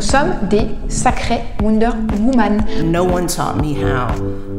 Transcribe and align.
Nous 0.00 0.06
sommes 0.06 0.48
des 0.48 0.66
sacrés 0.88 1.42
Wonder 1.60 1.90
Woman. 2.20 2.64
No 2.90 3.04
one 3.04 3.26
taught 3.26 3.60
me 3.60 3.74
how 3.74 4.08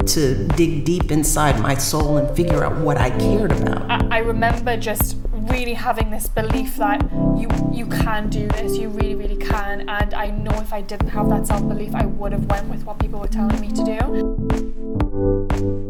to 0.05 0.47
dig 0.55 0.85
deep 0.85 1.11
inside 1.11 1.59
my 1.59 1.73
soul 1.73 2.17
and 2.17 2.29
figure 2.35 2.63
out 2.63 2.77
what 2.77 2.97
I 2.97 3.09
cared 3.09 3.51
about. 3.51 3.89
I, 3.89 4.17
I 4.17 4.19
remember 4.19 4.77
just 4.77 5.17
really 5.49 5.73
having 5.73 6.11
this 6.11 6.27
belief 6.29 6.75
that 6.77 7.01
you 7.35 7.49
you 7.73 7.87
can 7.87 8.29
do 8.29 8.49
this, 8.49 8.77
you 8.77 8.89
really 8.89 9.15
really 9.15 9.37
can, 9.37 9.89
and 9.89 10.13
I 10.13 10.29
know 10.29 10.53
if 10.61 10.71
I 10.71 10.81
didn't 10.81 11.09
have 11.09 11.27
that 11.29 11.47
self 11.47 11.67
belief, 11.67 11.95
I 11.95 12.05
would 12.05 12.33
have 12.33 12.45
went 12.45 12.69
with 12.69 12.83
what 12.85 12.99
people 12.99 13.19
were 13.19 13.27
telling 13.27 13.59
me 13.59 13.71
to 13.71 13.83
do. 13.83 15.80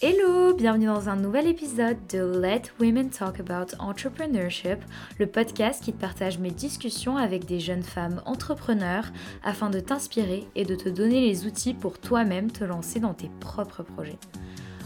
Hello, 0.00 0.54
bienvenue 0.54 0.86
dans 0.86 1.08
un 1.08 1.16
nouvel 1.16 1.48
épisode 1.48 1.96
de 2.08 2.20
Let 2.20 2.62
Women 2.78 3.10
Talk 3.10 3.40
About 3.40 3.74
Entrepreneurship, 3.80 4.78
le 5.18 5.26
podcast 5.26 5.82
qui 5.82 5.92
te 5.92 6.00
partage 6.00 6.38
mes 6.38 6.52
discussions 6.52 7.16
avec 7.16 7.46
des 7.46 7.58
jeunes 7.58 7.82
femmes 7.82 8.22
entrepreneurs 8.24 9.06
afin 9.42 9.70
de 9.70 9.80
t'inspirer 9.80 10.46
et 10.54 10.64
de 10.64 10.76
te 10.76 10.88
donner 10.88 11.22
les 11.22 11.46
outils 11.46 11.74
pour 11.74 11.98
toi-même 11.98 12.52
te 12.52 12.62
lancer 12.62 13.00
dans 13.00 13.12
tes 13.12 13.28
propres 13.40 13.82
projets. 13.82 14.20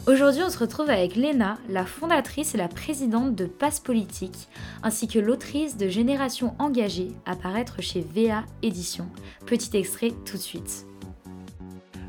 Aujourd'hui, 0.06 0.43
on 0.47 0.51
se 0.51 0.59
retrouve 0.59 0.89
avec 0.89 1.15
Léna, 1.15 1.59
la 1.69 1.84
fondatrice 1.84 2.55
et 2.55 2.59
la 2.59 2.69
présidente 2.69 3.34
de 3.34 3.45
Passe 3.45 3.81
Politique, 3.81 4.48
ainsi 4.83 5.09
que 5.09 5.19
l'autrice 5.19 5.77
de 5.77 5.89
Génération 5.89 6.55
Engagée, 6.59 7.12
à 7.27 7.37
paraître 7.37 7.83
chez 7.83 8.01
VA 8.01 8.45
Édition. 8.62 9.11
Petit 9.45 9.77
extrait 9.77 10.12
tout 10.25 10.39
de 10.39 10.42
suite. 10.42 10.87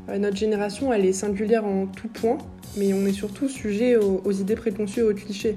Euh, 0.08 0.18
notre 0.18 0.36
génération, 0.36 0.92
elle 0.92 1.04
est 1.04 1.12
singulière 1.12 1.64
en 1.64 1.86
tout 1.86 2.08
point, 2.08 2.38
mais 2.76 2.92
on 2.92 3.06
est 3.06 3.12
surtout 3.12 3.48
sujet 3.48 3.96
aux, 3.96 4.32
idées 4.32 4.56
préconçues 4.56 5.00
et 5.00 5.02
aux 5.04 5.14
clichés. 5.14 5.56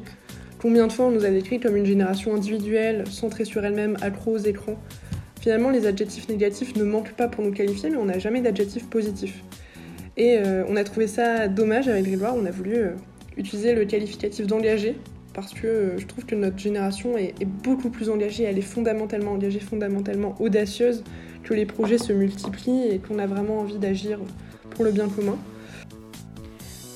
Combien 0.59 0.87
de 0.87 0.91
fois 0.91 1.05
on 1.05 1.11
nous 1.11 1.25
a 1.25 1.29
décrit 1.29 1.59
comme 1.59 1.75
une 1.75 1.85
génération 1.85 2.33
individuelle, 2.33 3.03
centrée 3.09 3.45
sur 3.45 3.63
elle-même, 3.63 3.97
accro 4.01 4.31
aux 4.31 4.37
écrans? 4.37 4.77
Finalement, 5.41 5.69
les 5.69 5.85
adjectifs 5.85 6.27
négatifs 6.29 6.75
ne 6.75 6.83
manquent 6.83 7.13
pas 7.13 7.27
pour 7.27 7.43
nous 7.43 7.51
qualifier, 7.51 7.89
mais 7.89 7.97
on 7.97 8.05
n'a 8.05 8.19
jamais 8.19 8.41
d'adjectifs 8.41 8.87
positifs. 8.87 9.43
Et 10.15 10.37
euh, 10.39 10.63
on 10.67 10.75
a 10.75 10.83
trouvé 10.83 11.07
ça 11.07 11.47
dommage 11.47 11.87
avec 11.87 12.05
Grégoire, 12.05 12.35
on 12.35 12.45
a 12.45 12.51
voulu 12.51 12.75
euh, 12.75 12.89
utiliser 13.37 13.75
le 13.75 13.85
qualificatif 13.85 14.47
d'engagé, 14.47 14.95
parce 15.33 15.53
que 15.53 15.93
je 15.97 16.05
trouve 16.07 16.25
que 16.25 16.33
notre 16.33 16.57
génération 16.57 17.17
est, 17.17 17.35
est, 17.39 17.45
beaucoup 17.45 17.91
plus 17.91 18.09
engagée, 18.09 18.43
elle 18.43 18.57
est 18.57 18.61
fondamentalement 18.61 19.33
engagée, 19.33 19.59
fondamentalement 19.59 20.35
audacieuse, 20.39 21.03
que 21.43 21.53
les 21.53 21.67
projets 21.67 21.99
se 21.99 22.11
multiplient 22.11 22.89
et 22.89 22.97
qu'on 22.97 23.19
a 23.19 23.27
vraiment 23.27 23.59
envie 23.59 23.77
d'agir 23.77 24.19
pour 24.71 24.85
le 24.85 24.91
bien 24.91 25.09
commun. 25.09 25.37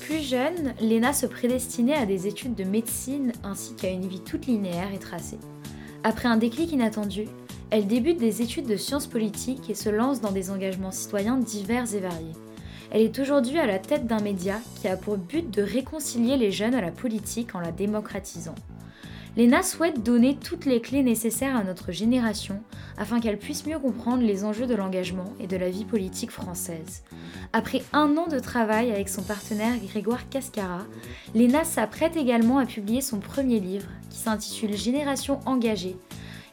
Plus 0.00 0.20
jeune, 0.20 0.74
Léna 0.80 1.12
se 1.12 1.26
prédestinait 1.26 1.94
à 1.94 2.06
des 2.06 2.26
études 2.26 2.54
de 2.54 2.64
médecine 2.64 3.32
ainsi 3.44 3.74
qu'à 3.74 3.90
une 3.90 4.06
vie 4.06 4.20
toute 4.20 4.46
linéaire 4.46 4.92
et 4.94 4.98
tracée. 4.98 5.38
Après 6.04 6.28
un 6.28 6.36
déclic 6.36 6.72
inattendu, 6.72 7.28
elle 7.70 7.86
débute 7.86 8.18
des 8.18 8.42
études 8.42 8.66
de 8.66 8.76
sciences 8.76 9.06
politiques 9.06 9.70
et 9.70 9.74
se 9.74 9.88
lance 9.88 10.20
dans 10.20 10.32
des 10.32 10.50
engagements 10.50 10.90
citoyens 10.90 11.38
divers 11.38 11.94
et 11.94 12.00
variés. 12.00 12.34
Elle 12.90 13.00
est 13.00 13.18
aujourd'hui 13.18 13.58
à 13.58 13.66
la 13.66 13.78
tête 13.78 14.06
d'un 14.06 14.20
média 14.20 14.56
qui 14.80 14.88
a 14.88 14.98
pour 14.98 15.16
but 15.16 15.50
de 15.50 15.62
réconcilier 15.62 16.36
les 16.36 16.50
jeunes 16.50 16.74
à 16.74 16.82
la 16.82 16.90
politique 16.90 17.54
en 17.54 17.60
la 17.60 17.72
démocratisant. 17.72 18.54
Léna 19.34 19.62
souhaite 19.62 20.02
donner 20.02 20.36
toutes 20.36 20.66
les 20.66 20.82
clés 20.82 21.02
nécessaires 21.02 21.56
à 21.56 21.64
notre 21.64 21.90
génération 21.90 22.62
afin 22.98 23.18
qu'elle 23.18 23.38
puisse 23.38 23.64
mieux 23.64 23.78
comprendre 23.78 24.22
les 24.22 24.44
enjeux 24.44 24.66
de 24.66 24.74
l'engagement 24.74 25.32
et 25.40 25.46
de 25.46 25.56
la 25.56 25.70
vie 25.70 25.86
politique 25.86 26.30
française. 26.30 27.02
Après 27.54 27.82
un 27.94 28.14
an 28.18 28.26
de 28.26 28.38
travail 28.38 28.92
avec 28.92 29.08
son 29.08 29.22
partenaire 29.22 29.72
Grégoire 29.88 30.28
Cascara, 30.28 30.84
Léna 31.34 31.64
s'apprête 31.64 32.16
également 32.16 32.58
à 32.58 32.66
publier 32.66 33.00
son 33.00 33.20
premier 33.20 33.58
livre 33.58 33.88
qui 34.10 34.18
s'intitule 34.18 34.76
Génération 34.76 35.40
engagée 35.46 35.96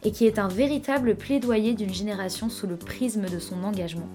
et 0.03 0.11
qui 0.11 0.25
est 0.25 0.39
un 0.39 0.47
véritable 0.47 1.15
plaidoyer 1.15 1.73
d'une 1.73 1.93
génération 1.93 2.49
sous 2.49 2.67
le 2.67 2.77
prisme 2.77 3.27
de 3.27 3.39
son 3.39 3.63
engagement. 3.63 4.09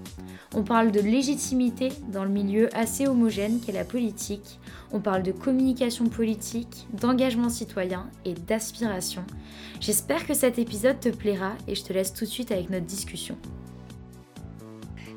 On 0.53 0.63
parle 0.63 0.91
de 0.91 1.01
légitimité 1.01 1.89
dans 2.11 2.23
le 2.23 2.29
milieu 2.29 2.69
assez 2.75 3.07
homogène 3.07 3.59
qu'est 3.59 3.71
la 3.71 3.83
politique. 3.83 4.59
On 4.91 4.99
parle 4.99 5.23
de 5.23 5.31
communication 5.31 6.05
politique, 6.05 6.87
d'engagement 6.93 7.49
citoyen 7.49 8.09
et 8.23 8.33
d'aspiration. 8.33 9.25
J'espère 9.79 10.25
que 10.25 10.33
cet 10.33 10.57
épisode 10.57 10.99
te 10.99 11.09
plaira 11.09 11.53
et 11.67 11.75
je 11.75 11.83
te 11.83 11.93
laisse 11.93 12.13
tout 12.13 12.25
de 12.25 12.29
suite 12.29 12.51
avec 12.51 12.69
notre 12.69 12.85
discussion. 12.85 13.37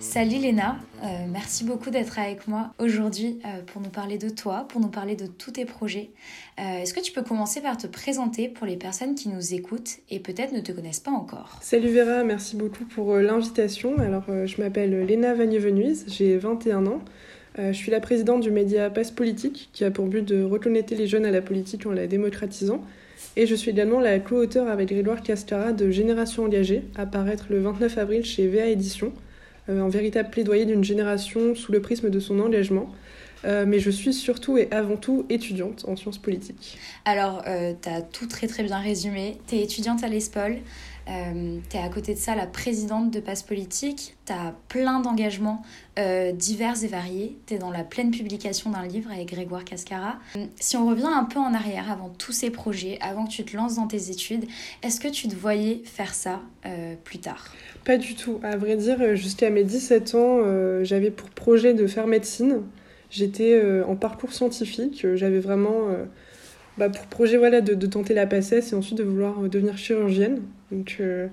Salut 0.01 0.39
Léna, 0.39 0.77
euh, 1.03 1.07
merci 1.29 1.65
beaucoup 1.65 1.91
d'être 1.91 2.21
avec 2.21 2.47
moi 2.47 2.71
aujourd'hui 2.79 3.41
euh, 3.45 3.63
pour 3.67 3.83
nous 3.83 3.89
parler 3.89 4.17
de 4.17 4.29
toi, 4.29 4.65
pour 4.69 4.81
nous 4.81 4.89
parler 4.89 5.17
de 5.17 5.27
tous 5.27 5.51
tes 5.51 5.65
projets. 5.65 6.11
Euh, 6.61 6.83
est-ce 6.83 6.95
que 6.95 7.01
tu 7.01 7.11
peux 7.11 7.23
commencer 7.23 7.61
par 7.61 7.77
te 7.77 7.89
présenter 7.89 8.49
pour 8.49 8.65
les 8.65 8.77
personnes 8.77 9.17
qui 9.17 9.29
nous 9.29 9.55
écoutent 9.55 9.99
et 10.09 10.21
peut-être 10.21 10.53
ne 10.53 10.61
te 10.61 10.71
connaissent 10.71 11.01
pas 11.01 11.11
encore? 11.11 11.59
Salut 11.63 11.89
Vera, 11.89 12.23
merci 12.23 12.55
beaucoup 12.55 12.85
pour 12.85 13.17
l'invitation. 13.17 13.99
Alors 13.99 14.23
je 14.29 14.63
m'appelle 14.63 15.05
Léna 15.05 15.35
Vagne-Venuise, 15.35 16.05
j'ai 16.07 16.37
21 16.37 16.87
ans. 16.87 17.01
je 17.59 17.73
suis 17.73 17.91
la 17.91 18.01
présidente 18.01 18.41
du 18.41 18.53
média 18.53 18.91
Passe 18.91 19.11
Politique 19.11 19.69
qui 19.73 19.85
a 19.85 19.91
pour 19.91 20.07
but 20.07 20.25
de 20.25 20.45
reconnecter 20.45 20.95
les 20.95 21.09
jeunes 21.09 21.27
à 21.27 21.33
la 21.33 21.43
politique 21.43 21.87
en 21.87 21.93
la 21.93 22.07
démocratisant. 22.07 22.85
Et 23.37 23.47
je 23.47 23.55
suis 23.57 23.73
également 23.73 23.99
la 23.99 24.21
co-auteure 24.21 24.69
avec 24.69 24.91
Grégoire 24.91 25.23
Cascara 25.23 25.73
de 25.73 25.91
Génération 25.91 26.45
engagée, 26.45 26.85
à 26.95 27.05
paraître 27.05 27.47
le 27.51 27.59
29 27.59 27.99
avril 27.99 28.25
chez 28.25 28.47
VA 28.47 28.67
Édition. 28.67 29.13
Euh, 29.69 29.83
un 29.83 29.89
véritable 29.89 30.31
plaidoyer 30.31 30.65
d'une 30.65 30.85
génération 30.85 31.55
sous 31.55 31.73
le 31.73 31.81
prisme 31.81 32.11
de 32.11 32.21
son 32.21 32.41
engagement. 32.41 32.91
Euh, 33.45 33.65
mais 33.67 33.79
je 33.79 33.91
suis 33.91 34.13
surtout 34.13 34.59
et 34.59 34.69
avant 34.73 34.97
tout 34.97 35.25
étudiante 35.29 35.85
en 35.87 35.95
sciences 35.95 36.19
politiques. 36.19 36.77
Alors, 37.05 37.43
euh, 37.47 37.73
tu 37.81 37.89
as 37.89 38.03
tout 38.03 38.27
très 38.27 38.49
très 38.49 38.65
bien 38.65 38.79
résumé. 38.79 39.39
Tu 39.47 39.57
es 39.57 39.63
étudiante 39.63 40.03
à 40.03 40.09
l'ESPOL, 40.09 40.57
euh, 41.09 41.59
tu 41.71 41.77
es 41.77 41.81
à 41.81 41.89
côté 41.89 42.13
de 42.13 42.19
ça 42.19 42.35
la 42.35 42.47
présidente 42.47 43.11
de 43.11 43.21
Passe 43.21 43.43
Politique, 43.43 44.17
tu 44.27 44.33
as 44.33 44.55
plein 44.69 45.01
d'engagements 45.01 45.63
euh, 45.99 46.33
divers 46.33 46.83
et 46.85 46.87
variés, 46.87 47.39
tu 47.47 47.55
es 47.55 47.59
dans 47.59 47.71
la 47.71 47.83
pleine 47.83 48.11
publication 48.11 48.71
d'un 48.71 48.87
livre 48.87 49.11
avec 49.11 49.29
Grégoire 49.29 49.65
Cascara. 49.65 50.19
Si 50.57 50.77
on 50.77 50.87
revient 50.87 51.09
un 51.11 51.25
peu 51.25 51.39
en 51.39 51.55
arrière 51.55 51.91
avant 51.91 52.11
tous 52.11 52.33
ces 52.33 52.51
projets, 52.51 52.99
avant 53.01 53.25
que 53.25 53.31
tu 53.31 53.45
te 53.45 53.57
lances 53.57 53.77
dans 53.77 53.87
tes 53.87 54.11
études, 54.11 54.45
est-ce 54.83 55.01
que 55.01 55.09
tu 55.09 55.29
te 55.29 55.35
voyais 55.35 55.81
faire 55.85 56.15
ça 56.15 56.41
euh, 56.67 56.95
plus 57.05 57.19
tard? 57.19 57.55
Pas 57.85 57.97
du 57.97 58.15
tout. 58.15 58.39
À 58.43 58.57
vrai 58.57 58.77
dire, 58.77 59.17
jusqu'à 59.17 59.49
mes 59.49 59.65
17 59.65 60.15
ans, 60.15 60.39
j'avais 60.83 61.11
pour 61.11 61.31
projet 61.31 61.73
de 61.73 61.87
faire 61.87 62.07
médecine. 62.07 62.63
J'étais 63.11 63.83
en 63.87 63.97
parcours 63.97 64.35
scientifique, 64.35 65.07
j'avais 65.15 65.41
vraiment 65.41 65.87
bah, 66.79 66.89
pour 66.89 67.07
projet 67.07 67.37
voilà, 67.37 67.61
de, 67.61 67.87
tenter 67.87 68.15
la 68.15 68.27
passesse 68.27 68.73
et 68.73 68.77
ensuite 68.77 68.99
de 68.99 69.03
vouloir 69.03 69.43
euh, 69.43 69.49
devenir 69.49 69.77
chirurgienne. 69.77 70.41
Donc, 70.71 70.99
euh, 71.01 71.27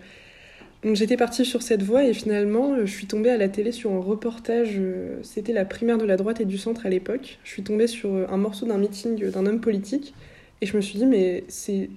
donc 0.83 0.95
j'étais 0.95 1.17
partie 1.17 1.45
sur 1.45 1.61
cette 1.61 1.83
voie 1.83 2.03
et 2.03 2.13
finalement 2.13 2.73
euh, 2.73 2.85
je 2.85 2.91
suis 2.91 3.05
tombée 3.05 3.29
à 3.29 3.37
la 3.37 3.47
télé 3.47 3.71
sur 3.71 3.91
un 3.91 3.99
reportage, 3.99 4.81
c'était 5.21 5.53
la 5.53 5.65
primaire 5.65 5.97
de 5.97 6.05
la 6.05 6.17
droite 6.17 6.41
et 6.41 6.45
du 6.45 6.57
centre 6.57 6.85
à 6.85 6.89
l'époque. 6.89 7.37
Je 7.43 7.51
suis 7.51 7.63
tombée 7.63 7.87
sur 7.87 8.09
un 8.31 8.37
morceau 8.37 8.65
d'un 8.65 8.77
meeting 8.77 9.29
d'un 9.29 9.45
homme 9.45 9.61
politique 9.61 10.15
et 10.61 10.65
je 10.65 10.75
me 10.75 10.81
suis 10.81 10.97
dit 10.97 11.05
mais 11.05 11.43
c'est 11.47 11.89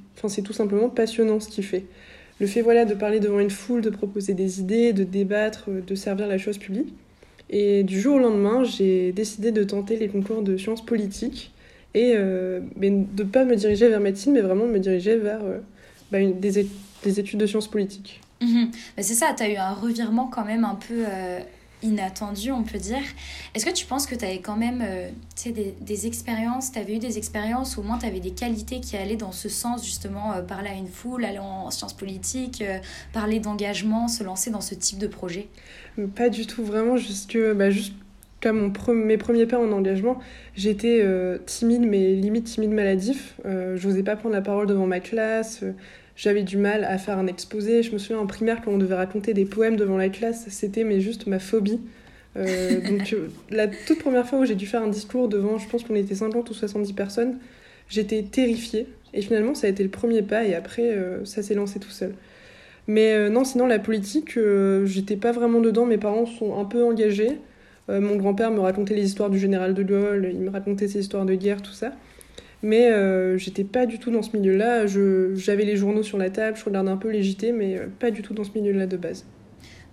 tout 0.45 0.53
simplement 0.53 0.91
passionnant 0.91 1.41
ce 1.41 1.49
qu'il 1.49 1.65
fait. 1.65 1.85
Le 2.41 2.47
fait 2.47 2.61
voilà, 2.61 2.85
de 2.85 2.95
parler 2.95 3.19
devant 3.19 3.41
une 3.41 3.51
foule, 3.51 3.81
de 3.81 3.91
proposer 3.91 4.35
des 4.35 4.61
idées, 4.61 4.93
de 4.93 5.05
débattre, 5.05 5.71
de 5.71 5.95
servir 5.95 6.29
la 6.29 6.39
chose 6.39 6.59
publique. 6.59 6.95
Et 7.51 7.83
du 7.83 8.01
jour 8.01 8.17
au 8.17 8.19
lendemain, 8.19 8.63
j'ai 8.63 9.11
décidé 9.13 9.53
de 9.53 9.65
tenter 9.65 9.97
les 9.97 10.09
concours 10.09 10.43
de 10.43 10.57
sciences 10.57 10.85
politiques 10.85 11.53
et 11.95 12.15
euh, 12.15 12.61
mais 12.77 12.91
de 12.91 13.23
ne 13.23 13.29
pas 13.29 13.45
me 13.45 13.57
diriger 13.57 13.89
vers 13.89 14.01
médecine, 14.01 14.33
mais 14.33 14.41
vraiment 14.41 14.67
me 14.67 14.79
diriger 14.79 15.17
vers 15.17 15.43
euh, 15.43 15.59
bah, 16.13 16.19
une, 16.19 16.39
des, 16.39 16.69
des, 17.03 17.21
études 17.21 17.41
de 17.41 17.47
sciences 17.47 17.69
politiques. 17.69 18.21
Mhm. 18.43 18.71
C'est 18.99 19.15
ça, 19.15 19.35
tu 19.37 19.43
as 19.43 19.51
eu 19.51 19.57
un 19.57 19.73
revirement 19.73 20.27
quand 20.27 20.45
même 20.45 20.65
un 20.65 20.75
peu 20.75 21.05
euh, 21.09 21.41
inattendu, 21.83 22.53
on 22.53 22.63
peut 22.63 22.79
dire. 22.79 23.03
Est-ce 23.55 23.65
que 23.65 23.73
tu 23.73 23.87
penses 23.87 24.07
que 24.07 24.15
tu 24.15 24.25
avais 24.25 24.41
quand 24.41 24.57
même 24.57 24.85
des, 25.45 25.75
des 25.81 26.07
expériences, 26.07 26.73
tu 26.73 26.79
avais 26.79 26.97
eu 26.97 26.99
des 26.99 27.19
expériences, 27.19 27.77
ou 27.77 27.81
au 27.81 27.83
moins 27.85 27.99
tu 27.99 28.07
avais 28.07 28.21
des 28.21 28.33
qualités 28.33 28.81
qui 28.81 28.97
allaient 28.97 29.17
dans 29.17 29.33
ce 29.33 29.49
sens, 29.49 29.85
justement, 29.85 30.35
parler 30.47 30.69
à 30.69 30.75
une 30.75 30.89
foule, 30.89 31.25
aller 31.25 31.39
en 31.39 31.71
sciences 31.71 31.95
politiques, 31.95 32.63
parler 33.13 33.41
d'engagement, 33.41 34.09
se 34.09 34.23
lancer 34.23 34.51
dans 34.51 34.61
ce 34.61 34.75
type 34.75 34.99
de 34.99 35.07
projet? 35.07 35.49
Pas 36.15 36.29
du 36.29 36.47
tout, 36.47 36.65
vraiment, 36.65 36.97
juste, 36.97 37.37
bah, 37.55 37.71
juste 37.71 37.95
mon 38.47 38.73
mes 38.95 39.19
premiers 39.19 39.47
pas 39.47 39.59
en 39.59 39.73
engagement, 39.73 40.19
j'étais 40.55 41.01
euh, 41.03 41.39
timide, 41.45 41.83
mais 41.83 42.15
limite 42.15 42.45
timide 42.45 42.71
maladif. 42.71 43.35
Euh, 43.45 43.77
je 43.77 43.89
n'osais 43.89 44.03
pas 44.03 44.17
prendre 44.17 44.35
la 44.35 44.43
parole 44.43 44.67
devant 44.67 44.87
ma 44.87 45.01
classe. 45.01 45.61
Euh, 45.63 45.73
j'avais 46.17 46.43
du 46.43 46.57
mal 46.57 46.85
à 46.85 46.99
faire 46.99 47.19
un 47.19 47.27
exposé. 47.27 47.83
Je 47.83 47.93
me 47.93 47.99
souviens 47.99 48.19
en 48.19 48.27
primaire, 48.27 48.61
quand 48.65 48.73
on 48.73 48.79
devait 48.79 48.95
raconter 48.95 49.35
des 49.35 49.45
poèmes 49.45 49.77
devant 49.77 49.97
la 49.97 50.09
classe, 50.09 50.47
c'était 50.49 50.85
mais 50.85 51.01
juste 51.01 51.27
ma 51.27 51.39
phobie. 51.39 51.81
donc 52.37 53.17
la 53.51 53.67
toute 53.67 53.99
première 53.99 54.25
fois 54.25 54.39
où 54.39 54.45
j'ai 54.45 54.55
dû 54.55 54.67
faire 54.67 54.83
un 54.83 54.89
discours 54.89 55.29
devant, 55.29 55.59
je 55.59 55.69
pense 55.69 55.83
qu'on 55.83 55.97
était 55.97 56.15
50 56.15 56.49
ou 56.49 56.55
70 56.55 56.93
personnes, 56.93 57.39
j'étais 57.89 58.23
terrifiée. 58.23 58.87
Et 59.13 59.23
finalement, 59.23 59.55
ça 59.55 59.67
a 59.67 59.71
été 59.71 59.83
le 59.83 59.89
premier 59.89 60.23
pas 60.23 60.45
et 60.45 60.55
après, 60.55 60.97
ça 61.25 61.43
s'est 61.43 61.55
lancé 61.55 61.81
tout 61.81 61.91
seul. 61.91 62.15
Mais 62.87 63.29
non, 63.29 63.43
sinon, 63.43 63.67
la 63.67 63.81
politique, 63.81 64.39
j'étais 64.85 65.17
pas 65.17 65.33
vraiment 65.33 65.61
dedans. 65.61 65.85
Mes 65.85 65.99
parents 65.99 66.27
sont 66.27 66.61
un 66.61 66.65
peu 66.65 66.85
engagés. 66.85 67.39
Euh, 67.89 68.01
mon 68.01 68.17
grand-père 68.17 68.51
me 68.51 68.61
racontait 68.61 68.95
les 68.95 69.05
histoires 69.05 69.31
du 69.31 69.39
général 69.39 69.75
de 69.75 69.83
Gaulle, 69.83 70.31
il 70.33 70.41
me 70.41 70.51
racontait 70.51 70.89
ses 70.89 71.01
histoires 71.01 71.25
de 71.25 71.35
guerre, 71.35 71.63
tout 71.63 71.73
ça. 71.73 71.93
Mais 72.63 72.91
j'étais 73.39 73.63
pas 73.63 73.87
du 73.87 74.01
tout 74.01 74.11
dans 74.11 74.23
ce 74.23 74.37
milieu-là. 74.37 74.87
J'avais 74.87 75.65
les 75.65 75.77
journaux 75.77 76.03
sur 76.03 76.19
la 76.19 76.29
table, 76.29 76.57
je 76.57 76.65
regardais 76.65 76.91
un 76.91 76.97
peu 76.97 77.09
les 77.09 77.23
JT, 77.23 77.53
mais 77.53 77.79
pas 78.01 78.11
du 78.11 78.21
tout 78.21 78.35
dans 78.35 78.43
ce 78.43 78.51
milieu-là 78.57 78.87
de 78.87 78.97
base. 78.97 79.25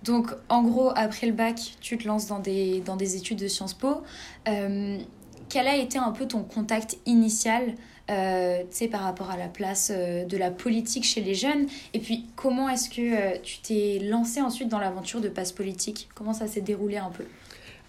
Donc, 0.02 0.32
en 0.48 0.64
gros, 0.64 0.90
après 0.96 1.28
le 1.28 1.32
bac, 1.32 1.60
tu 1.80 1.96
te 1.96 2.08
lances 2.08 2.26
dans 2.26 2.40
des, 2.40 2.80
dans 2.84 2.96
des 2.96 3.14
études 3.14 3.38
de 3.38 3.46
Sciences 3.46 3.74
Po. 3.74 4.02
quel 4.44 5.68
a 5.68 5.76
été 5.76 5.96
un 5.98 6.10
peu 6.10 6.26
ton 6.26 6.42
contact 6.42 6.98
initial 7.06 7.74
euh, 8.08 8.62
par 8.92 9.00
rapport 9.00 9.30
à 9.30 9.36
la 9.36 9.48
place 9.48 9.90
euh, 9.92 10.24
de 10.24 10.36
la 10.36 10.52
politique 10.52 11.04
chez 11.04 11.20
les 11.20 11.34
jeunes? 11.34 11.66
Et 11.92 11.98
puis, 11.98 12.26
comment 12.36 12.68
est-ce 12.68 12.88
que 12.88 13.00
euh, 13.00 13.38
tu 13.42 13.58
t'es 13.58 13.98
lancé 14.00 14.40
ensuite 14.40 14.68
dans 14.68 14.78
l'aventure 14.78 15.20
de 15.20 15.28
passe 15.28 15.50
politique? 15.50 16.08
Comment 16.14 16.32
ça 16.32 16.46
s'est 16.46 16.60
déroulé 16.60 16.98
un 16.98 17.10
peu? 17.10 17.24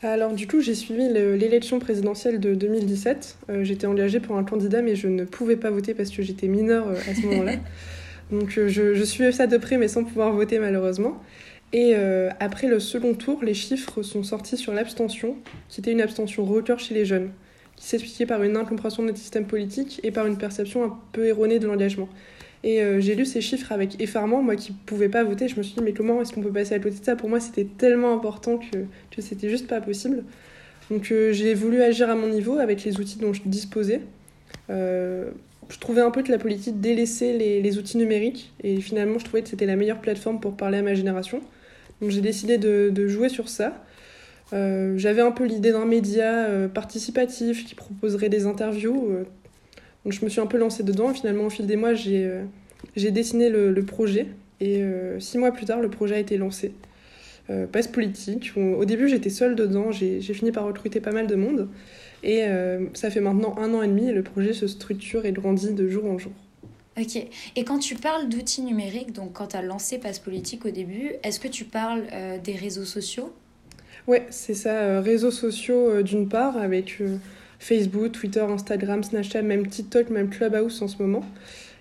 Alors 0.03 0.33
du 0.33 0.47
coup, 0.47 0.61
j'ai 0.61 0.75
suivi 0.75 1.09
l'élection 1.09 1.79
présidentielle 1.79 2.39
de 2.39 2.53
2017. 2.53 3.37
Euh, 3.49 3.63
j'étais 3.63 3.87
engagée 3.87 4.19
pour 4.19 4.37
un 4.37 4.43
candidat, 4.43 4.81
mais 4.81 4.95
je 4.95 5.07
ne 5.07 5.23
pouvais 5.25 5.55
pas 5.55 5.71
voter 5.71 5.93
parce 5.93 6.09
que 6.11 6.21
j'étais 6.21 6.47
mineure 6.47 6.87
à 6.89 7.15
ce 7.15 7.21
moment-là. 7.25 7.53
Donc 8.31 8.49
je, 8.49 8.67
je, 8.67 9.03
suivais 9.03 9.31
ça 9.31 9.47
de 9.47 9.57
près, 9.57 9.77
mais 9.77 9.87
sans 9.87 10.03
pouvoir 10.03 10.33
voter 10.33 10.59
malheureusement. 10.59 11.21
Et 11.73 11.95
après 12.39 12.67
le 12.67 12.79
second 12.79 13.13
tour, 13.13 13.43
les 13.43 13.53
chiffres 13.53 14.01
sont 14.01 14.23
sortis 14.23 14.57
sur 14.57 14.73
l'abstention, 14.73 15.35
qui 15.67 15.81
était 15.81 15.91
une 15.91 16.01
abstention 16.01 16.45
record 16.45 16.79
chez 16.79 16.93
les 16.93 17.05
jeunes 17.05 17.31
qui 17.77 17.85
s'expliquait 17.85 18.25
par 18.25 18.43
une 18.43 18.57
incompréhension 18.57 19.03
de 19.03 19.07
notre 19.07 19.19
système 19.19 19.45
politique 19.45 20.01
et 20.03 20.11
par 20.11 20.25
une 20.25 20.37
perception 20.37 20.83
un 20.83 20.99
peu 21.13 21.27
erronée 21.27 21.59
de 21.59 21.67
l'engagement. 21.67 22.09
Et 22.67 22.81
euh, 22.81 22.99
j'ai 22.99 23.15
lu 23.15 23.25
ces 23.25 23.39
chiffres 23.39 23.71
avec 23.71 24.01
effarement, 24.01 24.43
moi 24.43 24.57
qui 24.57 24.73
ne 24.73 24.77
pouvais 24.85 25.07
pas 25.07 25.23
voter, 25.23 25.47
je 25.47 25.55
me 25.55 25.63
suis 25.63 25.75
dit 25.75 25.81
mais 25.81 25.93
comment 25.93 26.21
est-ce 26.21 26.33
qu'on 26.33 26.41
peut 26.41 26.51
passer 26.51 26.75
à 26.75 26.79
côté 26.79 26.99
de 26.99 27.05
ça? 27.05 27.15
Pour 27.15 27.29
moi 27.29 27.39
c'était 27.39 27.63
tellement 27.63 28.13
important 28.13 28.57
que, 28.57 28.79
que 29.09 29.21
c'était 29.21 29.47
juste 29.47 29.67
pas 29.67 29.79
possible. 29.79 30.25
Donc 30.91 31.09
euh, 31.13 31.31
j'ai 31.31 31.53
voulu 31.53 31.81
agir 31.81 32.09
à 32.09 32.15
mon 32.15 32.27
niveau 32.27 32.59
avec 32.59 32.83
les 32.83 32.99
outils 32.99 33.19
dont 33.19 33.31
je 33.31 33.41
disposais. 33.45 34.01
Euh, 34.69 35.29
je 35.69 35.79
trouvais 35.79 36.01
un 36.01 36.11
peu 36.11 36.23
que 36.23 36.29
la 36.29 36.39
politique 36.39 36.81
délaissait 36.81 37.37
les, 37.37 37.77
outils 37.77 37.97
numériques 37.97 38.51
et 38.61 38.81
finalement 38.81 39.17
je 39.17 39.23
trouvais 39.23 39.43
que 39.43 39.47
c'était 39.47 39.65
la 39.65 39.77
meilleure 39.77 40.01
plateforme 40.01 40.41
pour 40.41 40.57
parler 40.57 40.79
à 40.79 40.81
ma 40.81 40.93
génération. 40.93 41.39
Donc 42.01 42.09
j'ai 42.09 42.19
décidé 42.19 42.57
de, 42.57 43.07
jouer 43.07 43.29
sur 43.29 43.47
ça. 43.47 43.81
J'avais 44.51 45.21
un 45.21 45.31
peu 45.31 45.45
l'idée 45.45 45.71
d'un 45.71 45.85
média 45.85 46.47
participatif 46.73 47.65
qui 47.65 47.75
proposerait 47.75 48.29
des 48.29 48.45
interviews. 48.45 49.25
Euh. 50.07 50.11
donc 50.11 50.13
je 50.13 50.23
me 50.23 50.29
suis 50.29 50.41
un 50.41 50.47
peu 50.47 50.57
lancée 50.57 50.83
dedans 50.83 51.11
et 51.11 51.13
finalement 51.13 51.45
au 51.45 51.49
fil 51.49 51.65
des 51.65 51.75
mois 51.75 51.93
j'ai 51.93 52.29
j'ai 52.95 53.11
dessiné 53.11 53.49
le, 53.49 53.71
le, 53.71 53.83
projet 53.83 54.27
et 54.61 54.81
six 55.19 55.37
mois 55.37 55.51
plus 55.51 55.65
tard 55.65 55.81
le 55.81 55.89
projet 55.89 56.15
a 56.15 56.19
été 56.19 56.37
lancé. 56.37 56.73
Passe 57.71 57.87
politique. 57.87 58.53
au 58.57 58.85
début 58.85 59.07
j'étais 59.07 59.29
seule 59.29 59.55
dedans, 59.55 59.91
j'ai 59.91 60.21
fini 60.21 60.51
par 60.51 60.65
recruter 60.65 60.99
pas 60.99 61.11
mal 61.11 61.27
de 61.27 61.35
monde 61.35 61.69
et 62.23 62.43
ça 62.93 63.09
fait 63.09 63.21
maintenant 63.21 63.55
un 63.57 63.73
an 63.73 63.81
et 63.81 63.87
demi 63.87 64.09
et 64.09 64.13
le 64.13 64.23
projet 64.23 64.53
se 64.53 64.67
structure 64.67 65.25
et 65.25 65.31
grandit 65.31 65.73
de 65.73 65.87
jour 65.87 66.05
en 66.05 66.17
jour. 66.17 66.33
Ok. 66.99 67.15
Et 67.55 67.63
quand 67.63 67.79
tu 67.79 67.95
parles 67.95 68.29
d'outils 68.29 68.61
numériques, 68.61 69.11
donc 69.11 69.33
quand 69.33 69.47
tu 69.47 69.57
as 69.57 69.61
lancé 69.61 69.97
Passe 69.97 70.19
Politique 70.19 70.65
au 70.65 70.71
début, 70.71 71.13
est-ce 71.23 71.39
que 71.39 71.47
tu 71.47 71.63
parles 71.65 72.03
des 72.43 72.53
réseaux 72.53 72.85
sociaux? 72.85 73.33
Ouais, 74.07 74.25
c'est 74.29 74.53
ça. 74.53 74.71
Euh, 74.71 75.01
réseaux 75.01 75.31
sociaux 75.31 75.89
euh, 75.89 76.01
d'une 76.01 76.29
part, 76.29 76.57
avec 76.57 77.01
euh, 77.01 77.17
Facebook, 77.59 78.11
Twitter, 78.11 78.41
Instagram, 78.41 79.03
Snapchat, 79.03 79.41
même 79.41 79.67
TikTok, 79.67 80.09
même 80.09 80.29
Clubhouse 80.29 80.81
en 80.81 80.87
ce 80.87 81.01
moment. 81.01 81.23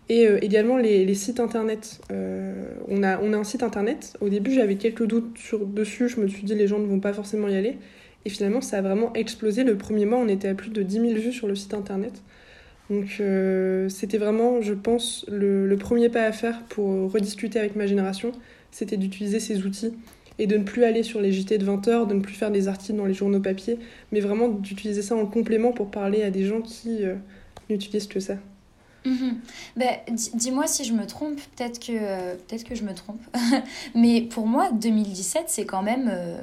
Et 0.08 0.26
également 0.40 0.76
les, 0.76 1.14
sites 1.14 1.40
internet. 1.40 2.00
on, 2.10 3.02
a, 3.02 3.20
on 3.20 3.32
a 3.32 3.36
un 3.36 3.44
site 3.44 3.64
internet. 3.64 4.14
Au 4.20 4.28
début, 4.28 4.52
j'avais 4.52 4.76
quelques 4.76 5.04
doutes 5.04 5.36
sur, 5.36 5.66
dessus. 5.66 6.08
Je 6.08 6.20
me 6.20 6.28
suis 6.28 6.44
dit, 6.44 6.54
les 6.54 6.68
gens 6.68 6.78
ne 6.78 6.86
vont 6.86 7.00
pas 7.00 7.12
forcément 7.12 7.48
y 7.48 7.56
aller. 7.56 7.76
Et 8.24 8.28
finalement, 8.28 8.60
ça 8.60 8.78
a 8.78 8.82
vraiment 8.82 9.12
explosé. 9.14 9.64
Le 9.64 9.76
premier 9.76 10.06
mois, 10.06 10.18
on 10.18 10.28
était 10.28 10.48
à 10.48 10.54
plus 10.54 10.70
de 10.70 10.82
10 10.82 11.00
000 11.00 11.14
vues 11.14 11.32
sur 11.32 11.48
le 11.48 11.56
site 11.56 11.74
internet. 11.74 12.22
Donc, 12.90 13.20
c'était 13.90 14.18
vraiment, 14.18 14.62
je 14.62 14.74
pense, 14.74 15.24
le, 15.28 15.74
premier 15.76 16.08
pas 16.08 16.24
à 16.24 16.32
faire 16.32 16.62
pour 16.68 17.12
rediscuter 17.12 17.58
avec 17.58 17.76
ma 17.76 17.86
génération. 17.86 18.32
C'était 18.70 18.96
d'utiliser 18.96 19.40
ces 19.40 19.64
outils 19.64 19.92
et 20.38 20.46
de 20.46 20.56
ne 20.56 20.64
plus 20.64 20.84
aller 20.84 21.02
sur 21.02 21.20
les 21.20 21.32
JT 21.32 21.58
de 21.58 21.64
20 21.64 21.88
heures, 21.88 22.06
de 22.06 22.14
ne 22.14 22.20
plus 22.20 22.34
faire 22.34 22.50
des 22.50 22.68
articles 22.68 22.98
dans 22.98 23.06
les 23.06 23.14
journaux 23.14 23.40
papier, 23.40 23.78
mais 24.12 24.20
vraiment 24.20 24.48
d'utiliser 24.48 25.02
ça 25.02 25.16
en 25.16 25.26
complément 25.26 25.72
pour 25.72 25.90
parler 25.90 26.22
à 26.22 26.30
des 26.30 26.44
gens 26.44 26.60
qui 26.60 27.04
euh, 27.04 27.14
n'utilisent 27.70 28.06
que 28.06 28.20
ça. 28.20 28.34
Mhm. 29.04 29.38
Ben, 29.76 29.96
dis-moi 30.34 30.66
si 30.66 30.84
je 30.84 30.92
me 30.92 31.06
trompe, 31.06 31.36
peut-être 31.56 31.78
que, 31.78 32.64
que 32.64 32.74
je 32.74 32.82
me 32.82 32.92
trompe, 32.92 33.20
mais 33.94 34.22
pour 34.22 34.46
moi, 34.46 34.70
2017, 34.72 35.44
c'est 35.46 35.64
quand 35.64 35.82
même 35.82 36.10
euh, 36.12 36.38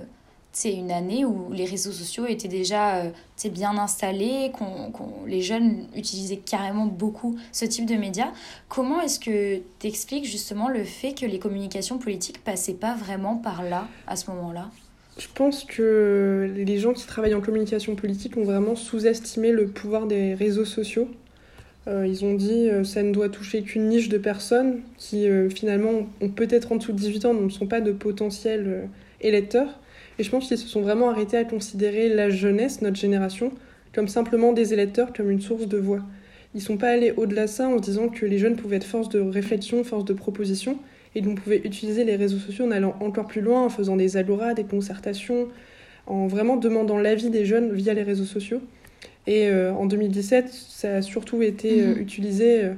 c'est 0.53 0.71
une 0.71 0.91
année 0.91 1.25
où 1.25 1.51
les 1.51 1.65
réseaux 1.65 1.91
sociaux 1.91 2.27
étaient 2.27 2.47
déjà 2.47 2.97
euh, 2.97 3.09
bien 3.49 3.75
installés, 3.77 4.51
qu'on, 4.53 4.93
les 5.25 5.41
jeunes 5.41 5.87
utilisaient 5.95 6.37
carrément 6.37 6.85
beaucoup 6.85 7.35
ce 7.51 7.65
type 7.65 7.87
de 7.87 7.95
médias. 7.95 8.31
Comment 8.69 9.01
est-ce 9.01 9.19
que 9.19 9.57
tu 9.79 9.87
expliques 9.87 10.25
justement 10.25 10.69
le 10.69 10.83
fait 10.83 11.13
que 11.13 11.25
les 11.25 11.39
communications 11.39 11.97
politiques 11.97 12.41
passaient 12.43 12.75
pas 12.75 12.95
vraiment 12.95 13.35
par 13.35 13.63
là 13.63 13.87
à 14.07 14.15
ce 14.15 14.29
moment-là? 14.29 14.69
Je 15.17 15.27
pense 15.33 15.63
que 15.63 16.51
les 16.55 16.77
gens 16.77 16.93
qui 16.93 17.05
travaillent 17.05 17.35
en 17.35 17.41
communication 17.41 17.95
politique 17.95 18.37
ont 18.37 18.43
vraiment 18.43 18.75
sous-estimé 18.75 19.51
le 19.51 19.67
pouvoir 19.67 20.05
des 20.05 20.35
réseaux 20.35 20.65
sociaux. 20.65 21.09
Euh, 21.87 22.07
ils 22.07 22.23
ont 22.23 22.35
dit 22.35 22.69
euh, 22.69 22.83
ça 22.83 23.03
ne 23.03 23.11
doit 23.11 23.29
toucher 23.29 23.63
qu'une 23.63 23.89
niche 23.89 24.07
de 24.07 24.17
personnes 24.17 24.81
qui 24.97 25.27
finalement 25.49 26.07
ont 26.21 26.29
peut-être 26.29 26.71
en 26.71 26.75
dessous 26.75 26.93
de 26.93 26.97
18 26.97 27.25
ans, 27.25 27.33
mais 27.33 27.41
ne 27.41 27.49
sont 27.49 27.67
pas 27.67 27.81
de 27.81 27.91
potentiels 27.91 28.87
électeurs. 29.19 29.79
Et 30.19 30.23
je 30.23 30.29
pense 30.29 30.47
qu'ils 30.47 30.57
se 30.57 30.67
sont 30.67 30.81
vraiment 30.81 31.09
arrêtés 31.09 31.37
à 31.37 31.43
considérer 31.43 32.09
la 32.09 32.29
jeunesse, 32.29 32.81
notre 32.81 32.97
génération, 32.97 33.51
comme 33.93 34.07
simplement 34.07 34.53
des 34.53 34.73
électeurs, 34.73 35.13
comme 35.13 35.29
une 35.29 35.41
source 35.41 35.67
de 35.67 35.77
voix. 35.77 36.01
Ils 36.53 36.59
ne 36.59 36.63
sont 36.63 36.77
pas 36.77 36.89
allés 36.89 37.13
au-delà 37.17 37.43
de 37.43 37.49
ça 37.49 37.67
en 37.67 37.77
disant 37.77 38.09
que 38.09 38.25
les 38.25 38.37
jeunes 38.37 38.55
pouvaient 38.55 38.75
être 38.75 38.83
force 38.85 39.09
de 39.09 39.19
réflexion, 39.19 39.83
force 39.83 40.05
de 40.05 40.13
proposition, 40.13 40.77
et 41.15 41.21
donc 41.21 41.41
pouvaient 41.41 41.61
utiliser 41.63 42.03
les 42.03 42.15
réseaux 42.15 42.37
sociaux 42.37 42.65
en 42.65 42.71
allant 42.71 42.95
encore 42.99 43.27
plus 43.27 43.41
loin, 43.41 43.65
en 43.65 43.69
faisant 43.69 43.95
des 43.95 44.17
agoras, 44.17 44.53
des 44.53 44.63
concertations, 44.63 45.47
en 46.05 46.27
vraiment 46.27 46.57
demandant 46.57 46.97
l'avis 46.97 47.29
des 47.29 47.45
jeunes 47.45 47.71
via 47.73 47.93
les 47.93 48.03
réseaux 48.03 48.25
sociaux. 48.25 48.61
Et 49.25 49.47
euh, 49.47 49.73
en 49.73 49.85
2017, 49.85 50.49
ça 50.49 50.95
a 50.95 51.01
surtout 51.01 51.41
été 51.41 51.81
euh, 51.81 51.95
mmh. 51.95 51.99
utilisé 51.99 52.63
euh, 52.63 52.73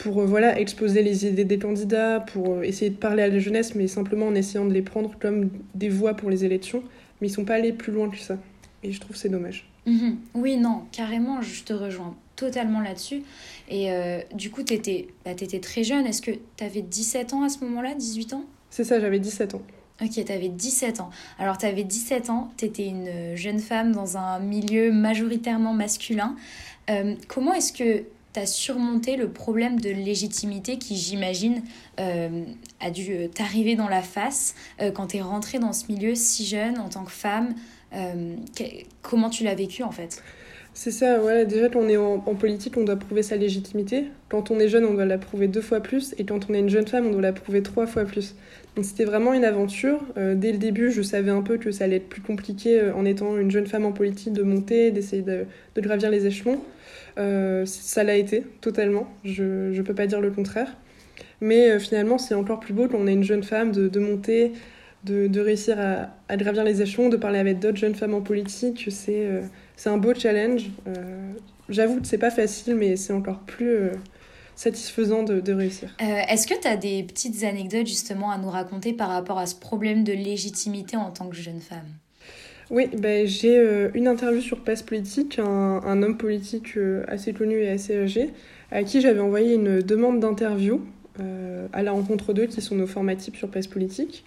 pour 0.00 0.20
euh, 0.20 0.26
voilà, 0.26 0.58
exposer 0.58 1.02
les 1.02 1.26
idées 1.26 1.44
des 1.44 1.58
candidats, 1.58 2.20
pour 2.20 2.54
euh, 2.54 2.62
essayer 2.62 2.90
de 2.90 2.96
parler 2.96 3.22
à 3.22 3.28
la 3.28 3.38
jeunesse, 3.38 3.74
mais 3.74 3.86
simplement 3.86 4.26
en 4.26 4.34
essayant 4.34 4.64
de 4.64 4.72
les 4.72 4.82
prendre 4.82 5.14
comme 5.18 5.50
des 5.74 5.90
voix 5.90 6.14
pour 6.14 6.30
les 6.30 6.44
élections. 6.44 6.82
Mais 7.20 7.28
ils 7.28 7.30
sont 7.30 7.44
pas 7.44 7.54
allés 7.54 7.72
plus 7.72 7.92
loin 7.92 8.08
que 8.08 8.18
ça. 8.18 8.38
Et 8.82 8.92
je 8.92 9.00
trouve 9.00 9.14
c'est 9.14 9.28
dommage. 9.28 9.70
Mhm. 9.86 10.16
Oui, 10.34 10.56
non, 10.56 10.84
carrément, 10.90 11.42
je 11.42 11.62
te 11.64 11.74
rejoins 11.74 12.16
totalement 12.34 12.80
là-dessus. 12.80 13.22
Et 13.68 13.92
euh, 13.92 14.20
du 14.32 14.50
coup, 14.50 14.62
tu 14.62 14.72
étais, 14.72 15.08
bah, 15.24 15.32
étais, 15.32 15.60
très 15.60 15.84
jeune. 15.84 16.06
Est-ce 16.06 16.22
que 16.22 16.30
tu 16.56 16.64
avais 16.64 16.80
17 16.80 17.34
ans 17.34 17.42
à 17.42 17.50
ce 17.50 17.62
moment-là, 17.64 17.94
18 17.94 18.32
ans? 18.32 18.44
C'est 18.70 18.84
ça, 18.84 19.00
j'avais 19.00 19.18
17 19.18 19.54
ans. 19.54 19.62
Ok, 20.02 20.12
tu 20.12 20.32
avais 20.32 20.48
17 20.48 21.00
ans. 21.00 21.10
Alors, 21.38 21.58
tu 21.58 21.66
avais 21.66 21.84
17 21.84 22.30
ans, 22.30 22.50
tu 22.56 22.64
étais 22.64 22.86
une 22.86 23.36
jeune 23.36 23.58
femme 23.58 23.92
dans 23.92 24.16
un 24.16 24.38
milieu 24.38 24.92
majoritairement 24.92 25.74
masculin. 25.74 26.36
comment 27.28 27.52
est-ce 27.52 27.74
que 27.74 28.04
tu 28.32 28.40
as 28.40 28.46
surmonté 28.46 29.16
le 29.16 29.28
problème 29.28 29.80
de 29.80 29.90
légitimité 29.90 30.78
qui, 30.78 30.96
j'imagine, 30.96 31.62
euh, 31.98 32.44
a 32.80 32.90
dû 32.90 33.12
euh, 33.12 33.28
t'arriver 33.28 33.74
dans 33.74 33.88
la 33.88 34.02
face 34.02 34.54
euh, 34.80 34.90
quand 34.90 35.08
tu 35.08 35.16
es 35.16 35.20
rentrée 35.20 35.58
dans 35.58 35.72
ce 35.72 35.90
milieu 35.90 36.14
si 36.14 36.44
jeune 36.44 36.78
en 36.78 36.88
tant 36.88 37.04
que 37.04 37.12
femme. 37.12 37.54
comment 39.02 39.30
tu 39.30 39.42
l'as 39.42 39.56
vécu 39.56 39.82
en 39.82 39.90
fait? 39.90 40.22
C'est 40.72 40.92
ça, 40.92 41.18
voilà. 41.18 41.44
Déjà, 41.44 41.68
quand 41.68 41.80
on 41.80 41.88
est 41.88 41.96
en, 41.96 42.20
politique, 42.20 42.76
on 42.76 42.84
doit 42.84 42.94
prouver 42.94 43.24
sa 43.24 43.34
légitimité. 43.34 44.04
Quand 44.28 44.52
on 44.52 44.60
est 44.60 44.68
jeune, 44.68 44.84
on 44.84 44.94
doit 44.94 45.04
la 45.04 45.18
prouver 45.18 45.48
deux 45.48 45.60
fois 45.60 45.80
plus. 45.80 46.14
Et 46.16 46.24
quand 46.24 46.48
on 46.48 46.54
est 46.54 46.60
une 46.60 46.68
jeune 46.68 46.86
femme, 46.86 47.08
on 47.08 47.10
doit 47.10 47.20
la 47.20 47.32
prouver 47.32 47.64
trois 47.64 47.88
fois 47.88 48.04
plus. 48.04 48.36
Donc, 48.76 48.84
c'était 48.84 49.04
vraiment 49.04 49.32
une 49.32 49.44
aventure. 49.44 50.00
dès 50.16 50.52
le 50.52 50.58
début, 50.58 50.92
je 50.92 51.02
savais 51.02 51.32
un 51.32 51.42
peu 51.42 51.58
que 51.58 51.72
ça 51.72 51.84
allait 51.84 51.96
être 51.96 52.08
plus 52.08 52.22
compliqué 52.22 52.92
en 52.92 53.04
étant 53.04 53.36
une 53.36 53.50
jeune 53.50 53.66
femme 53.66 53.84
en 53.84 53.90
politique 53.90 54.32
de 54.32 54.44
monter, 54.44 54.92
d'essayer 54.92 55.22
de, 55.22 55.46
de, 55.74 55.80
gravir 55.80 56.08
les 56.08 56.26
échelons. 56.26 56.60
Euh, 57.20 57.66
ça 57.66 58.02
l'a 58.02 58.16
été, 58.16 58.42
totalement. 58.60 59.06
Je 59.24 59.76
ne 59.76 59.82
peux 59.82 59.94
pas 59.94 60.06
dire 60.06 60.20
le 60.20 60.30
contraire. 60.30 60.74
Mais 61.40 61.70
euh, 61.70 61.78
finalement, 61.78 62.18
c'est 62.18 62.34
encore 62.34 62.60
plus 62.60 62.72
beau 62.72 62.88
quand 62.88 62.98
on 62.98 63.06
est 63.06 63.12
une 63.12 63.24
jeune 63.24 63.42
femme 63.42 63.72
de, 63.72 64.00
monter, 64.00 64.52
de, 65.04 65.40
réussir 65.40 65.78
à, 65.78 66.36
gravir 66.36 66.64
les 66.64 66.82
échelons, 66.82 67.08
de 67.08 67.16
parler 67.16 67.38
avec 67.38 67.58
d'autres 67.58 67.78
jeunes 67.78 67.94
femmes 67.94 68.14
en 68.14 68.22
politique. 68.22 68.86
C'est 68.90 69.26
euh, 69.26 69.42
un 69.86 69.98
beau 69.98 70.14
challenge. 70.14 70.70
J'avoue 71.68 72.00
que 72.00 72.06
c'est 72.06 72.18
pas 72.18 72.30
facile, 72.30 72.74
mais 72.74 72.96
c'est 72.96 73.12
encore 73.12 73.40
plus 73.40 73.90
satisfaisant 74.56 75.22
de 75.22 75.52
réussir. 75.52 75.94
Est-ce 76.00 76.46
que 76.46 76.60
tu 76.60 76.66
as 76.66 76.76
des 76.76 77.02
petites 77.04 77.44
anecdotes 77.44 77.86
justement 77.86 78.30
à 78.30 78.38
nous 78.38 78.50
raconter 78.50 78.92
par 78.92 79.08
rapport 79.08 79.38
à 79.38 79.46
ce 79.46 79.54
problème 79.54 80.04
de 80.04 80.12
légitimité 80.12 80.96
en 80.96 81.10
tant 81.10 81.28
que 81.28 81.36
jeune 81.36 81.60
femme? 81.60 81.86
Oui, 82.70 82.88
ben, 82.96 83.26
j'ai 83.26 83.58
euh, 83.58 83.90
une 83.94 84.06
interview 84.06 84.40
sur 84.40 84.60
Passe 84.60 84.82
Politique, 84.82 85.40
un, 85.40 86.02
homme 86.02 86.16
politique 86.16 86.76
euh, 86.76 87.02
assez 87.08 87.32
connu 87.32 87.56
et 87.56 87.68
assez 87.68 87.96
âgé, 87.96 88.30
à 88.70 88.84
qui 88.84 89.00
j'avais 89.00 89.18
envoyé 89.18 89.54
une 89.54 89.80
demande 89.80 90.20
d'interview 90.20 90.80
euh, 91.18 91.66
à 91.72 91.82
la 91.82 91.90
rencontre 91.90 92.32
d'eux, 92.32 92.46
qui 92.46 92.60
sont 92.60 92.76
nos 92.76 92.86
formatifs 92.86 93.36
sur 93.36 93.48
Passe 93.48 93.66
Politique. 93.66 94.24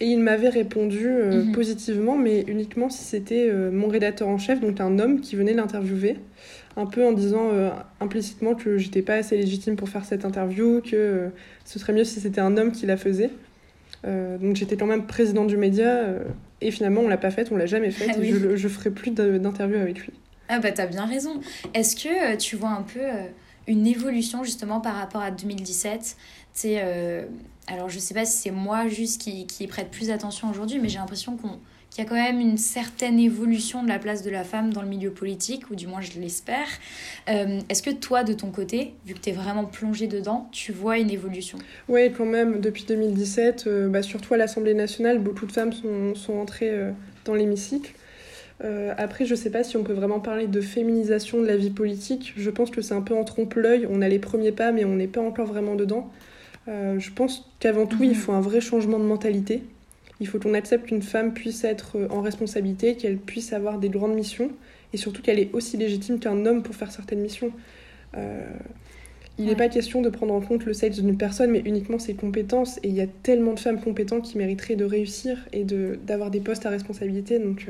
Et 0.00 0.06
il 0.06 0.20
m'avait 0.20 0.48
répondu 0.48 1.06
mhm. 1.06 1.52
positivement, 1.52 2.16
mais 2.16 2.40
uniquement 2.48 2.88
si 2.88 3.04
c'était 3.04 3.52
mon 3.70 3.86
rédacteur 3.86 4.26
en 4.26 4.38
chef, 4.38 4.58
donc 4.60 4.80
un 4.80 4.98
homme 4.98 5.20
qui 5.20 5.36
venait 5.36 5.52
l'interviewer, 5.52 6.16
un 6.76 6.86
peu 6.86 7.06
en 7.06 7.12
disant 7.12 7.50
implicitement 8.00 8.56
que 8.56 8.78
j'étais 8.78 9.02
pas 9.02 9.14
assez 9.14 9.36
légitime 9.36 9.76
pour 9.76 9.88
faire 9.88 10.04
cette 10.04 10.24
interview, 10.24 10.80
que 10.80 11.28
ce 11.64 11.78
serait 11.78 11.92
mieux 11.92 12.02
si 12.02 12.18
c'était 12.18 12.40
un 12.40 12.56
homme 12.56 12.72
qui 12.72 12.84
la 12.86 12.96
faisait. 12.96 13.30
donc 14.04 14.56
j'étais 14.56 14.76
quand 14.76 14.86
même 14.86 15.06
président 15.06 15.44
du 15.44 15.56
média 15.56 16.06
et 16.62 16.70
finalement 16.70 17.02
on 17.02 17.08
l'a 17.08 17.18
pas 17.18 17.30
faite, 17.30 17.50
on 17.52 17.56
l'a 17.56 17.66
jamais 17.66 17.90
faite. 17.90 18.10
Ah 18.14 18.22
je, 18.22 18.56
je 18.56 18.68
ferai 18.68 18.90
plus 18.90 19.10
d'interviews 19.10 19.76
avec 19.76 19.98
lui. 20.00 20.12
Ah 20.48 20.58
bah 20.58 20.72
t'as 20.72 20.86
bien 20.86 21.06
raison. 21.06 21.40
Est-ce 21.74 21.96
que 21.96 22.36
tu 22.36 22.56
vois 22.56 22.70
un 22.70 22.82
peu 22.82 23.00
une 23.66 23.86
évolution 23.86 24.44
justement 24.44 24.80
par 24.80 24.96
rapport 24.96 25.22
à 25.22 25.30
2017 25.30 26.16
sais, 26.52 26.80
euh, 26.82 27.24
alors 27.66 27.88
je 27.88 27.98
sais 27.98 28.14
pas 28.14 28.24
si 28.24 28.36
c'est 28.36 28.50
moi 28.50 28.88
juste 28.88 29.20
qui, 29.20 29.46
qui 29.46 29.66
prête 29.66 29.90
plus 29.90 30.10
attention 30.10 30.50
aujourd'hui, 30.50 30.78
mais 30.78 30.88
j'ai 30.88 30.98
l'impression 30.98 31.36
qu'on 31.36 31.58
qu'il 31.94 32.04
y 32.04 32.06
a 32.06 32.08
quand 32.08 32.16
même 32.16 32.40
une 32.40 32.56
certaine 32.56 33.18
évolution 33.18 33.82
de 33.82 33.88
la 33.88 33.98
place 33.98 34.22
de 34.22 34.30
la 34.30 34.44
femme 34.44 34.72
dans 34.72 34.82
le 34.82 34.88
milieu 34.88 35.10
politique, 35.10 35.70
ou 35.70 35.74
du 35.74 35.86
moins 35.86 36.00
je 36.00 36.18
l'espère. 36.18 36.66
Euh, 37.28 37.60
est-ce 37.68 37.82
que 37.82 37.90
toi, 37.90 38.24
de 38.24 38.32
ton 38.32 38.50
côté, 38.50 38.94
vu 39.06 39.14
que 39.14 39.20
tu 39.20 39.30
es 39.30 39.32
vraiment 39.32 39.64
plongée 39.64 40.06
dedans, 40.06 40.48
tu 40.52 40.72
vois 40.72 40.98
une 40.98 41.10
évolution? 41.10 41.58
Oui, 41.88 42.10
quand 42.12 42.24
même, 42.24 42.60
depuis 42.60 42.84
2017, 42.84 43.64
euh, 43.66 43.88
bah, 43.88 44.02
surtout 44.02 44.34
à 44.34 44.36
l'Assemblée 44.36 44.74
nationale, 44.74 45.18
beaucoup 45.18 45.46
de 45.46 45.52
femmes 45.52 45.72
sont, 45.72 46.14
sont 46.14 46.34
entrées 46.34 46.72
dans 47.24 47.34
l'hémicycle. 47.34 47.94
après, 48.96 49.24
je 49.24 49.34
sais 49.34 49.50
pas 49.50 49.64
si 49.64 49.76
on 49.76 49.82
peut 49.82 49.92
vraiment 49.92 50.20
parler 50.20 50.46
de 50.46 50.60
féminisation 50.60 51.40
de 51.40 51.46
la 51.46 51.56
vie 51.56 51.70
politique. 51.70 52.32
Je 52.36 52.50
pense 52.50 52.70
que 52.70 52.80
c'est 52.80 52.94
un 52.94 53.02
peu 53.02 53.14
en 53.14 53.24
trompe-l'œil. 53.24 53.86
On 53.90 54.02
a 54.02 54.08
les 54.08 54.18
premiers 54.18 54.52
pas, 54.52 54.72
mais 54.72 54.84
on 54.84 54.94
n'est 54.94 55.08
pas 55.08 55.20
encore 55.20 55.46
vraiment 55.46 55.74
dedans. 55.74 56.10
Euh, 56.68 56.98
je 56.98 57.10
pense 57.10 57.50
qu'avant 57.58 57.86
tout, 57.86 58.02
il 58.02 58.10
mhm. 58.10 58.14
faut 58.14 58.32
un 58.32 58.40
vrai 58.40 58.60
changement 58.60 58.98
de 58.98 59.04
mentalité. 59.04 59.62
Il 60.22 60.28
faut 60.28 60.38
qu'on 60.38 60.54
accepte 60.54 60.86
qu'une 60.86 61.02
femme 61.02 61.34
puisse 61.34 61.64
être 61.64 61.98
euh, 61.98 62.08
en 62.10 62.20
responsabilité, 62.22 62.96
qu'elle 62.96 63.18
puisse 63.18 63.52
avoir 63.52 63.78
des 63.78 63.88
grandes 63.88 64.14
missions, 64.14 64.50
et 64.92 64.96
surtout 64.96 65.20
qu'elle 65.20 65.38
est 65.38 65.52
aussi 65.52 65.76
légitime 65.76 66.18
qu'un 66.18 66.46
homme 66.46 66.62
pour 66.62 66.74
faire 66.74 66.90
certaines 66.90 67.20
missions. 67.20 67.50
Euh, 68.16 68.46
il 69.38 69.46
n'est 69.46 69.56
pas 69.56 69.68
question 69.68 70.00
de 70.00 70.08
prendre 70.10 70.32
en 70.32 70.40
compte 70.40 70.64
le 70.64 70.74
sexe 70.74 71.00
d'une 71.00 71.16
personne, 71.16 71.50
mais 71.50 71.60
uniquement 71.64 71.98
ses 71.98 72.14
compétences. 72.14 72.78
Et 72.78 72.88
il 72.88 72.94
y 72.94 73.00
a 73.00 73.06
tellement 73.22 73.54
de 73.54 73.60
femmes 73.60 73.80
compétentes 73.80 74.22
qui 74.22 74.38
mériteraient 74.38 74.76
de 74.76 74.84
réussir 74.84 75.38
et 75.52 75.64
d'avoir 75.64 76.30
des 76.30 76.40
postes 76.40 76.66
à 76.66 76.70
responsabilité. 76.70 77.38
Donc 77.38 77.66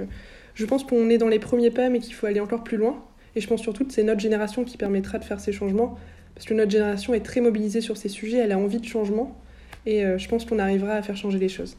je 0.55 0.67
pense 0.67 0.83
qu'on 0.83 1.09
est 1.09 1.19
dans 1.19 1.29
les 1.29 1.39
premiers 1.39 1.71
pas, 1.71 1.89
mais 1.89 2.01
qu'il 2.01 2.15
faut 2.15 2.27
aller 2.27 2.41
encore 2.41 2.65
plus 2.65 2.77
loin. 2.77 3.03
Et 3.37 3.41
je 3.41 3.47
pense 3.47 3.63
surtout 3.63 3.85
que 3.85 3.93
c'est 3.93 4.03
notre 4.03 4.21
génération 4.21 4.65
qui 4.65 4.77
permettra 4.77 5.19
de 5.19 5.25
faire 5.25 5.39
ces 5.39 5.53
changements 5.53 5.97
parce 6.35 6.47
que 6.47 6.55
notre 6.55 6.71
génération 6.71 7.15
est 7.15 7.25
très 7.25 7.41
mobilisée 7.41 7.81
sur 7.81 7.97
ces 7.97 8.09
sujets, 8.09 8.39
elle 8.39 8.53
a 8.53 8.59
envie 8.59 8.81
de 8.81 8.85
changement, 8.85 9.37
et 9.87 10.05
euh, 10.05 10.19
je 10.19 10.29
pense 10.29 10.45
qu'on 10.45 10.59
arrivera 10.59 10.95
à 10.95 11.03
faire 11.03 11.17
changer 11.17 11.39
les 11.39 11.49
choses. 11.49 11.77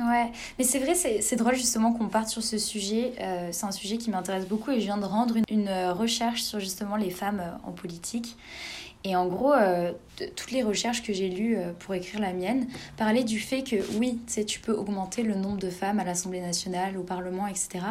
Ouais, 0.00 0.32
mais 0.58 0.64
c'est 0.64 0.80
vrai, 0.80 0.94
c'est 0.94 1.36
drôle 1.36 1.54
justement 1.54 1.92
qu'on 1.92 2.08
parte 2.08 2.28
sur 2.28 2.42
ce 2.42 2.58
sujet. 2.58 3.12
Euh, 3.20 3.50
c'est 3.52 3.64
un 3.64 3.72
sujet 3.72 3.96
qui 3.96 4.10
m'intéresse 4.10 4.46
beaucoup 4.46 4.72
et 4.72 4.80
je 4.80 4.86
viens 4.86 4.98
de 4.98 5.04
rendre 5.04 5.36
une, 5.48 5.68
euh, 5.68 5.92
recherche 5.92 6.42
sur 6.42 6.58
justement 6.58 6.96
les 6.96 7.10
femmes 7.10 7.42
en 7.64 7.70
politique. 7.70 8.36
Et 9.06 9.16
en 9.16 9.26
gros, 9.26 9.52
toutes 10.34 10.50
les 10.50 10.62
recherches 10.62 11.02
que 11.02 11.12
j'ai 11.12 11.28
lues 11.28 11.58
pour 11.80 11.92
écrire 11.94 12.20
la 12.20 12.32
mienne 12.32 12.66
parlaient 12.96 13.22
du 13.22 13.38
fait 13.38 13.62
que 13.62 13.76
oui, 13.98 14.18
tu 14.46 14.60
peux 14.60 14.72
augmenter 14.72 15.22
le 15.22 15.34
nombre 15.34 15.58
de 15.58 15.68
femmes 15.68 16.00
à 16.00 16.04
l'Assemblée 16.04 16.40
nationale, 16.40 16.96
au 16.96 17.02
Parlement, 17.02 17.46
etc. 17.46 17.84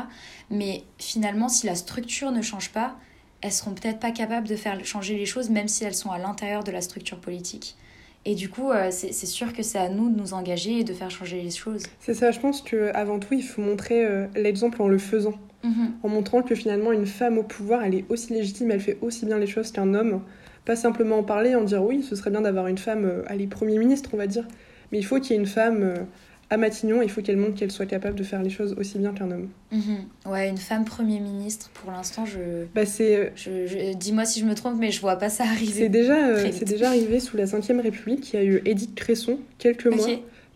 Mais 0.50 0.84
finalement, 0.98 1.50
si 1.50 1.68
la 1.68 1.76
structure 1.76 2.32
ne 2.32 2.42
change 2.42 2.72
pas, 2.72 2.96
elles 3.44 3.52
seront 3.52 3.74
peut-être 3.74 4.00
pas 4.00 4.12
capables 4.12 4.48
de 4.48 4.56
faire 4.56 4.84
changer 4.86 5.18
les 5.18 5.26
choses, 5.26 5.50
même 5.50 5.68
si 5.68 5.84
elles 5.84 5.94
sont 5.94 6.12
à 6.12 6.18
l'intérieur 6.18 6.64
de 6.64 6.72
la 6.72 6.82
structure 6.82 7.20
politique. 7.20 7.76
Et 8.26 8.36
du 8.36 8.50
coup, 8.50 8.72
euh, 8.72 8.90
c'est 8.90 9.14
sûr 9.26 9.52
que 9.52 9.64
c'est 9.64 9.78
à 9.78 9.90
nous 9.90 10.10
de 10.10 10.18
nous 10.18 10.34
engager 10.34 10.80
et 10.80 10.84
de 10.84 10.94
faire 10.94 11.12
changer 11.12 11.42
les 11.42 11.52
choses. 11.52 11.84
C'est 12.00 12.14
ça, 12.14 12.32
je 12.32 12.40
pense 12.40 12.62
qu'avant 12.62 13.20
tout, 13.20 13.34
il 13.34 13.44
faut 13.44 13.62
montrer 13.62 14.06
euh, 14.06 14.28
l'exemple 14.36 14.82
en 14.82 14.88
le 14.88 14.98
faisant. 14.98 15.34
Mhm. 15.64 15.94
En 16.04 16.10
montrant 16.10 16.42
que 16.42 16.56
finalement, 16.56 16.92
une 16.92 17.06
femme 17.06 17.38
au 17.38 17.44
pouvoir, 17.44 17.84
elle 17.84 17.96
est 17.96 18.06
aussi 18.10 18.34
légitime, 18.34 18.72
elle 18.72 18.80
fait 18.80 18.98
aussi 19.02 19.26
bien 19.26 19.40
les 19.40 19.48
choses 19.48 19.72
qu'un 19.72 19.94
homme. 19.94 20.22
Pas 20.64 20.78
simplement 20.78 21.18
en 21.18 21.24
parler, 21.24 21.56
en 21.56 21.64
dire 21.64 21.84
oui, 21.84 22.02
ce 22.02 22.16
serait 22.16 22.30
bien 22.30 22.42
d'avoir 22.42 22.68
une 22.68 22.78
femme, 22.78 23.06
euh, 23.06 23.24
allez, 23.28 23.48
Premier 23.48 23.78
ministre, 23.78 24.12
on 24.14 24.18
va 24.18 24.28
dire. 24.28 24.48
Mais 24.92 25.00
il 25.00 25.04
faut 25.04 25.20
qu'il 25.20 25.32
y 25.32 25.34
ait 25.34 25.42
une 25.42 25.48
femme 25.48 26.06
à 26.54 26.58
Matignon, 26.58 27.02
il 27.02 27.10
faut 27.10 27.24
qu'elle 27.24 27.38
montre 27.38 27.56
qu'elle 27.56 27.72
soit 27.72 27.88
capable 27.88 28.16
de 28.16 28.24
faire 28.24 28.44
les 28.44 28.52
choses 28.52 28.76
aussi 28.78 29.00
bien 29.00 29.12
qu'un 29.12 29.32
homme. 29.32 29.50
Mhm. 29.72 30.32
Ouais, 30.32 30.48
une 30.48 30.58
femme 30.58 30.86
Premier 30.86 31.20
ministre, 31.20 31.72
pour 31.74 31.92
l'instant, 31.92 32.28
je. 32.28 32.66
Bah. 32.76 32.84
Je, 32.86 33.94
Dis-moi 33.94 34.26
si 34.26 34.40
je 34.40 34.46
me 34.46 34.54
trompe, 34.54 34.76
mais 34.78 34.92
je 34.92 35.02
vois 35.02 35.16
pas 35.16 35.30
ça 35.30 35.46
arriver. 35.46 35.74
C'est 35.74 35.90
déjà, 35.90 36.28
euh, 36.28 36.52
c'est 36.52 36.66
déjà 36.66 36.90
arrivé 36.90 37.20
sous 37.20 37.38
la 37.38 37.46
Ve 37.46 37.82
République. 37.82 38.34
Il 38.34 38.36
y 38.36 38.40
a 38.40 38.44
eu 38.44 38.62
Édith 38.66 38.94
Cresson, 38.94 39.40
quelques 39.58 39.88
mois. 39.88 40.08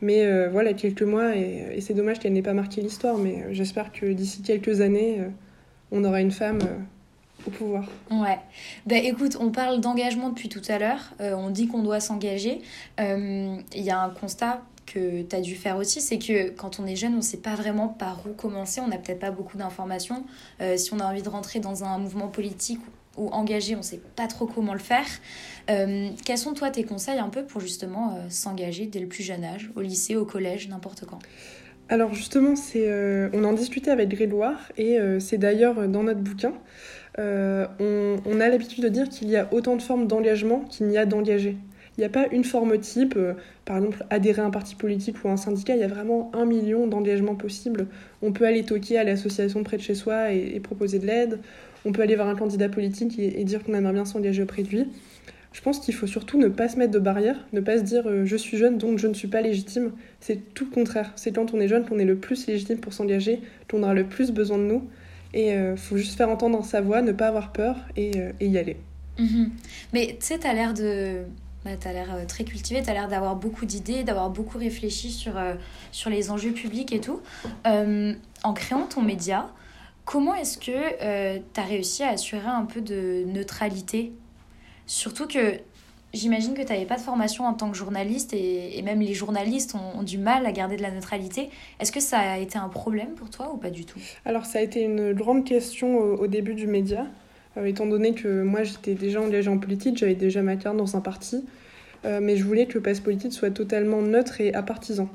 Mais 0.01 0.23
euh, 0.23 0.49
voilà, 0.51 0.73
quelques 0.73 1.01
mois, 1.01 1.35
et, 1.35 1.81
c'est 1.81 1.95
dommage 1.95 2.19
qu'elle 2.19 2.33
n'ait 2.33 2.43
pas 2.43 2.53
marqué 2.53 2.81
l'histoire, 2.81 3.17
mais 3.17 3.41
euh, 3.41 3.47
j'espère 3.53 3.91
que 3.91 4.05
d'ici 4.05 4.43
quelques 4.43 4.81
années, 4.81 5.21
on 5.91 6.03
aura 6.03 6.21
une 6.21 6.29
femme 6.29 6.59
au 7.47 7.49
pouvoir. 7.49 7.89
Ouais. 8.11 8.37
Bah 8.85 8.97
écoute, 8.97 9.35
on 9.39 9.49
parle 9.49 9.81
d'engagement 9.81 10.29
depuis 10.29 10.49
tout 10.49 10.61
à 10.69 10.77
l'heure. 10.77 11.15
on 11.19 11.49
dit 11.49 11.67
qu'on 11.67 11.81
doit 11.81 12.01
s'engager. 12.01 12.61
Il 12.99 13.63
y 13.73 13.89
a 13.89 13.99
un 13.99 14.09
constat 14.09 14.61
que 14.87 15.21
tu 15.21 15.35
as 15.35 15.41
dû 15.41 15.55
faire 15.55 15.77
aussi, 15.77 16.01
c'est 16.01 16.17
que 16.17 16.49
quand 16.49 16.79
on 16.79 16.87
est 16.87 16.95
jeune, 16.95 17.13
on 17.13 17.17
ne 17.17 17.21
sait 17.21 17.37
pas 17.37 17.55
vraiment 17.55 17.87
par 17.87 18.23
où 18.27 18.33
commencer, 18.33 18.81
on 18.81 18.87
n'a 18.87 18.97
peut-être 18.97 19.19
pas 19.19 19.31
beaucoup 19.31 19.57
d'informations. 19.57 20.23
Euh, 20.61 20.77
si 20.77 20.93
on 20.93 20.99
a 20.99 21.05
envie 21.05 21.21
de 21.21 21.29
rentrer 21.29 21.59
dans 21.59 21.83
un 21.83 21.99
mouvement 21.99 22.29
politique 22.29 22.79
ou 23.17 23.27
engagé, 23.29 23.75
on 23.75 23.79
ne 23.79 23.83
sait 23.83 24.01
pas 24.15 24.27
trop 24.27 24.47
comment 24.47 24.73
le 24.73 24.79
faire. 24.79 25.05
Euh, 25.69 26.09
quels 26.25 26.37
sont 26.37 26.53
toi 26.53 26.71
tes 26.71 26.83
conseils 26.83 27.19
un 27.19 27.29
peu 27.29 27.43
pour 27.43 27.61
justement 27.61 28.15
euh, 28.15 28.29
s'engager 28.29 28.85
dès 28.85 28.99
le 28.99 29.07
plus 29.07 29.23
jeune 29.23 29.43
âge, 29.43 29.69
au 29.75 29.81
lycée, 29.81 30.15
au 30.15 30.25
collège, 30.25 30.69
n'importe 30.69 31.05
quand? 31.05 31.19
Alors 31.89 32.13
justement, 32.13 32.55
c'est, 32.55 32.89
on 33.33 33.45
en 33.45 33.53
discutait 33.53 33.91
avec 33.91 34.09
Grégoire 34.09 34.59
et 34.77 34.97
c'est 35.21 35.37
d'ailleurs 35.37 35.87
dans 35.87 36.03
notre 36.03 36.19
bouquin. 36.19 36.51
On, 37.17 38.17
on, 38.25 38.39
a 38.41 38.49
l'habitude 38.49 38.83
de 38.83 38.89
dire 38.89 39.07
qu'il 39.07 39.29
y 39.29 39.37
a 39.37 39.47
autant 39.53 39.77
de 39.77 39.81
formes 39.81 40.05
d'engagement 40.05 40.65
qu'il 40.65 40.87
n'y 40.87 40.97
a 40.97 41.05
d'engagés. 41.05 41.55
Il 41.97 42.01
n'y 42.01 42.05
a 42.05 42.09
pas 42.09 42.27
une 42.31 42.43
forme 42.43 42.77
type, 42.77 43.15
euh, 43.17 43.33
par 43.65 43.77
exemple 43.77 44.05
adhérer 44.11 44.43
à 44.43 44.45
un 44.45 44.51
parti 44.51 44.75
politique 44.75 45.23
ou 45.23 45.29
à 45.29 45.31
un 45.31 45.37
syndicat, 45.37 45.75
il 45.75 45.79
y 45.79 45.83
a 45.83 45.87
vraiment 45.87 46.31
un 46.35 46.45
million 46.45 46.85
d'engagements 46.85 47.35
possibles. 47.35 47.87
On 48.21 48.31
peut 48.31 48.45
aller 48.45 48.63
toquer 48.63 48.99
à 48.99 49.03
l'association 49.03 49.63
près 49.63 49.77
de 49.77 49.81
chez 49.81 49.95
soi 49.95 50.31
et, 50.31 50.59
proposer 50.59 50.99
de 50.99 51.07
l'aide, 51.07 51.39
on 51.85 51.91
peut 51.91 52.03
aller 52.03 52.15
voir 52.15 52.27
un 52.27 52.35
candidat 52.35 52.69
politique 52.69 53.17
et, 53.17 53.43
dire 53.43 53.63
qu'on 53.63 53.73
aimerait 53.73 53.93
bien 53.93 54.05
s'engager 54.05 54.43
auprès 54.43 54.61
de 54.61 54.69
lui. 54.69 54.87
Je 55.53 55.61
pense 55.61 55.79
qu'il 55.79 55.95
faut 55.95 56.05
surtout 56.05 56.37
ne 56.37 56.49
pas 56.49 56.69
se 56.69 56.77
mettre 56.77 56.91
de 56.91 56.99
barrières, 56.99 57.47
ne 57.51 57.61
pas 57.61 57.79
se 57.79 57.83
dire 57.83 58.03
euh, 58.05 58.25
je 58.25 58.35
suis 58.35 58.57
jeune 58.57 58.77
donc 58.77 58.99
je 58.99 59.07
ne 59.07 59.15
suis 59.15 59.27
pas 59.27 59.41
légitime. 59.41 59.91
C'est 60.19 60.53
tout 60.53 60.65
le 60.65 60.71
contraire. 60.71 61.11
C'est 61.15 61.31
quand 61.31 61.55
on 61.55 61.59
est 61.59 61.67
jeune 61.67 61.83
qu'on 61.83 61.97
est 61.97 62.05
le 62.05 62.17
plus 62.17 62.45
légitime 62.45 62.77
pour 62.77 62.93
s'engager, 62.93 63.41
qu'on 63.71 63.81
aura 63.81 63.95
le 63.95 64.03
plus 64.03 64.31
besoin 64.31 64.59
de 64.59 64.65
nous. 64.65 64.83
Et 65.33 65.47
il 65.47 65.53
euh, 65.53 65.75
faut 65.75 65.97
juste 65.97 66.15
faire 66.15 66.29
entendre 66.29 66.63
sa 66.63 66.81
voix, 66.81 67.01
ne 67.01 67.11
pas 67.11 67.27
avoir 67.27 67.53
peur 67.53 67.75
et, 67.95 68.11
y 68.39 68.57
aller. 68.57 68.77
Mhm. 69.17 69.49
Mais 69.93 70.15
tu 70.19 70.27
sais, 70.27 70.37
tu 70.37 70.45
as 70.45 70.53
l'air 70.53 70.75
de 70.75 71.23
tu 71.75 71.87
as 71.87 71.93
l'air 71.93 72.13
euh, 72.13 72.25
très 72.25 72.43
cultivé, 72.43 72.81
tu 72.81 72.89
as 72.89 72.93
l'air 72.93 73.07
d'avoir 73.07 73.35
beaucoup 73.35 73.65
d'idées, 73.65 74.03
d'avoir 74.03 74.29
beaucoup 74.29 74.57
réfléchi 74.57 75.11
sur, 75.11 75.37
euh, 75.37 75.55
sur 75.91 76.09
les 76.09 76.31
enjeux 76.31 76.51
publics 76.51 76.93
et 76.93 77.01
tout. 77.01 77.21
Euh, 77.65 78.13
en 78.43 78.53
créant 78.53 78.85
ton 78.85 79.01
média, 79.01 79.49
comment 80.05 80.35
est-ce 80.35 80.57
que 80.57 81.39
tu 81.53 81.59
as 81.59 81.63
réussi 81.63 82.03
à 82.03 82.09
assurer 82.09 82.47
un 82.47 82.65
peu 82.65 82.81
de 82.81 83.23
neutralité? 83.25 84.13
Surtout 84.85 85.27
que 85.27 85.59
j'imagine 86.13 86.53
que 86.53 86.61
tu 86.61 86.71
n'avais 86.71 86.85
pas 86.85 86.95
de 86.95 87.01
formation 87.01 87.45
en 87.45 87.53
tant 87.53 87.69
que 87.71 87.77
journaliste 87.77 88.33
et, 88.33 88.81
même 88.83 89.01
les 89.01 89.13
journalistes 89.13 89.75
ont, 89.75 90.03
du 90.03 90.17
mal 90.17 90.45
à 90.45 90.51
garder 90.51 90.77
de 90.77 90.81
la 90.81 90.91
neutralité. 90.91 91.49
Est-ce 91.79 91.91
que 91.91 91.99
ça 91.99 92.19
a 92.19 92.37
été 92.37 92.57
un 92.57 92.69
problème 92.69 93.15
pour 93.15 93.29
toi 93.29 93.51
ou 93.53 93.57
pas 93.57 93.69
du 93.69 93.85
tout? 93.85 93.99
Alors 94.23 94.45
ça 94.45 94.59
a 94.59 94.61
été 94.61 94.81
une 94.81 95.13
grande 95.13 95.43
question 95.43 95.97
au 95.97 96.27
début 96.27 96.53
du 96.53 96.67
média. 96.67 97.05
Euh, 97.57 97.65
étant 97.65 97.85
donné 97.85 98.13
que 98.13 98.43
moi 98.43 98.63
j'étais 98.63 98.93
déjà 98.93 99.21
engagée 99.21 99.49
en 99.49 99.57
politique, 99.57 99.97
j'avais 99.97 100.15
déjà 100.15 100.41
ma 100.41 100.55
carte 100.55 100.77
dans 100.77 100.95
un 100.95 101.01
parti, 101.01 101.43
euh, 102.05 102.19
mais 102.21 102.35
je 102.35 102.43
voulais 102.43 102.65
que 102.65 102.75
le 102.75 102.81
passe 102.81 102.99
politique 102.99 103.33
soit 103.33 103.51
totalement 103.51 104.01
neutre 104.01 104.41
et 104.41 104.53
apartisan. 104.53 105.09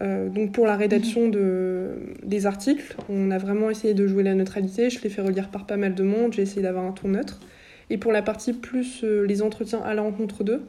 Euh, 0.00 0.28
donc 0.28 0.52
pour 0.52 0.66
la 0.66 0.76
rédaction 0.76 1.28
de, 1.28 1.90
des 2.22 2.46
articles, 2.46 2.96
on 3.08 3.30
a 3.30 3.38
vraiment 3.38 3.70
essayé 3.70 3.94
de 3.94 4.06
jouer 4.06 4.22
la 4.22 4.34
neutralité, 4.34 4.90
je 4.90 5.00
l'ai 5.02 5.10
fait 5.10 5.22
relire 5.22 5.48
par 5.48 5.66
pas 5.66 5.76
mal 5.76 5.94
de 5.94 6.02
monde, 6.02 6.32
j'ai 6.32 6.42
essayé 6.42 6.62
d'avoir 6.62 6.84
un 6.84 6.92
ton 6.92 7.08
neutre. 7.08 7.40
Et 7.90 7.98
pour 7.98 8.12
la 8.12 8.22
partie 8.22 8.54
plus 8.54 9.04
les 9.04 9.42
entretiens 9.42 9.80
à 9.80 9.92
la 9.92 10.00
rencontre 10.00 10.44
d'eux, 10.44 10.62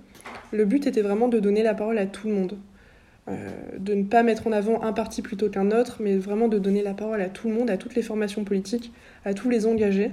le 0.51 0.65
but 0.65 0.87
était 0.87 1.01
vraiment 1.01 1.29
de 1.29 1.39
donner 1.39 1.63
la 1.63 1.73
parole 1.73 1.97
à 1.97 2.05
tout 2.05 2.27
le 2.27 2.33
monde. 2.33 2.57
de 3.79 3.93
ne 3.93 4.03
pas 4.03 4.23
mettre 4.23 4.47
en 4.47 4.51
avant 4.51 4.83
un 4.83 4.91
parti 4.91 5.21
plutôt 5.21 5.47
qu'un 5.47 5.71
autre, 5.71 6.01
mais 6.01 6.17
vraiment 6.17 6.49
de 6.49 6.59
donner 6.59 6.83
la 6.83 6.93
parole 6.93 7.21
à 7.21 7.29
tout 7.29 7.47
le 7.47 7.53
monde, 7.53 7.69
à 7.69 7.77
toutes 7.77 7.95
les 7.95 8.01
formations 8.01 8.43
politiques, 8.43 8.91
à 9.23 9.33
tous 9.33 9.49
les 9.49 9.65
engagés, 9.65 10.11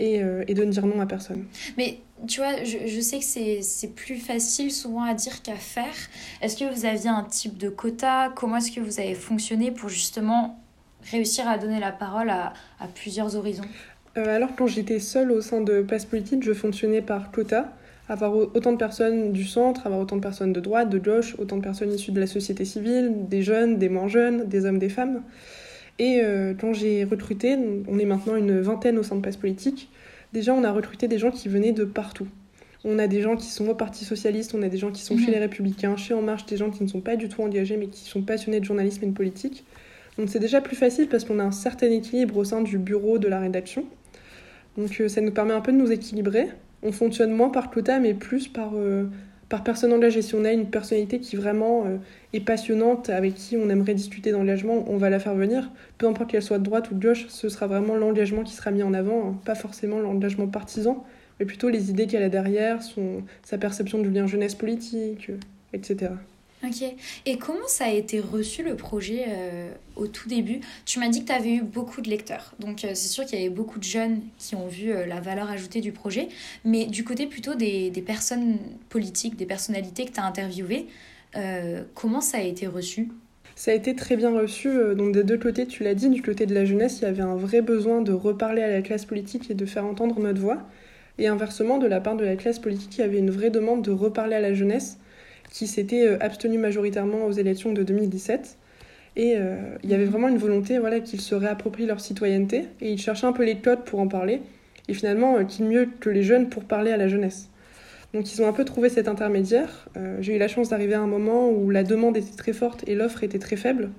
euh, 0.00 0.44
et, 0.46 0.54
de 0.54 0.64
ne 0.64 0.70
dire 0.70 0.86
non 0.86 1.00
à 1.00 1.06
personne. 1.06 1.44
Mais 1.76 1.98
tu 2.26 2.40
vois, 2.40 2.64
je, 2.64 2.86
je 2.86 3.00
sais 3.00 3.18
que 3.18 3.62
c'est 3.62 3.94
plus 3.94 4.16
facile 4.16 4.70
souvent 4.70 5.02
à 5.02 5.14
dire 5.14 5.42
qu'à 5.42 5.56
faire. 5.56 5.94
Est-ce 6.40 6.56
que 6.56 6.72
vous 6.72 6.84
aviez 6.84 7.08
un 7.08 7.24
type 7.24 7.58
de 7.58 7.68
quota? 7.68 8.32
Comment 8.34 8.56
est-ce 8.56 8.72
que 8.72 8.80
vous 8.80 9.00
avez 9.00 9.14
fonctionné 9.14 9.70
pour 9.70 9.88
justement 9.88 10.60
réussir 11.10 11.48
à 11.48 11.58
donner 11.58 11.80
la 11.80 11.92
parole 11.92 12.30
à, 12.30 12.52
à 12.80 12.86
plusieurs 12.86 13.36
horizons? 13.36 13.64
Euh, 14.16 14.36
Alors 14.36 14.50
quand 14.56 14.66
j'étais 14.66 15.00
seule 15.00 15.30
au 15.30 15.40
sein 15.40 15.60
de 15.60 15.82
Passe 15.82 16.04
Politique, 16.04 16.42
je 16.42 16.52
fonctionnais 16.52 17.02
par 17.02 17.30
quota. 17.30 17.72
Avoir 18.08 18.34
autant 18.34 18.72
de 18.72 18.78
personnes 18.78 19.32
du 19.32 19.44
centre, 19.44 19.86
avoir 19.86 20.00
autant 20.00 20.16
de 20.16 20.22
personnes 20.22 20.54
de 20.54 20.60
droite, 20.60 20.88
de 20.88 20.98
gauche, 20.98 21.36
autant 21.38 21.58
de 21.58 21.62
personnes 21.62 21.92
issues 21.92 22.12
de 22.12 22.20
la 22.20 22.26
société 22.26 22.64
civile, 22.64 23.28
des 23.28 23.42
jeunes, 23.42 23.76
des 23.76 23.90
moins 23.90 24.08
jeunes, 24.08 24.46
des 24.46 24.64
hommes, 24.64 24.78
des 24.78 24.88
femmes. 24.88 25.22
Et 25.98 26.20
euh, 26.22 26.54
quand 26.58 26.72
j'ai 26.72 27.04
recruté, 27.04 27.56
on 27.88 27.98
est 27.98 28.04
maintenant 28.04 28.36
une 28.36 28.60
vingtaine 28.60 28.98
au 28.98 29.02
sein 29.02 29.16
de 29.16 29.20
Passe 29.20 29.36
Politique, 29.36 29.90
Déjà, 30.32 30.52
on 30.54 30.62
a 30.64 30.72
recruté 30.72 31.08
des 31.08 31.18
gens 31.18 31.30
qui 31.30 31.48
venaient 31.48 31.72
de 31.72 31.84
partout. 31.84 32.28
On 32.84 32.98
a 32.98 33.06
des 33.06 33.22
gens 33.22 33.36
qui 33.36 33.46
sont 33.46 33.68
au 33.68 33.74
Parti 33.74 34.04
Socialiste, 34.04 34.54
on 34.54 34.62
a 34.62 34.68
des 34.68 34.76
gens 34.76 34.92
qui 34.92 35.02
sont 35.02 35.18
chez 35.18 35.30
les 35.30 35.38
Républicains, 35.38 35.96
chez 35.96 36.14
En 36.14 36.22
Marche, 36.22 36.46
des 36.46 36.56
gens 36.56 36.70
qui 36.70 36.82
ne 36.82 36.88
sont 36.88 37.00
pas 37.00 37.16
du 37.16 37.28
tout 37.28 37.42
engagés 37.42 37.76
mais 37.76 37.88
qui 37.88 38.04
sont 38.04 38.22
passionnés 38.22 38.60
de 38.60 38.64
journalisme 38.64 39.04
et 39.04 39.06
de 39.08 39.12
politique. 39.12 39.64
Donc 40.16 40.28
c'est 40.28 40.38
déjà 40.38 40.60
plus 40.60 40.76
facile 40.76 41.08
parce 41.08 41.24
qu'on 41.24 41.38
a 41.38 41.44
un 41.44 41.50
certain 41.50 41.90
équilibre 41.90 42.36
au 42.36 42.44
sein 42.44 42.60
du 42.60 42.78
bureau 42.78 43.18
de 43.18 43.26
la 43.26 43.40
rédaction. 43.40 43.84
Donc 44.76 45.00
euh, 45.00 45.08
ça 45.08 45.20
nous 45.20 45.32
permet 45.32 45.54
un 45.54 45.60
peu 45.60 45.72
de 45.72 45.76
nous 45.76 45.90
équilibrer. 45.90 46.48
On 46.82 46.92
fonctionne 46.92 47.32
moins 47.32 47.48
par 47.48 47.70
quota 47.70 47.98
mais 47.98 48.14
plus 48.14 48.46
par, 48.46 48.72
euh, 48.76 49.06
par 49.48 49.64
personne 49.64 49.92
engagée. 49.92 50.22
Si 50.22 50.34
on 50.34 50.44
a 50.44 50.52
une 50.52 50.66
personnalité 50.66 51.20
qui 51.20 51.36
vraiment 51.36 51.84
euh, 51.86 51.96
est 52.32 52.40
passionnante, 52.40 53.10
avec 53.10 53.34
qui 53.34 53.56
on 53.56 53.68
aimerait 53.70 53.94
discuter 53.94 54.30
d'engagement, 54.32 54.84
on 54.88 54.96
va 54.96 55.10
la 55.10 55.18
faire 55.18 55.34
venir. 55.34 55.70
Peu 55.96 56.06
importe 56.06 56.30
qu'elle 56.30 56.42
soit 56.42 56.58
de 56.58 56.64
droite 56.64 56.90
ou 56.90 56.94
de 56.94 57.06
gauche, 57.06 57.26
ce 57.28 57.48
sera 57.48 57.66
vraiment 57.66 57.94
l'engagement 57.94 58.42
qui 58.42 58.54
sera 58.54 58.70
mis 58.70 58.82
en 58.82 58.94
avant, 58.94 59.28
hein. 59.28 59.38
pas 59.44 59.54
forcément 59.54 59.98
l'engagement 59.98 60.46
partisan, 60.46 61.04
mais 61.40 61.46
plutôt 61.46 61.68
les 61.68 61.90
idées 61.90 62.06
qu'elle 62.06 62.22
a 62.22 62.28
derrière, 62.28 62.80
sa 63.42 63.58
perception 63.58 63.98
du 63.98 64.10
lien 64.10 64.26
jeunesse 64.26 64.54
politique, 64.54 65.30
euh, 65.30 65.38
etc. 65.72 66.10
Ok. 66.64 66.82
Et 67.24 67.38
comment 67.38 67.68
ça 67.68 67.84
a 67.84 67.90
été 67.90 68.18
reçu 68.18 68.64
le 68.64 68.74
projet 68.74 69.26
euh, 69.28 69.70
au 69.94 70.08
tout 70.08 70.28
début? 70.28 70.60
Tu 70.84 70.98
m'as 70.98 71.08
dit 71.08 71.22
que 71.22 71.26
tu 71.26 71.32
avais 71.32 71.52
eu 71.52 71.62
beaucoup 71.62 72.00
de 72.00 72.10
lecteurs. 72.10 72.54
Donc 72.58 72.84
euh, 72.84 72.90
c'est 72.94 73.08
sûr 73.08 73.24
qu'il 73.24 73.38
y 73.38 73.42
avait 73.42 73.54
beaucoup 73.54 73.78
de 73.78 73.84
jeunes 73.84 74.22
qui 74.38 74.56
ont 74.56 74.66
vu 74.66 74.90
euh, 74.90 75.06
la 75.06 75.20
valeur 75.20 75.48
ajoutée 75.50 75.80
du 75.80 75.92
projet. 75.92 76.28
Mais 76.64 76.86
du 76.86 77.04
côté 77.04 77.26
plutôt 77.26 77.54
des, 77.54 77.90
des 77.90 78.02
personnes 78.02 78.58
politiques, 78.88 79.36
des 79.36 79.46
personnalités 79.46 80.04
que 80.04 80.12
tu 80.12 80.20
as 80.20 80.24
interviewées, 80.24 80.86
comment 81.94 82.20
ça 82.20 82.38
a 82.38 82.40
été 82.40 82.66
reçu? 82.66 83.08
Ça 83.54 83.70
a 83.70 83.74
été 83.74 83.94
très 83.94 84.16
bien 84.16 84.30
reçu, 84.30 84.70
donc 84.96 85.12
des 85.12 85.22
deux 85.22 85.38
côtés, 85.38 85.66
tu 85.66 85.84
l'as 85.84 85.94
dit, 85.94 86.08
du 86.08 86.22
côté 86.22 86.46
de 86.46 86.54
la 86.54 86.64
jeunesse, 86.64 86.98
il 87.00 87.02
y 87.02 87.06
avait 87.06 87.22
un 87.22 87.36
vrai 87.36 87.60
besoin 87.60 88.00
de 88.00 88.12
reparler 88.12 88.62
à 88.62 88.68
la 88.68 88.82
classe 88.82 89.04
politique 89.04 89.50
et 89.50 89.54
de 89.54 89.66
faire 89.66 89.84
entendre 89.84 90.18
notre 90.18 90.40
voix. 90.40 90.62
Et 91.18 91.28
inversement, 91.28 91.78
de 91.78 91.86
la 91.86 92.00
part 92.00 92.16
de 92.16 92.24
la 92.24 92.36
classe 92.36 92.58
politique, 92.58 92.96
il 92.96 93.00
y 93.02 93.04
avait 93.04 93.18
une 93.18 93.30
vraie 93.30 93.50
demande 93.50 93.82
de 93.82 93.90
reparler 93.90 94.36
à 94.36 94.40
la 94.40 94.54
jeunesse, 94.54 94.98
qui 95.50 95.66
s'était 95.66 96.06
euh, 96.06 96.16
abstenue 96.20 96.58
majoritairement 96.58 97.26
aux 97.26 97.32
élections 97.32 97.72
de 97.72 97.82
2017. 97.82 98.56
Et 99.16 99.34
euh, 99.36 99.56
il 99.82 99.90
y 99.90 99.94
avait 99.94 100.04
vraiment 100.04 100.28
une 100.28 100.38
volonté 100.38 100.78
voilà, 100.78 101.00
qu'ils 101.00 101.20
se 101.20 101.34
réapproprient 101.34 101.86
leur 101.86 102.00
citoyenneté, 102.00 102.66
et 102.80 102.92
ils 102.92 103.00
cherchaient 103.00 103.26
un 103.26 103.32
peu 103.32 103.44
les 103.44 103.58
codes 103.58 103.84
pour 103.84 104.00
en 104.00 104.08
parler. 104.08 104.42
Et 104.88 104.94
finalement, 104.94 105.38
euh, 105.38 105.44
qui 105.44 105.62
mieux 105.62 105.88
que 106.00 106.10
les 106.10 106.22
jeunes 106.22 106.48
pour 106.48 106.64
parler 106.64 106.92
à 106.92 106.96
la 106.96 107.08
jeunesse 107.08 107.48
donc 108.14 108.32
ils 108.32 108.40
ont 108.40 108.48
un 108.48 108.54
peu 108.54 108.64
trouvé 108.64 108.88
cet 108.88 109.06
intermédiaire. 109.06 109.86
J'ai 110.20 110.36
eu 110.36 110.38
la 110.38 110.48
chance 110.48 110.70
d'arriver 110.70 110.94
à 110.94 111.00
un 111.02 111.06
moment 111.06 111.50
où 111.50 111.68
la 111.68 111.84
demande 111.84 112.16
était 112.16 112.34
très 112.34 112.54
forte 112.54 112.82
et 112.88 112.94
l'offre 112.94 113.22
était 113.22 113.38
très 113.38 113.56
faible. 113.56 113.90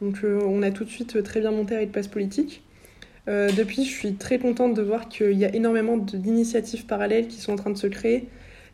Donc 0.00 0.18
on 0.22 0.62
a 0.62 0.70
tout 0.70 0.84
de 0.84 0.88
suite 0.88 1.20
très 1.24 1.40
bien 1.40 1.50
monté 1.50 1.74
avec 1.74 1.90
Place 1.90 2.06
Politique. 2.06 2.62
Depuis, 3.26 3.84
je 3.84 3.90
suis 3.90 4.14
très 4.14 4.38
contente 4.38 4.74
de 4.74 4.82
voir 4.82 5.08
qu'il 5.08 5.32
y 5.32 5.44
a 5.44 5.52
énormément 5.52 5.96
d'initiatives 5.96 6.86
parallèles 6.86 7.26
qui 7.26 7.40
sont 7.40 7.50
en 7.50 7.56
train 7.56 7.70
de 7.70 7.76
se 7.76 7.88
créer 7.88 8.28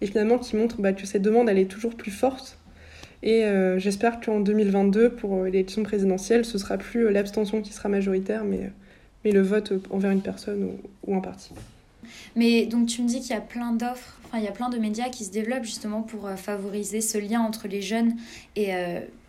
et 0.04 0.06
finalement 0.06 0.38
qui 0.38 0.54
montrent 0.54 0.80
bah, 0.80 0.92
que 0.92 1.06
cette 1.06 1.22
demande 1.22 1.48
elle 1.48 1.58
est 1.58 1.70
toujours 1.70 1.94
plus 1.94 2.10
forte. 2.10 2.58
Et 3.22 3.44
euh, 3.44 3.78
j'espère 3.78 4.20
qu'en 4.20 4.40
2022, 4.40 5.10
pour 5.10 5.34
euh, 5.34 5.44
l'élection 5.46 5.82
présidentielle, 5.82 6.44
ce 6.44 6.58
sera 6.58 6.76
plus 6.76 7.06
euh, 7.06 7.10
l'abstention 7.10 7.62
qui 7.62 7.72
sera 7.72 7.88
majoritaire, 7.88 8.44
mais, 8.44 8.70
mais 9.24 9.32
le 9.32 9.40
vote 9.40 9.72
envers 9.90 10.10
une 10.10 10.20
personne 10.20 10.62
ou, 10.62 11.10
ou 11.10 11.16
un 11.16 11.20
parti. 11.20 11.52
Mais 12.36 12.66
donc 12.66 12.86
tu 12.86 13.00
me 13.00 13.08
dis 13.08 13.20
qu'il 13.20 13.30
y 13.30 13.38
a 13.38 13.40
plein 13.40 13.72
d'offres, 13.72 14.18
enfin 14.26 14.38
il 14.38 14.44
y 14.44 14.48
a 14.48 14.52
plein 14.52 14.68
de 14.68 14.76
médias 14.76 15.08
qui 15.08 15.24
se 15.24 15.30
développent 15.30 15.64
justement 15.64 16.02
pour 16.02 16.28
favoriser 16.36 17.00
ce 17.00 17.16
lien 17.16 17.40
entre 17.40 17.66
les 17.66 17.80
jeunes 17.80 18.14
et 18.56 18.72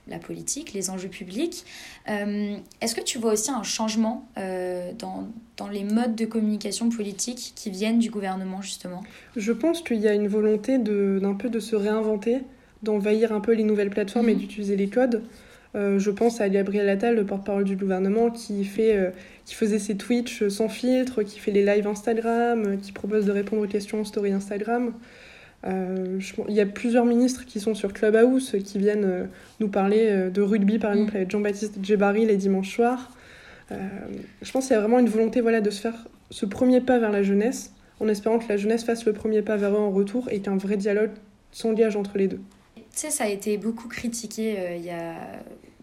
la 0.07 0.19
politique, 0.19 0.73
les 0.73 0.89
enjeux 0.89 1.07
publics. 1.09 1.65
Euh, 2.09 2.55
Est-ce 2.81 2.95
que 2.95 3.01
tu 3.01 3.17
vois 3.17 3.33
aussi 3.33 3.51
un 3.51 3.63
changement 3.63 4.27
euh, 4.37 4.91
dans, 4.99 5.27
dans 5.57 5.67
les 5.67 5.83
modes 5.83 6.15
de 6.15 6.25
communication 6.25 6.89
politique 6.89 7.53
qui 7.55 7.69
viennent 7.71 7.99
du 7.99 8.09
gouvernement 8.09 8.61
justement? 8.61 9.03
Je 9.35 9.51
pense 9.51 9.81
qu'il 9.81 9.97
y 9.99 10.07
a 10.07 10.13
une 10.13 10.27
volonté 10.27 10.77
de- 10.77 11.19
d'un 11.21 11.33
peu 11.33 11.49
de 11.49 11.59
se 11.59 11.75
réinventer, 11.75 12.39
d'envahir 12.83 13.31
un 13.33 13.39
peu 13.41 13.53
les 13.53 13.63
nouvelles 13.63 13.89
plateformes 13.89 14.29
et 14.29 14.33
Mhm. 14.33 14.39
d'utiliser 14.39 14.75
les 14.75 14.87
codes. 14.89 15.23
Euh, 15.75 15.99
je 15.99 16.09
pense 16.11 16.39
à 16.39 16.47
Gabriel 16.47 16.87
Attal, 16.87 17.15
le 17.15 17.25
porte-parole 17.25 17.65
du 17.65 17.75
gouvernement, 17.75 18.29
qui, 18.31 18.63
fait, 18.63 18.95
euh, 18.95 19.09
qui 19.43 19.55
faisait 19.55 19.79
ses 19.79 19.97
Twitch 19.97 20.47
sans 20.47 20.69
filtre, 20.69 21.21
qui 21.23 21.37
fait 21.39 21.51
les 21.51 21.65
lives 21.65 21.85
Instagram, 21.87 22.63
euh, 22.65 22.75
qui 22.77 22.93
propose 22.93 23.25
de 23.25 23.31
répondre 23.33 23.63
aux 23.63 23.67
questions 23.67 23.99
en 23.99 24.05
story 24.05 24.31
Instagram. 24.31 24.93
Euh, 25.65 26.19
je- 26.19 26.33
il 26.47 26.53
y 26.53 26.61
a 26.61 26.65
plusieurs 26.65 27.05
ministres 27.05 27.45
qui 27.45 27.59
sont 27.59 27.73
sur 27.73 27.91
Clubhouse, 27.93 28.53
euh, 28.53 28.59
qui 28.59 28.77
viennent 28.77 29.03
euh, 29.05 29.25
nous 29.59 29.67
parler 29.67 30.07
euh, 30.09 30.29
de 30.29 30.41
rugby, 30.41 30.77
par 30.77 30.93
exemple, 30.93 31.15
avec 31.17 31.31
Jean-Baptiste 31.31 31.75
Djebari 31.81 32.25
les 32.25 32.37
dimanches 32.37 32.73
soirs. 32.75 33.11
Je 33.71 34.51
pense 34.51 34.67
qu'il 34.67 34.75
y 34.75 34.77
a 34.77 34.79
vraiment 34.79 34.99
une 34.99 35.09
volonté 35.09 35.41
voilà, 35.41 35.59
de 35.59 35.71
se 35.71 35.81
faire 35.81 36.07
ce 36.29 36.45
premier 36.45 36.81
pas 36.81 36.99
vers 36.99 37.11
la 37.11 37.23
jeunesse, 37.23 37.71
en 37.99 38.07
espérant 38.07 38.37
que 38.37 38.47
la 38.47 38.57
jeunesse 38.57 38.83
fasse 38.83 39.05
le 39.05 39.13
premier 39.13 39.41
pas 39.41 39.55
vers 39.57 39.71
eux 39.73 39.79
en 39.79 39.89
retour 39.89 40.29
et 40.31 40.39
qu'un 40.39 40.55
vrai 40.55 40.77
dialogue 40.77 41.09
s'engage 41.51 41.95
entre 41.95 42.17
les 42.19 42.27
deux. 42.27 42.41
Tu 42.75 42.81
sais, 42.91 43.09
ça 43.09 43.23
a 43.23 43.27
été 43.27 43.57
beaucoup 43.57 43.87
critiqué. 43.87 44.55
Il 44.77 44.85
y 44.85 44.91
a 44.91 45.15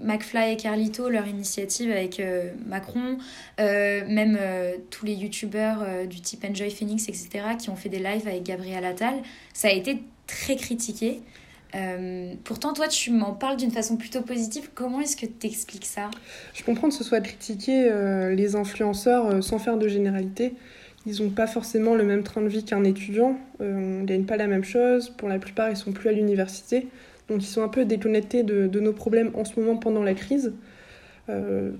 McFly 0.00 0.52
et 0.52 0.56
Carlito, 0.56 1.08
leur 1.08 1.26
initiative 1.26 1.90
avec 1.90 2.20
euh, 2.20 2.50
Macron, 2.66 3.18
euh, 3.60 4.02
même 4.08 4.36
euh, 4.40 4.76
tous 4.90 5.06
les 5.06 5.14
youtubeurs 5.14 6.06
du 6.08 6.20
type 6.20 6.44
Enjoy 6.44 6.70
Phoenix, 6.70 7.08
etc., 7.08 7.28
qui 7.58 7.70
ont 7.70 7.76
fait 7.76 7.88
des 7.88 7.98
lives 7.98 8.26
avec 8.26 8.42
Gabriel 8.42 8.84
Attal. 8.84 9.14
Ça 9.52 9.68
a 9.68 9.72
été 9.72 10.02
très 10.26 10.56
critiqué. 10.56 11.20
Pourtant, 12.44 12.74
toi, 12.74 12.86
tu 12.86 13.10
m'en 13.12 13.32
parles 13.32 13.56
d'une 13.56 13.70
façon 13.70 13.96
plutôt 13.96 14.20
positive. 14.20 14.68
Comment 14.74 15.00
est-ce 15.00 15.16
que 15.16 15.24
tu 15.24 15.46
expliques 15.46 15.86
ça? 15.86 16.10
Je 16.52 16.62
comprends 16.64 16.88
que 16.88 16.94
ce 16.94 17.02
soit 17.02 17.22
critiqué 17.22 17.88
euh, 17.88 18.34
les 18.34 18.56
influenceurs 18.56 19.42
sans 19.42 19.58
faire 19.58 19.78
de 19.78 19.88
généralité. 19.88 20.54
Ils 21.06 21.22
n'ont 21.22 21.30
pas 21.30 21.46
forcément 21.46 21.94
le 21.94 22.04
même 22.04 22.22
train 22.22 22.42
de 22.42 22.48
vie 22.48 22.64
qu'un 22.64 22.84
étudiant. 22.84 23.36
Euh, 23.60 23.74
on 23.74 24.00
ne 24.02 24.04
gagne 24.04 24.24
pas 24.24 24.36
la 24.36 24.46
même 24.46 24.64
chose. 24.64 25.10
Pour 25.10 25.28
la 25.28 25.38
plupart, 25.38 25.70
ils 25.70 25.76
sont 25.76 25.92
plus 25.92 26.08
à 26.08 26.12
l'université. 26.12 26.88
Donc 27.28 27.42
ils 27.42 27.46
sont 27.46 27.62
un 27.62 27.68
peu 27.68 27.84
déconnectés 27.84 28.42
de, 28.42 28.80
nos 28.80 28.92
problèmes 28.92 29.30
en 29.34 29.44
ce 29.44 29.58
moment 29.58 29.76
pendant 29.76 30.02
la 30.02 30.14
crise. 30.14 30.52
Euh, 31.28 31.70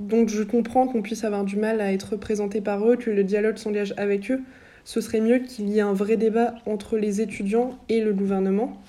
donc 0.00 0.28
je 0.28 0.42
comprends 0.42 0.86
qu'on 0.86 1.02
puisse 1.02 1.24
avoir 1.24 1.44
du 1.44 1.56
mal 1.56 1.80
à 1.80 1.92
être 1.92 2.12
représenté 2.12 2.60
par 2.60 2.86
eux, 2.88 2.96
que 2.96 3.10
le 3.10 3.24
dialogue 3.24 3.56
s'engage 3.56 3.94
avec 3.96 4.30
eux. 4.30 4.40
Ce 4.84 5.00
serait 5.00 5.20
mieux 5.20 5.38
qu'il 5.38 5.68
y 5.70 5.78
ait 5.78 5.82
un 5.82 5.94
vrai 5.94 6.16
débat 6.16 6.54
entre 6.66 6.98
les 6.98 7.20
étudiants 7.20 7.78
et 7.88 8.00
le 8.00 8.12
gouvernement. 8.12 8.80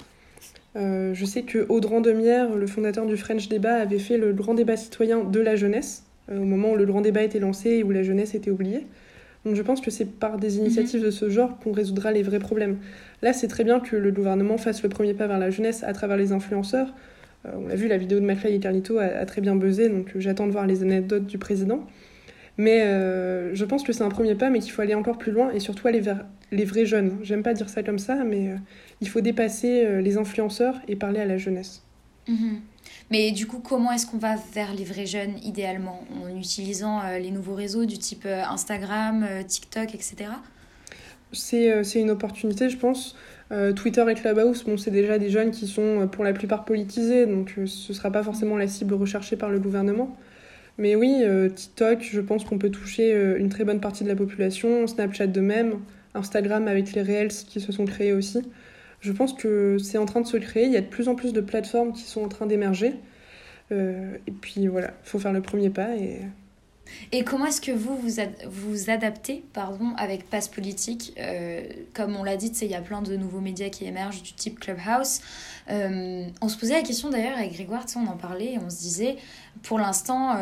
Euh, 0.75 1.13
je 1.13 1.23
sais 1.23 1.43
que 1.43 1.65
Audran 1.69 2.01
Demière, 2.01 2.53
le 2.55 2.67
fondateur 2.67 3.05
du 3.05 3.15
French 3.15 3.47
Débat, 3.47 3.75
avait 3.75 3.99
fait 3.99 4.17
le 4.17 4.33
grand 4.33 4.53
débat 4.53 4.75
citoyen 4.75 5.23
de 5.23 5.39
la 5.39 5.55
jeunesse, 5.55 6.03
euh, 6.29 6.41
au 6.41 6.43
moment 6.43 6.71
où 6.71 6.75
le 6.75 6.85
grand 6.85 6.99
débat 6.99 7.23
était 7.23 7.39
lancé 7.39 7.69
et 7.69 7.83
où 7.83 7.91
la 7.91 8.03
jeunesse 8.03 8.35
était 8.35 8.51
oubliée. 8.51 8.85
Donc 9.45 9.55
je 9.55 9.61
pense 9.61 9.79
que 9.79 9.91
c'est 9.91 10.05
par 10.05 10.37
des 10.37 10.57
initiatives 10.57 11.03
de 11.03 11.11
ce 11.11 11.29
genre 11.29 11.59
qu'on 11.59 11.71
résoudra 11.71 12.11
les 12.11 12.23
vrais 12.23 12.39
problèmes. 12.39 12.77
Là, 13.21 13.31
c'est 13.31 13.47
très 13.47 13.63
bien 13.63 13.79
que 13.79 13.95
le 13.95 14.11
gouvernement 14.11 14.57
fasse 14.57 14.81
le 14.81 14.89
premier 14.89 15.13
pas 15.13 15.27
vers 15.27 15.37
la 15.37 15.51
jeunesse 15.51 15.83
à 15.83 15.93
travers 15.93 16.17
les 16.17 16.31
influenceurs. 16.31 16.93
Euh, 17.45 17.51
on 17.55 17.67
l'a 17.67 17.75
vu, 17.75 17.87
la 17.87 17.97
vidéo 17.97 18.19
de 18.19 18.25
McFly 18.25 18.55
et 18.55 18.59
Carlito 18.59 18.97
a, 18.97 19.03
a 19.03 19.25
très 19.25 19.41
bien 19.41 19.55
buzzé, 19.55 19.87
donc 19.89 20.15
euh, 20.15 20.19
j'attends 20.19 20.47
de 20.47 20.51
voir 20.51 20.65
les 20.65 20.81
anecdotes 20.81 21.27
du 21.27 21.37
président. 21.37 21.85
Mais 22.57 22.81
euh, 22.83 23.53
je 23.53 23.65
pense 23.65 23.83
que 23.83 23.93
c'est 23.93 24.03
un 24.03 24.09
premier 24.09 24.33
pas, 24.33 24.49
mais 24.49 24.59
qu'il 24.59 24.71
faut 24.71 24.81
aller 24.81 24.95
encore 24.95 25.17
plus 25.17 25.31
loin 25.31 25.51
et 25.51 25.59
surtout 25.59 25.87
aller 25.87 25.99
vers 25.99 26.25
les 26.51 26.65
vrais 26.65 26.85
jeunes. 26.85 27.17
J'aime 27.21 27.43
pas 27.43 27.53
dire 27.53 27.69
ça 27.69 27.83
comme 27.83 27.99
ça, 27.99 28.23
mais 28.23 28.49
euh, 28.49 28.55
il 29.01 29.09
faut 29.09 29.21
dépasser 29.21 30.01
les 30.01 30.17
influenceurs 30.17 30.79
et 30.87 30.95
parler 30.95 31.19
à 31.19 31.25
la 31.25 31.37
jeunesse. 31.37 31.83
Mhm. 32.27 32.61
Mais 33.11 33.31
du 33.31 33.45
coup, 33.45 33.59
comment 33.59 33.91
est-ce 33.91 34.07
qu'on 34.07 34.17
va 34.17 34.35
vers 34.53 34.73
les 34.73 34.83
vrais 34.83 35.05
jeunes 35.05 35.37
idéalement 35.43 36.03
En 36.23 36.35
utilisant 36.35 37.01
euh, 37.03 37.19
les 37.19 37.31
nouveaux 37.31 37.53
réseaux 37.53 37.85
du 37.85 37.97
type 37.97 38.23
euh, 38.25 38.43
Instagram, 38.43 39.25
euh, 39.29 39.43
TikTok, 39.43 39.93
etc. 39.93 40.15
C'est 41.31 41.99
une 41.99 42.11
opportunité, 42.11 42.69
je 42.69 42.77
pense. 42.77 43.15
Twitter 43.75 44.05
et 44.09 44.13
Clubhouse, 44.13 44.63
bon, 44.63 44.77
c'est 44.77 44.89
déjà 44.91 45.19
des 45.19 45.29
jeunes 45.29 45.51
qui 45.51 45.67
sont 45.67 46.07
pour 46.09 46.23
la 46.23 46.31
plupart 46.31 46.63
politisés, 46.63 47.25
donc 47.25 47.53
ce 47.55 47.61
ne 47.61 47.93
sera 47.93 48.09
pas 48.09 48.23
forcément 48.23 48.55
la 48.55 48.67
cible 48.67 48.93
recherchée 48.93 49.35
par 49.35 49.49
le 49.49 49.59
gouvernement. 49.59 50.15
Mais 50.77 50.95
oui, 50.95 51.23
TikTok, 51.53 52.03
je 52.03 52.21
pense 52.21 52.45
qu'on 52.45 52.57
peut 52.57 52.69
toucher 52.69 53.11
une 53.37 53.49
très 53.49 53.65
bonne 53.65 53.81
partie 53.81 54.05
de 54.05 54.09
la 54.09 54.15
population, 54.15 54.87
Snapchat 54.87 55.27
de 55.27 55.41
même, 55.41 55.79
Instagram 56.13 56.69
avec 56.69 56.93
les 56.93 57.01
Reels 57.01 57.33
qui 57.47 57.59
se 57.59 57.73
sont 57.73 57.85
créés 57.85 58.13
aussi. 58.13 58.41
Je 59.05 59.11
pense 59.11 59.33
que 59.33 59.77
c'est 59.77 59.99
en 59.99 60.05
train 60.05 60.21
de 60.21 60.25
se 60.25 60.37
créer, 60.37 60.65
il 60.65 60.71
y 60.71 60.77
a 60.77 60.81
de 60.81 60.87
plus 60.87 61.09
en 61.09 61.13
plus 61.13 61.31
de 61.31 61.39
plateformes 61.39 61.93
qui 61.93 62.01
sont 62.01 62.23
en 62.23 62.27
train 62.27 62.47
d'émerger. 62.47 62.95
Euh, 63.71 64.17
et 64.25 64.31
puis 64.31 64.65
voilà, 64.65 64.95
il 65.03 65.07
faut 65.07 65.19
faire 65.19 65.31
le 65.31 65.43
premier 65.43 65.69
pas 65.69 65.95
et 67.11 67.23
comment 67.23 67.47
est-ce 67.47 67.61
que 67.61 67.71
vous 67.71 67.97
vous, 67.97 68.19
vous 68.45 68.89
adaptez 68.89 69.43
pardon, 69.53 69.93
avec 69.97 70.27
Passe 70.29 70.47
Politique 70.47 71.13
Euh, 71.19 71.63
Comme 71.93 72.15
on 72.15 72.23
l'a 72.23 72.35
dit, 72.35 72.51
il 72.61 72.67
y 72.67 72.75
a 72.75 72.81
plein 72.81 73.03
de 73.03 73.15
nouveaux 73.15 73.41
médias 73.41 73.69
qui 73.69 73.85
émergent 73.85 74.23
du 74.23 74.33
type 74.33 74.59
Clubhouse. 74.59 75.21
Euh, 75.69 76.25
on 76.41 76.49
se 76.49 76.57
posait 76.57 76.73
la 76.73 76.83
question 76.83 77.11
d'ailleurs 77.11 77.37
avec 77.37 77.53
Grégoire, 77.53 77.85
on 77.95 78.07
en 78.07 78.17
parlait 78.17 78.53
et 78.53 78.59
on 78.59 78.71
se 78.71 78.79
disait, 78.79 79.17
pour 79.61 79.77
l'instant, 79.77 80.35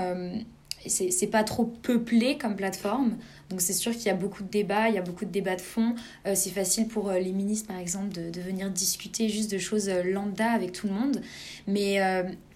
c'est 0.86 1.28
pas 1.28 1.44
trop 1.44 1.66
peuplé 1.66 2.38
comme 2.38 2.56
plateforme. 2.56 3.18
Donc 3.54 3.62
c'est 3.62 3.74
sûr 3.74 3.92
qu'il 3.92 4.08
y 4.08 4.10
a 4.10 4.16
beaucoup 4.16 4.42
de 4.42 4.50
débats, 4.50 4.90
il 4.90 4.96
y 4.96 4.98
a 4.98 5.04
beaucoup 5.04 5.26
de 5.26 5.30
débats 5.30 5.56
de 5.56 5.62
fond. 5.62 5.94
Euh, 6.26 6.34
c'est 6.34 6.50
facile 6.50 6.88
pour 6.88 7.12
euh, 7.12 7.20
les 7.20 7.32
ministres, 7.32 7.68
par 7.68 7.78
exemple, 7.78 8.12
de, 8.12 8.42
venir 8.42 8.72
discuter 8.72 9.30
juste 9.30 9.52
de 9.52 9.60
choses 9.60 9.90
euh, 9.90 10.02
lambda 10.02 10.50
avec 10.50 10.72
tout 10.72 10.88
le 10.88 10.94
monde. 10.94 11.22
Mais 11.68 12.00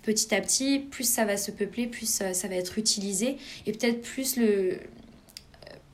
petit 0.02 0.34
à 0.34 0.42
petit, 0.42 0.80
plus 0.80 1.04
ça 1.04 1.24
va 1.24 1.38
se 1.38 1.52
peupler, 1.52 1.86
plus 1.86 2.08
ça 2.08 2.48
va 2.48 2.56
être 2.56 2.80
utilisé. 2.80 3.38
Et 3.68 3.74
peut-être 3.74 4.02
plus 4.02 4.38
le... 4.38 4.80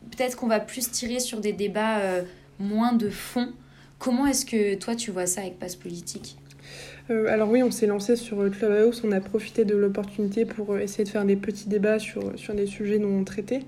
peut-être 0.09 0.37
qu'on 0.37 0.47
va 0.47 0.61
plus 0.61 0.89
tirer 0.89 1.19
sur 1.19 1.41
des 1.41 1.51
débats 1.51 1.99
moins 2.59 2.93
de 2.93 3.09
fond. 3.09 3.51
Comment 3.99 4.25
est-ce 4.25 4.45
que 4.45 4.75
toi 4.75 4.95
tu 4.95 5.11
vois 5.11 5.25
ça 5.25 5.41
avec 5.41 5.59
Passe 5.59 5.75
Politique? 5.75 6.37
Alors 7.09 7.49
oui, 7.49 7.61
on 7.61 7.71
s'est 7.71 7.87
lancé 7.87 8.15
sur 8.15 8.37
Clubhouse, 8.49 9.01
on 9.03 9.11
a 9.11 9.19
profité 9.19 9.65
de 9.65 9.75
l'opportunité 9.75 10.45
pour 10.45 10.77
essayer 10.77 11.03
de 11.03 11.09
faire 11.09 11.25
des 11.25 11.35
petits 11.35 11.67
débats 11.67 11.99
sur, 11.99 12.39
sur 12.39 12.55
des 12.55 12.67
sujets 12.67 12.99
non 12.99 13.21
traités. 13.25 13.63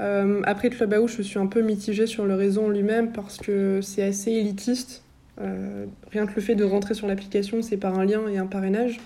Euh, 0.00 0.42
après 0.44 0.70
Clubhouse, 0.70 1.14
je 1.16 1.22
suis 1.22 1.38
un 1.38 1.46
peu 1.46 1.62
mitigée 1.62 2.06
sur 2.06 2.26
le 2.26 2.34
réseau 2.34 2.64
en 2.64 2.68
lui-même 2.68 3.12
parce 3.12 3.38
que 3.38 3.80
c'est 3.82 4.02
assez 4.02 4.32
élitiste. 4.32 5.02
Euh, 5.40 5.86
rien 6.10 6.26
que 6.26 6.34
le 6.34 6.42
fait 6.42 6.54
de 6.54 6.64
rentrer 6.64 6.94
sur 6.94 7.06
l'application, 7.06 7.62
c'est 7.62 7.76
par 7.76 7.98
un 7.98 8.04
lien 8.04 8.28
et 8.28 8.38
un 8.38 8.46
parrainage. 8.46 9.00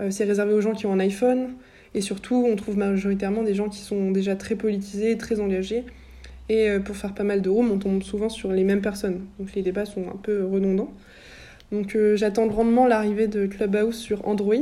Euh, 0.00 0.10
c'est 0.10 0.24
réservé 0.24 0.52
aux 0.54 0.60
gens 0.60 0.72
qui 0.72 0.86
ont 0.86 0.92
un 0.92 1.00
iPhone. 1.00 1.50
Et 1.94 2.00
surtout, 2.00 2.44
on 2.48 2.56
trouve 2.56 2.76
majoritairement 2.76 3.42
des 3.42 3.54
gens 3.54 3.68
qui 3.68 3.78
sont 3.78 4.10
déjà 4.10 4.34
très 4.34 4.56
politisés, 4.56 5.16
très 5.16 5.40
engagés. 5.40 5.84
Et 6.48 6.68
pour 6.84 6.94
faire 6.94 7.14
pas 7.14 7.22
mal 7.22 7.40
de 7.40 7.48
rooms, 7.48 7.70
on 7.70 7.78
tombe 7.78 8.02
souvent 8.02 8.28
sur 8.28 8.52
les 8.52 8.64
mêmes 8.64 8.82
personnes. 8.82 9.20
Donc 9.38 9.54
les 9.54 9.62
débats 9.62 9.86
sont 9.86 10.08
un 10.08 10.16
peu 10.16 10.44
redondants. 10.44 10.92
Donc 11.72 11.96
j'attends 12.16 12.46
grandement 12.46 12.86
l'arrivée 12.86 13.28
de 13.28 13.46
Clubhouse 13.46 13.96
sur 13.96 14.26
Android 14.28 14.54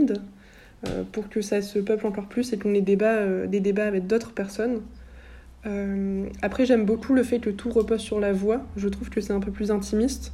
pour 1.10 1.28
que 1.28 1.40
ça 1.40 1.60
se 1.60 1.80
peuple 1.80 2.06
encore 2.06 2.26
plus 2.26 2.52
et 2.52 2.58
qu'on 2.58 2.74
ait 2.74 2.82
des 2.82 3.60
débats 3.60 3.86
avec 3.86 4.06
d'autres 4.06 4.32
personnes. 4.32 4.82
Euh, 5.66 6.26
après, 6.42 6.66
j'aime 6.66 6.84
beaucoup 6.84 7.14
le 7.14 7.22
fait 7.22 7.38
que 7.38 7.50
tout 7.50 7.70
repose 7.70 8.00
sur 8.00 8.20
la 8.20 8.32
voix. 8.32 8.62
Je 8.76 8.88
trouve 8.88 9.10
que 9.10 9.20
c'est 9.20 9.32
un 9.32 9.40
peu 9.40 9.50
plus 9.50 9.70
intimiste. 9.70 10.32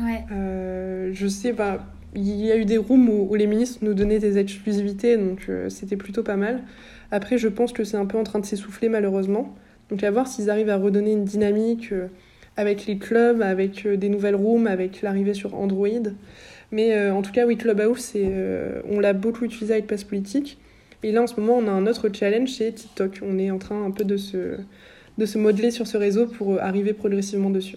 Ouais. 0.00 0.24
Euh, 0.32 1.10
je 1.12 1.26
sais, 1.26 1.52
bah, 1.52 1.84
il 2.14 2.44
y 2.44 2.50
a 2.52 2.56
eu 2.56 2.64
des 2.64 2.78
rooms 2.78 3.08
où, 3.08 3.34
les 3.34 3.46
ministres 3.46 3.80
nous 3.82 3.94
donnaient 3.94 4.18
des 4.18 4.38
exclusivités, 4.38 5.16
donc 5.16 5.46
euh, 5.48 5.68
c'était 5.68 5.96
plutôt 5.96 6.22
pas 6.22 6.36
mal. 6.36 6.62
Après, 7.10 7.38
je 7.38 7.48
pense 7.48 7.72
que 7.72 7.84
c'est 7.84 7.96
un 7.96 8.06
peu 8.06 8.18
en 8.18 8.24
train 8.24 8.38
de 8.38 8.46
s'essouffler 8.46 8.88
malheureusement. 8.88 9.54
Donc 9.90 10.04
à 10.04 10.10
voir 10.10 10.28
s'ils 10.28 10.50
arrivent 10.50 10.70
à 10.70 10.76
redonner 10.76 11.12
une 11.12 11.24
dynamique 11.24 11.92
avec 12.56 12.86
les 12.86 12.98
clubs, 12.98 13.42
avec 13.42 13.88
des 13.88 14.08
nouvelles 14.08 14.36
rooms, 14.36 14.68
avec 14.68 15.02
l'arrivée 15.02 15.34
sur 15.34 15.56
Android. 15.56 15.88
Mais 16.70 17.10
en 17.10 17.22
tout 17.22 17.32
cas, 17.32 17.44
oui, 17.44 17.56
Clubhouse, 17.56 18.12
on 18.88 19.00
l'a 19.00 19.12
beaucoup 19.12 19.44
utilisé 19.44 19.72
avec 19.72 19.88
Passe 19.88 20.04
Politique. 20.04 20.58
Et 21.02 21.12
là, 21.12 21.22
en 21.22 21.26
ce 21.26 21.38
moment, 21.40 21.56
on 21.56 21.66
a 21.66 21.70
un 21.70 21.86
autre 21.86 22.08
challenge, 22.12 22.50
c'est 22.50 22.72
TikTok. 22.72 23.20
On 23.22 23.38
est 23.38 23.50
en 23.50 23.58
train 23.58 23.84
un 23.84 23.90
peu 23.90 24.04
de 24.04 24.16
se, 24.16 24.56
de 25.18 25.26
se 25.26 25.38
modeler 25.38 25.70
sur 25.70 25.86
ce 25.86 25.96
réseau 25.96 26.26
pour 26.26 26.54
euh, 26.54 26.58
arriver 26.60 26.92
progressivement 26.92 27.50
dessus. 27.50 27.76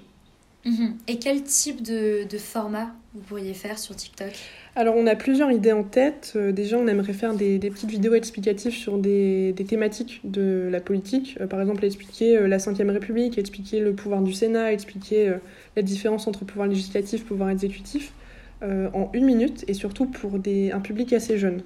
Mhm. 0.66 0.96
Et 1.08 1.20
quel 1.20 1.44
type 1.44 1.82
de, 1.82 2.26
de, 2.28 2.38
format 2.38 2.94
vous 3.14 3.22
pourriez 3.22 3.54
faire 3.54 3.78
sur 3.78 3.96
TikTok? 3.96 4.32
Alors, 4.76 4.96
on 4.98 5.08
a 5.08 5.16
plusieurs 5.16 5.52
idées 5.52 5.74
en 5.74 5.84
tête. 5.84 6.34
Euh, 6.36 6.52
déjà, 6.52 6.78
on 6.78 6.88
aimerait 6.88 7.14
faire 7.14 7.34
des, 7.34 7.60
des 7.60 7.70
petites 7.70 7.90
vidéos 7.90 8.14
explicatives 8.14 8.74
sur 8.74 8.98
des, 8.98 9.54
des, 9.54 9.66
thématiques 9.66 10.22
de 10.24 10.68
la 10.72 10.82
politique. 10.82 11.38
Euh, 11.40 11.48
par 11.48 11.62
exemple, 11.62 11.84
expliquer 11.86 12.40
la 12.48 12.58
Ve 12.58 12.90
République, 12.90 13.38
expliquer 13.38 13.80
le 13.80 13.94
pouvoir 13.94 14.22
du 14.22 14.34
Sénat, 14.34 14.74
expliquer 14.74 15.34
la 15.76 15.82
différence 15.82 16.28
entre 16.28 16.44
pouvoir 16.46 16.68
législatif 16.68 17.22
et 17.22 17.26
pouvoir 17.26 17.50
exécutif 17.50 18.14
en 18.62 19.10
une 19.12 19.26
minute 19.26 19.66
et 19.68 19.74
surtout 19.74 20.06
pour 20.06 20.40
des, 20.40 20.72
un 20.72 20.80
public 20.80 21.12
assez 21.12 21.38
jeune. 21.38 21.64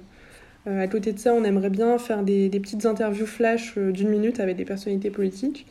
Euh, 0.68 0.82
à 0.82 0.86
côté 0.86 1.12
de 1.12 1.18
ça, 1.18 1.32
on 1.34 1.44
aimerait 1.44 1.70
bien 1.70 1.98
faire 1.98 2.22
des, 2.22 2.50
petites 2.50 2.84
interviews 2.84 3.26
flash 3.26 3.74
euh, 3.78 3.90
d'une 3.90 4.08
minute 4.08 4.40
avec 4.40 4.56
des 4.56 4.64
personnalités 4.64 5.10
politiques. 5.10 5.66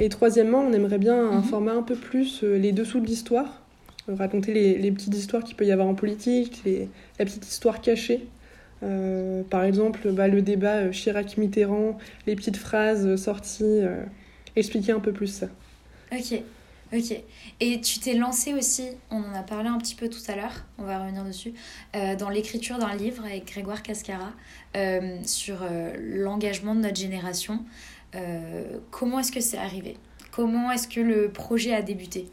Et 0.00 0.08
troisièmement, 0.08 0.60
on 0.60 0.72
aimerait 0.72 0.98
bien 0.98 1.16
un 1.16 1.38
mhm. 1.38 1.44
format 1.44 1.72
un 1.72 1.82
peu 1.82 1.94
plus 1.94 2.42
euh, 2.42 2.56
les 2.56 2.72
dessous 2.72 3.00
de 3.00 3.06
l'histoire, 3.06 3.62
raconter 4.08 4.52
les, 4.78 4.90
petites 4.90 5.14
histoires 5.14 5.44
qu'il 5.44 5.56
peut 5.56 5.66
y 5.66 5.72
avoir 5.72 5.86
en 5.86 5.94
politique, 5.94 6.62
les, 6.64 6.88
la 7.18 7.24
petite 7.24 7.46
histoire 7.46 7.80
cachée. 7.80 8.26
par 9.50 9.62
exemple, 9.62 10.10
bah, 10.10 10.26
le 10.26 10.42
débat 10.42 10.88
Chirac-Mitterrand, 10.88 11.98
les 12.26 12.34
petites 12.34 12.56
phrases 12.56 13.14
sorties, 13.16 13.82
expliquer 14.56 14.92
un 14.92 15.00
peu 15.00 15.12
plus 15.12 15.28
ça. 15.28 15.46
Ok. 16.12 16.42
Ok. 16.92 17.14
Et 17.60 17.80
tu 17.80 18.00
t'es 18.00 18.14
lancé 18.14 18.52
aussi, 18.52 18.88
on 19.12 19.18
en 19.18 19.34
a 19.34 19.44
parlé 19.44 19.68
un 19.68 19.78
petit 19.78 19.94
peu 19.94 20.08
tout 20.08 20.22
à 20.26 20.34
l'heure, 20.34 20.64
on 20.78 20.82
va 20.82 20.98
revenir 20.98 21.24
dessus, 21.24 21.52
euh, 21.94 22.16
dans 22.16 22.28
l'écriture 22.28 22.78
d'un 22.78 22.96
livre 22.96 23.24
avec 23.24 23.46
Grégoire 23.46 23.82
Cascara 23.82 24.32
euh, 24.76 25.16
sur 25.24 25.58
euh, 25.62 25.92
l'engagement 25.98 26.74
de 26.74 26.80
notre 26.80 26.96
génération. 26.96 27.60
comment 28.90 29.20
est-ce 29.20 29.30
que 29.30 29.40
c'est 29.40 29.58
arrivé? 29.58 29.96
Comment 30.32 30.72
est-ce 30.72 30.88
que 30.88 31.00
le 31.00 31.28
projet 31.28 31.72
a 31.72 31.82
débuté? 31.82 32.26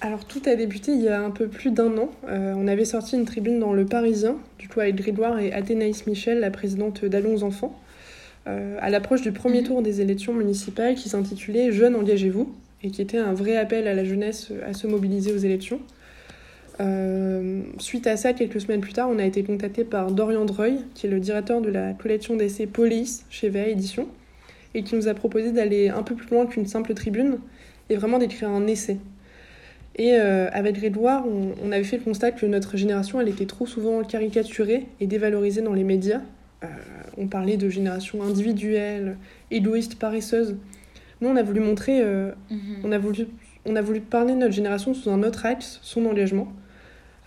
Alors 0.00 0.24
tout 0.24 0.42
a 0.46 0.54
débuté 0.54 0.92
il 0.92 1.02
y 1.02 1.08
a 1.08 1.20
un 1.20 1.30
peu 1.30 1.48
plus 1.48 1.72
d'un 1.72 1.98
an. 1.98 2.10
on 2.28 2.68
avait 2.68 2.84
sorti 2.84 3.16
une 3.16 3.24
tribune 3.24 3.58
dans 3.58 3.72
Le 3.72 3.86
Parisien, 3.86 4.36
du 4.60 4.68
coup 4.68 4.78
avec 4.78 4.94
Grégoire 4.94 5.40
et 5.40 5.52
Athénaïs 5.52 6.06
Michel, 6.06 6.38
la 6.38 6.50
présidente 6.50 7.04
d'Allons 7.04 7.42
Enfants, 7.42 7.76
à 8.46 8.88
l'approche 8.88 9.22
du 9.22 9.32
premier 9.32 9.62
mhm. 9.62 9.66
tour 9.66 9.82
des 9.82 10.00
élections 10.00 10.32
municipales 10.32 10.94
qui 10.94 11.08
s'intitulait 11.08 11.72
Jeunes, 11.72 11.96
engagez-vous 11.96 12.54
et 12.86 12.90
qui 12.90 13.02
était 13.02 13.18
un 13.18 13.34
vrai 13.34 13.56
appel 13.56 13.88
à 13.88 13.94
la 13.94 14.04
jeunesse 14.04 14.52
à 14.64 14.72
se 14.72 14.86
mobiliser 14.86 15.32
aux 15.32 15.38
élections. 15.38 15.80
Euh, 16.80 17.62
suite 17.78 18.06
à 18.06 18.16
ça, 18.16 18.32
quelques 18.32 18.60
semaines 18.60 18.80
plus 18.80 18.92
tard, 18.92 19.08
on 19.10 19.18
a 19.18 19.24
été 19.24 19.42
contacté 19.42 19.82
par 19.82 20.12
Dorian 20.12 20.44
Dreuil, 20.44 20.78
qui 20.94 21.06
est 21.06 21.10
le 21.10 21.18
directeur 21.18 21.60
de 21.60 21.68
la 21.68 21.94
collection 21.94 22.36
d'essais 22.36 22.66
Police 22.66 23.24
chez 23.28 23.48
VA 23.48 23.66
Édition, 23.66 24.06
et 24.74 24.84
qui 24.84 24.94
nous 24.94 25.08
a 25.08 25.14
proposé 25.14 25.50
d'aller 25.50 25.88
un 25.88 26.02
peu 26.04 26.14
plus 26.14 26.28
loin 26.30 26.46
qu'une 26.46 26.66
simple 26.66 26.94
tribune 26.94 27.38
et 27.90 27.96
vraiment 27.96 28.18
d'écrire 28.18 28.50
un 28.50 28.66
essai. 28.68 28.98
Et 29.96 30.12
euh, 30.12 30.48
avec 30.52 30.76
Grégoire, 30.76 31.26
on, 31.26 31.54
on, 31.64 31.72
avait 31.72 31.82
fait 31.82 31.96
le 31.96 32.04
constat 32.04 32.30
que 32.30 32.46
notre 32.46 32.76
génération, 32.76 33.20
elle 33.20 33.28
était 33.28 33.46
trop 33.46 33.66
souvent 33.66 34.04
caricaturée 34.04 34.86
et 35.00 35.08
dévalorisée 35.08 35.62
dans 35.62 35.72
les 35.72 35.84
médias. 35.84 36.20
Euh, 36.62 36.66
on 37.16 37.26
parlait 37.26 37.56
de 37.56 37.68
génération 37.68 38.22
individuelle, 38.22 39.16
égoïste, 39.50 39.98
paresseuse. 39.98 40.56
Nous, 41.20 41.28
on 41.28 41.36
a 41.36 41.42
voulu 41.42 41.60
montrer, 41.60 42.00
euh, 42.02 42.32
mhm. 42.50 42.58
on, 42.84 42.92
a 42.92 42.98
voulu, 42.98 43.26
on 43.64 43.76
a 43.76 43.82
voulu 43.82 44.00
parler 44.00 44.34
de 44.34 44.38
notre 44.38 44.54
génération 44.54 44.92
sous 44.94 45.10
un 45.10 45.22
autre 45.22 45.46
axe, 45.46 45.78
son 45.82 46.04
engagement. 46.06 46.48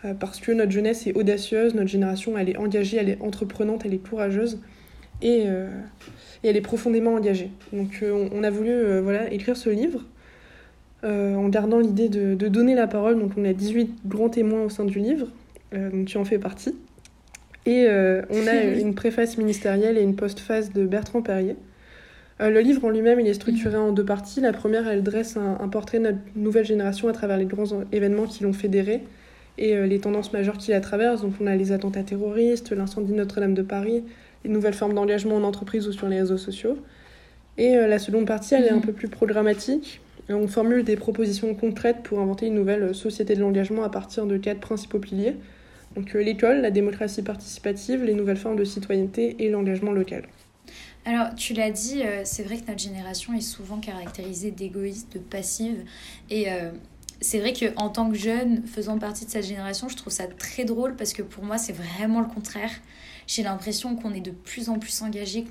Euh, 0.05 0.13
parce 0.13 0.39
que 0.39 0.51
notre 0.51 0.71
jeunesse 0.71 1.07
est 1.07 1.13
audacieuse, 1.13 1.73
notre 1.73 1.89
génération, 1.89 2.37
elle 2.37 2.49
est 2.49 2.57
engagée, 2.57 2.97
elle 2.97 3.09
est 3.09 3.21
entreprenante, 3.21 3.81
elle 3.85 3.93
est 3.93 3.97
courageuse. 3.97 4.59
Et, 5.21 5.43
euh, 5.47 5.69
et 6.43 6.49
elle 6.49 6.55
est 6.55 6.61
profondément 6.61 7.15
engagée. 7.15 7.51
Donc 7.73 8.01
on, 8.01 8.41
a 8.43 8.49
voulu 8.49 8.99
voilà, 9.01 9.29
écrire 9.33 9.57
ce 9.57 9.69
livre 9.69 10.05
en 11.03 11.49
gardant 11.49 11.79
l'idée 11.79 12.07
de, 12.07 12.35
de, 12.35 12.47
donner 12.47 12.73
la 12.73 12.87
parole. 12.87 13.19
Donc 13.19 13.33
on 13.35 13.43
a 13.43 13.51
18 13.51 13.95
grands 14.05 14.29
témoins 14.29 14.63
au 14.63 14.69
sein 14.69 14.85
du 14.85 14.99
livre, 14.99 15.27
donc 15.73 16.05
tu 16.05 16.17
en 16.17 16.23
fais 16.23 16.39
partie. 16.39 16.73
Et 17.65 17.85
on 18.29 18.47
a 18.47 18.63
une 18.79 18.95
préface 18.95 19.37
ministérielle 19.37 19.97
et 19.97 20.01
une 20.01 20.15
postface 20.15 20.71
de 20.71 20.85
Bertrand 20.85 21.21
Perrier. 21.21 21.57
Euh, 22.41 22.49
le 22.49 22.61
livre 22.61 22.85
en 22.85 22.89
lui-même, 22.89 23.19
il 23.19 23.27
est 23.27 23.33
structuré 23.33 23.75
en 23.75 23.91
deux 23.91 24.05
parties. 24.05 24.39
La 24.39 24.53
première, 24.53 24.87
elle 24.87 25.03
dresse 25.03 25.37
un, 25.37 25.67
portrait 25.67 25.99
de 25.99 26.03
notre 26.03 26.19
nouvelle 26.35 26.65
génération 26.65 27.07
à 27.07 27.13
travers 27.13 27.37
les 27.37 27.45
grands 27.45 27.65
événements 27.91 28.25
qui 28.25 28.43
l'ont 28.43 28.53
fédéré 28.53 29.01
et 29.57 29.75
euh, 29.75 29.85
les 29.85 29.99
tendances 29.99 30.31
majeures 30.31 30.57
qui 30.57 30.71
la 30.71 30.79
traversent. 30.79 31.21
Donc 31.21 31.33
on 31.41 31.47
a 31.47 31.55
les 31.55 31.71
attentats 31.71 32.03
terroristes, 32.03 32.71
l'incendie 32.71 33.11
de 33.11 33.17
Notre-Dame 33.17 33.53
de 33.53 33.61
Paris, 33.61 34.03
les 34.45 34.49
nouvelles 34.49 34.73
formes 34.73 34.93
d'engagement 34.93 35.35
en 35.35 35.43
entreprise 35.43 35.87
ou 35.87 35.91
sur 35.91 36.07
les 36.07 36.19
réseaux 36.19 36.37
sociaux. 36.37 36.77
Et 37.57 37.75
euh, 37.75 37.87
la 37.87 37.99
seconde 37.99 38.25
partie, 38.25 38.53
elle 38.55 38.63
est 38.63 38.71
un 38.71 38.75
mhm. 38.75 38.83
peu 38.83 38.93
plus 38.93 39.09
programmatique. 39.09 39.99
On 40.29 40.47
formule 40.47 40.83
des 40.83 40.95
propositions 40.95 41.53
concrètes 41.55 42.03
pour 42.03 42.19
inventer 42.19 42.47
une 42.47 42.53
nouvelle 42.53 42.93
société 42.93 43.35
de 43.35 43.41
l'engagement 43.41 43.83
à 43.83 43.89
partir 43.89 44.27
de 44.27 44.37
quatre 44.37 44.59
principaux 44.59 44.99
piliers. 44.99 45.35
Donc 45.95 46.13
l'école, 46.13 46.61
la 46.61 46.69
démocratie 46.69 47.23
participative, 47.23 48.03
les 48.03 48.13
nouvelles 48.13 48.37
formes 48.37 48.55
de 48.55 48.63
citoyenneté 48.63 49.35
et 49.39 49.49
l'engagement 49.49 49.91
local. 49.91 50.23
Alors, 51.09 51.33
tu 51.33 51.53
l'as 51.53 51.71
dit, 51.71 52.03
euh, 52.03 52.21
c'est 52.23 52.43
vrai 52.43 52.57
que 52.59 52.67
notre 52.67 52.83
génération 52.83 53.33
est 53.33 53.41
souvent 53.41 53.79
caractérisée 53.79 54.51
d'égoïste, 54.51 55.11
de 55.13 55.17
passive. 55.17 55.83
Et 56.29 56.51
euh, 56.51 56.69
c'est 57.19 57.39
vrai 57.39 57.51
qu'en 57.51 57.89
tant 57.89 58.11
que 58.11 58.15
jeune, 58.15 58.61
faisant 58.67 58.99
partie 58.99 59.25
de 59.25 59.31
cette 59.31 59.47
génération, 59.47 59.89
je 59.89 59.97
trouve 59.97 60.13
ça 60.13 60.27
très 60.27 60.65
drôle 60.65 60.95
parce 60.95 61.13
que 61.13 61.23
pour 61.23 61.43
moi, 61.43 61.57
c'est 61.57 61.73
vraiment 61.73 62.19
le 62.19 62.27
contraire. 62.27 62.69
J'ai 63.25 63.41
l'impression 63.41 63.95
qu'on 63.95 64.13
est 64.13 64.21
de 64.21 64.29
plus 64.29 64.69
en 64.69 64.77
plus 64.77 65.01
engagé, 65.01 65.45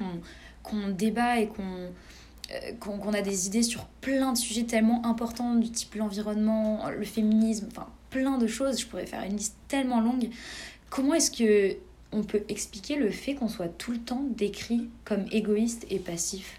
qu'on 0.63 0.91
débat 0.91 1.41
et 1.41 1.49
euh, 1.59 2.73
qu'on 2.79 3.13
a 3.13 3.21
des 3.21 3.49
idées 3.49 3.65
sur 3.65 3.87
plein 4.01 4.35
de 4.35 4.39
sujets 4.39 4.63
tellement 4.63 5.05
importants 5.07 5.57
du 5.57 5.73
type 5.73 5.97
l'environnement, 5.97 6.89
le 6.89 7.05
féminisme, 7.05 7.67
enfin 7.73 7.89
plein 8.11 8.39
de 8.39 8.47
choses. 8.47 8.81
Je 8.81 8.87
pourrais 8.87 9.07
faire 9.07 9.25
une 9.25 9.37
liste 9.37 9.57
tellement 9.67 10.01
longue. 10.01 10.29
Comment 10.89 11.15
est-ce 11.15 11.33
que 11.33 11.77
on 12.13 12.23
peut 12.23 12.43
expliquer 12.49 12.97
le 12.97 13.11
fait 13.11 13.35
qu'on 13.35 13.49
soit 13.49 13.69
tout 13.69 13.93
le 13.93 13.99
temps 13.99 14.25
décrit 14.37 14.89
comme 15.05 15.25
égoïste 15.31 15.87
et 15.91 15.99
passif? 15.99 16.57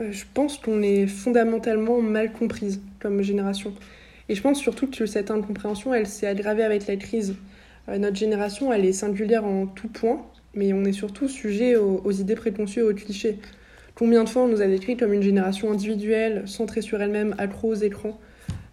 Euh, 0.00 0.12
Je 0.12 0.24
pense 0.34 0.58
qu'on 0.58 0.82
est 0.82 1.06
fondamentalement 1.06 2.00
mal 2.00 2.32
comprise 2.32 2.80
comme 3.00 3.22
génération. 3.22 3.74
Et 4.28 4.34
je 4.34 4.42
pense 4.42 4.58
surtout 4.58 4.88
que 4.88 5.06
cette 5.06 5.30
incompréhension, 5.30 5.94
elle 5.94 6.06
s'est 6.06 6.26
aggravée 6.26 6.64
avec 6.64 6.86
la 6.86 6.96
crise. 6.96 7.36
Euh, 7.88 7.98
notre 7.98 8.16
génération, 8.16 8.72
elle 8.72 8.84
est 8.84 8.92
singulière 8.92 9.44
en 9.44 9.66
tout 9.66 9.88
point, 9.88 10.24
mais 10.54 10.72
on 10.72 10.84
est 10.84 10.92
surtout 10.92 11.28
sujet 11.28 11.76
aux, 11.76 12.10
idées 12.10 12.34
préconçues 12.34 12.80
et 12.80 12.82
aux 12.82 12.94
clichés. 12.94 13.38
Combien 13.94 14.24
de 14.24 14.28
fois 14.28 14.42
on 14.42 14.48
nous 14.48 14.62
a 14.62 14.66
décrit 14.66 14.96
comme 14.96 15.12
une 15.12 15.22
génération 15.22 15.70
individuelle, 15.70 16.42
centrée 16.46 16.82
sur 16.82 17.00
elle-même, 17.00 17.34
accro 17.38 17.68
aux 17.68 17.74
écrans? 17.74 18.18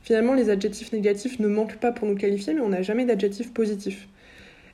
Finalement, 0.02 0.34
les 0.34 0.50
adjectifs 0.50 0.92
négatifs 0.92 1.40
ne 1.40 1.48
manquent 1.48 1.78
pas 1.78 1.94
pour 1.94 2.08
nous 2.08 2.16
qualifier, 2.16 2.54
mais 2.54 2.60
on 2.60 2.70
n'a 2.70 2.82
jamais 2.82 3.06
d'adjectifs 3.06 3.54
positifs. 3.54 4.08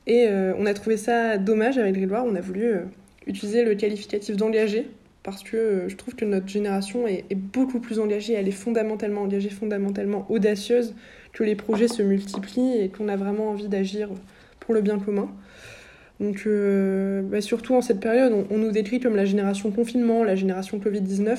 Et 0.10 0.28
euh, 0.28 0.54
on 0.58 0.66
a 0.66 0.74
trouvé 0.74 0.98
ça 0.98 1.38
dommage 1.38 1.78
avec 1.78 1.94
Grégoire, 1.94 2.26
on 2.26 2.36
a 2.36 2.42
voulu 2.42 2.64
euh, 2.64 2.80
utiliser 3.28 3.64
le 3.64 3.76
qualificatif 3.76 4.36
d'engagé 4.36 4.88
parce 5.22 5.44
que 5.44 5.84
je 5.88 5.96
trouve 5.96 6.16
que 6.16 6.26
notre 6.26 6.48
génération 6.48 7.06
est, 7.06 7.36
beaucoup 7.36 7.80
plus 7.80 8.00
engagée, 8.00 8.34
elle 8.34 8.48
est 8.48 8.52
fondamentalement 8.52 9.22
engagée, 9.22 9.50
fondamentalement 9.50 10.26
audacieuse, 10.30 10.96
que 11.34 11.44
les 11.44 11.56
projets 11.56 11.88
se 11.88 12.02
multiplient 12.02 12.82
et 12.82 12.90
qu'on 12.90 13.08
a 13.08 13.16
vraiment 13.16 13.50
envie 13.52 13.68
d'agir 13.68 14.10
pour 14.60 14.74
le 14.74 14.82
bien 14.82 14.98
commun. 14.98 15.30
Donc, 16.20 16.44
euh, 16.48 17.22
bah 17.22 17.42
surtout 17.42 17.76
en 17.76 17.82
cette 17.82 18.00
période, 18.00 18.34
on, 18.50 18.58
nous 18.58 18.72
décrit 18.72 19.00
comme 19.00 19.16
la 19.16 19.26
génération 19.26 19.70
confinement, 19.70 20.24
la 20.24 20.36
génération 20.36 20.80
Covid-19, 20.80 21.38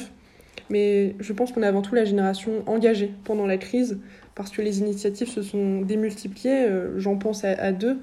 mais 0.69 1.17
je 1.19 1.33
pense 1.33 1.51
qu'on 1.51 1.65
est 1.65 1.67
avant 1.67 1.83
tout 1.83 1.97
la 1.97 2.05
génération 2.05 2.63
engagée 2.67 3.13
pendant 3.25 3.47
la 3.47 3.57
crise, 3.57 3.99
parce 4.37 4.51
que 4.51 4.63
les 4.63 4.79
initiatives 4.79 5.29
se 5.29 5.43
sont 5.43 5.81
démultipliées. 5.81 6.67
Euh, 6.67 6.99
J'en 6.99 7.17
pense 7.17 7.43
à 7.45 7.73
deux. 7.73 7.99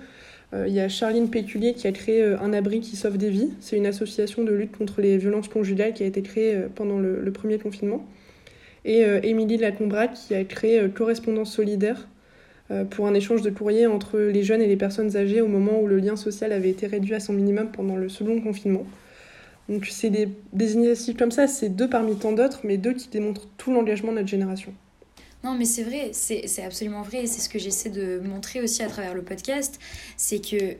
Euh, 0.54 0.66
il 0.68 0.74
y 0.74 0.80
a 0.80 0.88
Charline 0.88 1.30
Péculier 1.30 1.74
qui 1.74 1.88
a 1.88 1.92
créé 1.92 2.22
euh, 2.24 2.40
Un 2.40 2.54
abri 2.54 2.80
qui 2.80 2.96
sauve 2.96 3.18
des 3.18 3.30
vies. 3.30 3.52
C'est 3.60 3.78
une 3.78 3.86
association 3.86 4.44
de 4.44 4.52
lutte 4.54 4.78
contre 4.78 5.02
les 5.02 5.18
violences 5.18 5.50
conjugales 5.50 5.94
qui 5.94 6.04
a 6.04 6.06
été 6.06 6.22
créée 6.22 6.56
euh, 6.56 6.68
pendant 6.74 7.00
le, 7.00 7.32
premier 7.32 7.58
confinement. 7.58 8.06
Et 8.86 9.02
Émilie 9.24 9.58
Lacombrac 9.58 10.14
qui 10.14 10.34
a 10.34 10.46
créé 10.46 10.88
Correspondance 10.96 11.52
solidaire 11.52 12.08
pour 12.90 13.06
un 13.06 13.14
échange 13.14 13.42
de 13.42 13.50
courrier 13.50 13.86
entre 13.86 14.18
les 14.18 14.44
jeunes 14.44 14.62
et 14.62 14.68
les 14.68 14.78
personnes 14.78 15.18
âgées 15.18 15.42
au 15.42 15.48
moment 15.48 15.82
où 15.82 15.88
le 15.88 15.98
lien 15.98 16.16
social 16.16 16.54
avait 16.54 16.70
été 16.70 16.88
réduit 16.88 17.14
à 17.14 17.20
son 17.20 17.34
minimum 17.34 17.70
pendant 17.70 17.98
le 17.98 18.08
second 18.08 18.40
confinement. 18.40 18.86
Donc 19.68 19.88
c'est 19.88 20.10
des, 20.10 20.74
initiatives 20.74 21.18
comme 21.18 21.32
ça, 21.32 21.48
c'est 21.48 21.68
deux 21.68 21.90
parmi 21.90 22.16
tant 22.16 22.32
d'autres, 22.32 22.62
mais 22.64 22.78
deux 22.78 22.94
qui 22.94 23.10
démontrent 23.10 23.50
tout 23.58 23.74
l'engagement 23.74 24.12
de 24.12 24.20
notre 24.20 24.30
génération. 24.30 24.74
Non, 25.44 25.56
mais 25.56 25.66
c'est 25.66 25.84
vrai, 25.84 26.10
c'est 26.14 26.64
absolument 26.64 27.04
vrai, 27.04 27.28
c'est 27.28 27.42
ce 27.42 27.50
que 27.50 27.60
j'essaie 27.60 27.90
de 27.90 28.20
montrer 28.20 28.62
aussi 28.62 28.84
à 28.84 28.88
travers 28.88 29.14
le 29.14 29.22
podcast, 29.22 29.80
c'est 30.18 30.40
que, 30.40 30.72
tu 30.72 30.78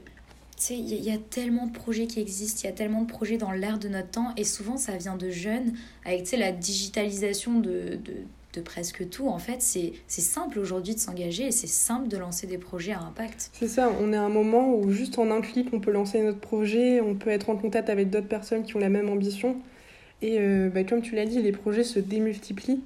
sais, 0.58 0.78
il 0.78 1.04
y, 1.04 1.12
a 1.12 1.18
tellement 1.18 1.68
de 1.68 1.72
projets 1.72 2.08
qui 2.08 2.20
existent, 2.20 2.62
il 2.64 2.66
y 2.66 2.70
a 2.70 2.76
tellement 2.76 3.04
de 3.04 3.08
projets 3.08 3.38
dans 3.38 3.52
l'air 3.52 3.78
de 3.78 3.88
notre 3.88 4.10
temps, 4.10 4.34
et 4.36 4.44
souvent 4.44 4.78
ça 4.78 4.98
vient 4.98 5.16
de 5.16 5.30
jeunes, 5.30 5.74
avec, 6.06 6.24
tu 6.24 6.32
sais, 6.32 6.38
la 6.38 6.52
digitalisation 6.52 7.60
de, 7.60 8.00
de, 8.04 8.14
de 8.54 8.62
presque 8.62 9.08
tout, 9.10 9.28
en 9.28 9.38
fait, 9.38 9.62
c'est 9.62 9.94
simple 10.08 10.58
aujourd'hui 10.58 10.96
de 10.96 11.00
s'engager, 11.00 11.46
et 11.46 11.52
c'est 11.52 11.68
simple 11.68 12.08
de 12.08 12.18
lancer 12.18 12.48
des 12.48 12.58
projets 12.58 12.94
à 12.94 13.02
impact. 13.02 13.52
C'est 13.54 13.68
ça, 13.68 13.92
on 14.02 14.12
est 14.12 14.18
à 14.18 14.24
un 14.24 14.30
moment 14.30 14.74
où 14.74 14.92
juste 14.92 15.20
en 15.20 15.30
un 15.30 15.42
clic, 15.42 15.68
on 15.72 15.80
peut 15.80 15.92
lancer 15.92 16.22
notre 16.24 16.40
projet, 16.40 17.00
on 17.00 17.14
peut 17.14 17.30
être 17.30 17.52
en 17.52 17.56
contact 17.56 17.90
avec 17.92 18.10
d'autres 18.10 18.28
personnes 18.28 18.64
qui 18.64 18.76
ont 18.76 18.80
la 18.80 18.90
même 18.90 19.10
ambition, 19.10 19.58
et 20.24 20.40
euh, 20.40 20.70
bah, 20.70 20.84
comme 20.84 21.02
tu 21.04 21.16
l'as 21.16 21.26
dit, 21.26 21.42
les 21.42 21.52
projets 21.52 21.84
se 21.84 22.00
démultiplient, 22.00 22.82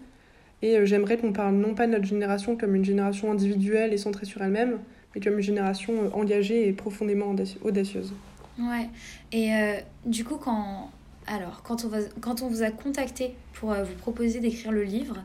et 0.61 0.77
euh, 0.77 0.85
j'aimerais 0.85 1.17
qu'on 1.17 1.33
parle 1.33 1.55
non 1.55 1.73
pas 1.73 1.87
de 1.87 1.91
notre 1.93 2.05
génération 2.05 2.55
comme 2.55 2.75
une 2.75 2.85
génération 2.85 3.31
individuelle 3.31 3.93
et 3.93 3.97
centrée 3.97 4.25
sur 4.25 4.41
elle-même, 4.41 4.79
mais 5.13 5.21
comme 5.21 5.35
une 5.35 5.41
génération 5.41 5.93
euh, 5.93 6.09
engagée 6.13 6.67
et 6.67 6.73
profondément 6.73 7.35
audacieuse. 7.63 8.13
Ouais, 8.59 8.89
et 9.31 9.53
euh, 9.53 9.73
du 10.05 10.23
coup, 10.23 10.37
quand, 10.37 10.91
alors, 11.27 11.63
quand, 11.63 11.85
on 11.85 11.87
va, 11.87 11.99
quand 12.19 12.41
on 12.41 12.47
vous 12.47 12.63
a 12.63 12.71
contacté 12.71 13.33
pour 13.53 13.71
euh, 13.71 13.83
vous 13.83 13.95
proposer 13.95 14.39
d'écrire 14.39 14.71
le 14.71 14.83
livre, 14.83 15.17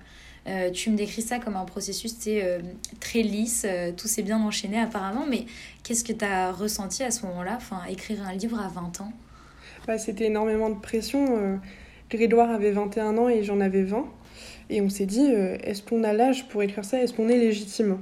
euh, 0.47 0.71
tu 0.71 0.91
me 0.91 0.97
décris 0.97 1.23
ça 1.23 1.39
comme 1.39 1.57
un 1.57 1.65
processus 1.65 2.17
très 3.01 3.23
lisse, 3.23 3.67
tout 3.97 4.07
s'est 4.07 4.23
bien 4.23 4.41
enchaîné 4.41 4.79
apparemment, 4.79 5.27
mais 5.29 5.45
qu'est-ce 5.83 6.05
que 6.05 6.13
tu 6.13 6.25
as 6.25 6.53
ressenti 6.53 7.03
à 7.03 7.11
ce 7.11 7.27
moment-là, 7.27 7.55
enfin, 7.57 7.81
écrire 7.91 8.23
un 8.23 8.33
livre 8.33 8.61
à 8.61 8.69
20 8.69 9.01
ans? 9.01 9.13
Bah, 9.89 9.99
C'était 9.99 10.27
énormément 10.27 10.71
de 10.71 10.79
pression. 10.79 11.61
Grégoire 12.09 12.51
avait 12.51 12.71
21 12.71 13.19
ans 13.19 13.29
et 13.29 13.43
j'en 13.43 13.59
avais 13.59 13.83
20. 13.83 14.07
Et 14.69 14.81
on 14.81 14.89
s'est 14.89 15.07
dit, 15.07 15.27
euh, 15.31 15.57
est-ce 15.63 15.83
qu'on 15.83 16.03
a 16.03 16.13
l'âge 16.13 16.49
pour 16.49 16.63
écrire 16.63 16.85
ça? 16.85 17.01
Est-ce 17.01 17.15
qu'on 17.15 17.29
est 17.29 17.39
légitime? 17.39 17.99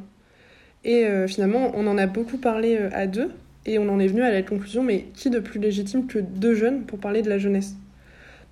Et 0.85 1.05
euh, 1.05 1.27
finalement, 1.27 1.73
on 1.75 1.87
en 1.87 1.99
a 1.99 2.07
beaucoup 2.07 2.39
parlé 2.39 2.77
euh, 2.77 2.89
à 2.93 3.07
deux. 3.07 3.31
Et 3.67 3.79
on 3.79 3.89
en 3.89 3.99
est 3.99 4.07
venu 4.07 4.23
à 4.23 4.31
la 4.31 4.43
conclusion, 4.43 4.83
mais 4.83 5.07
qui 5.15 5.31
de 5.31 5.39
plus 5.39 5.59
légitime 5.59 6.07
que 6.07 6.19
deux 6.19 6.55
jeunes 6.55 6.83
pour 6.83 6.99
parler 6.99 7.23
de 7.23 7.31
la 7.31 7.39
jeunesse? 7.39 7.77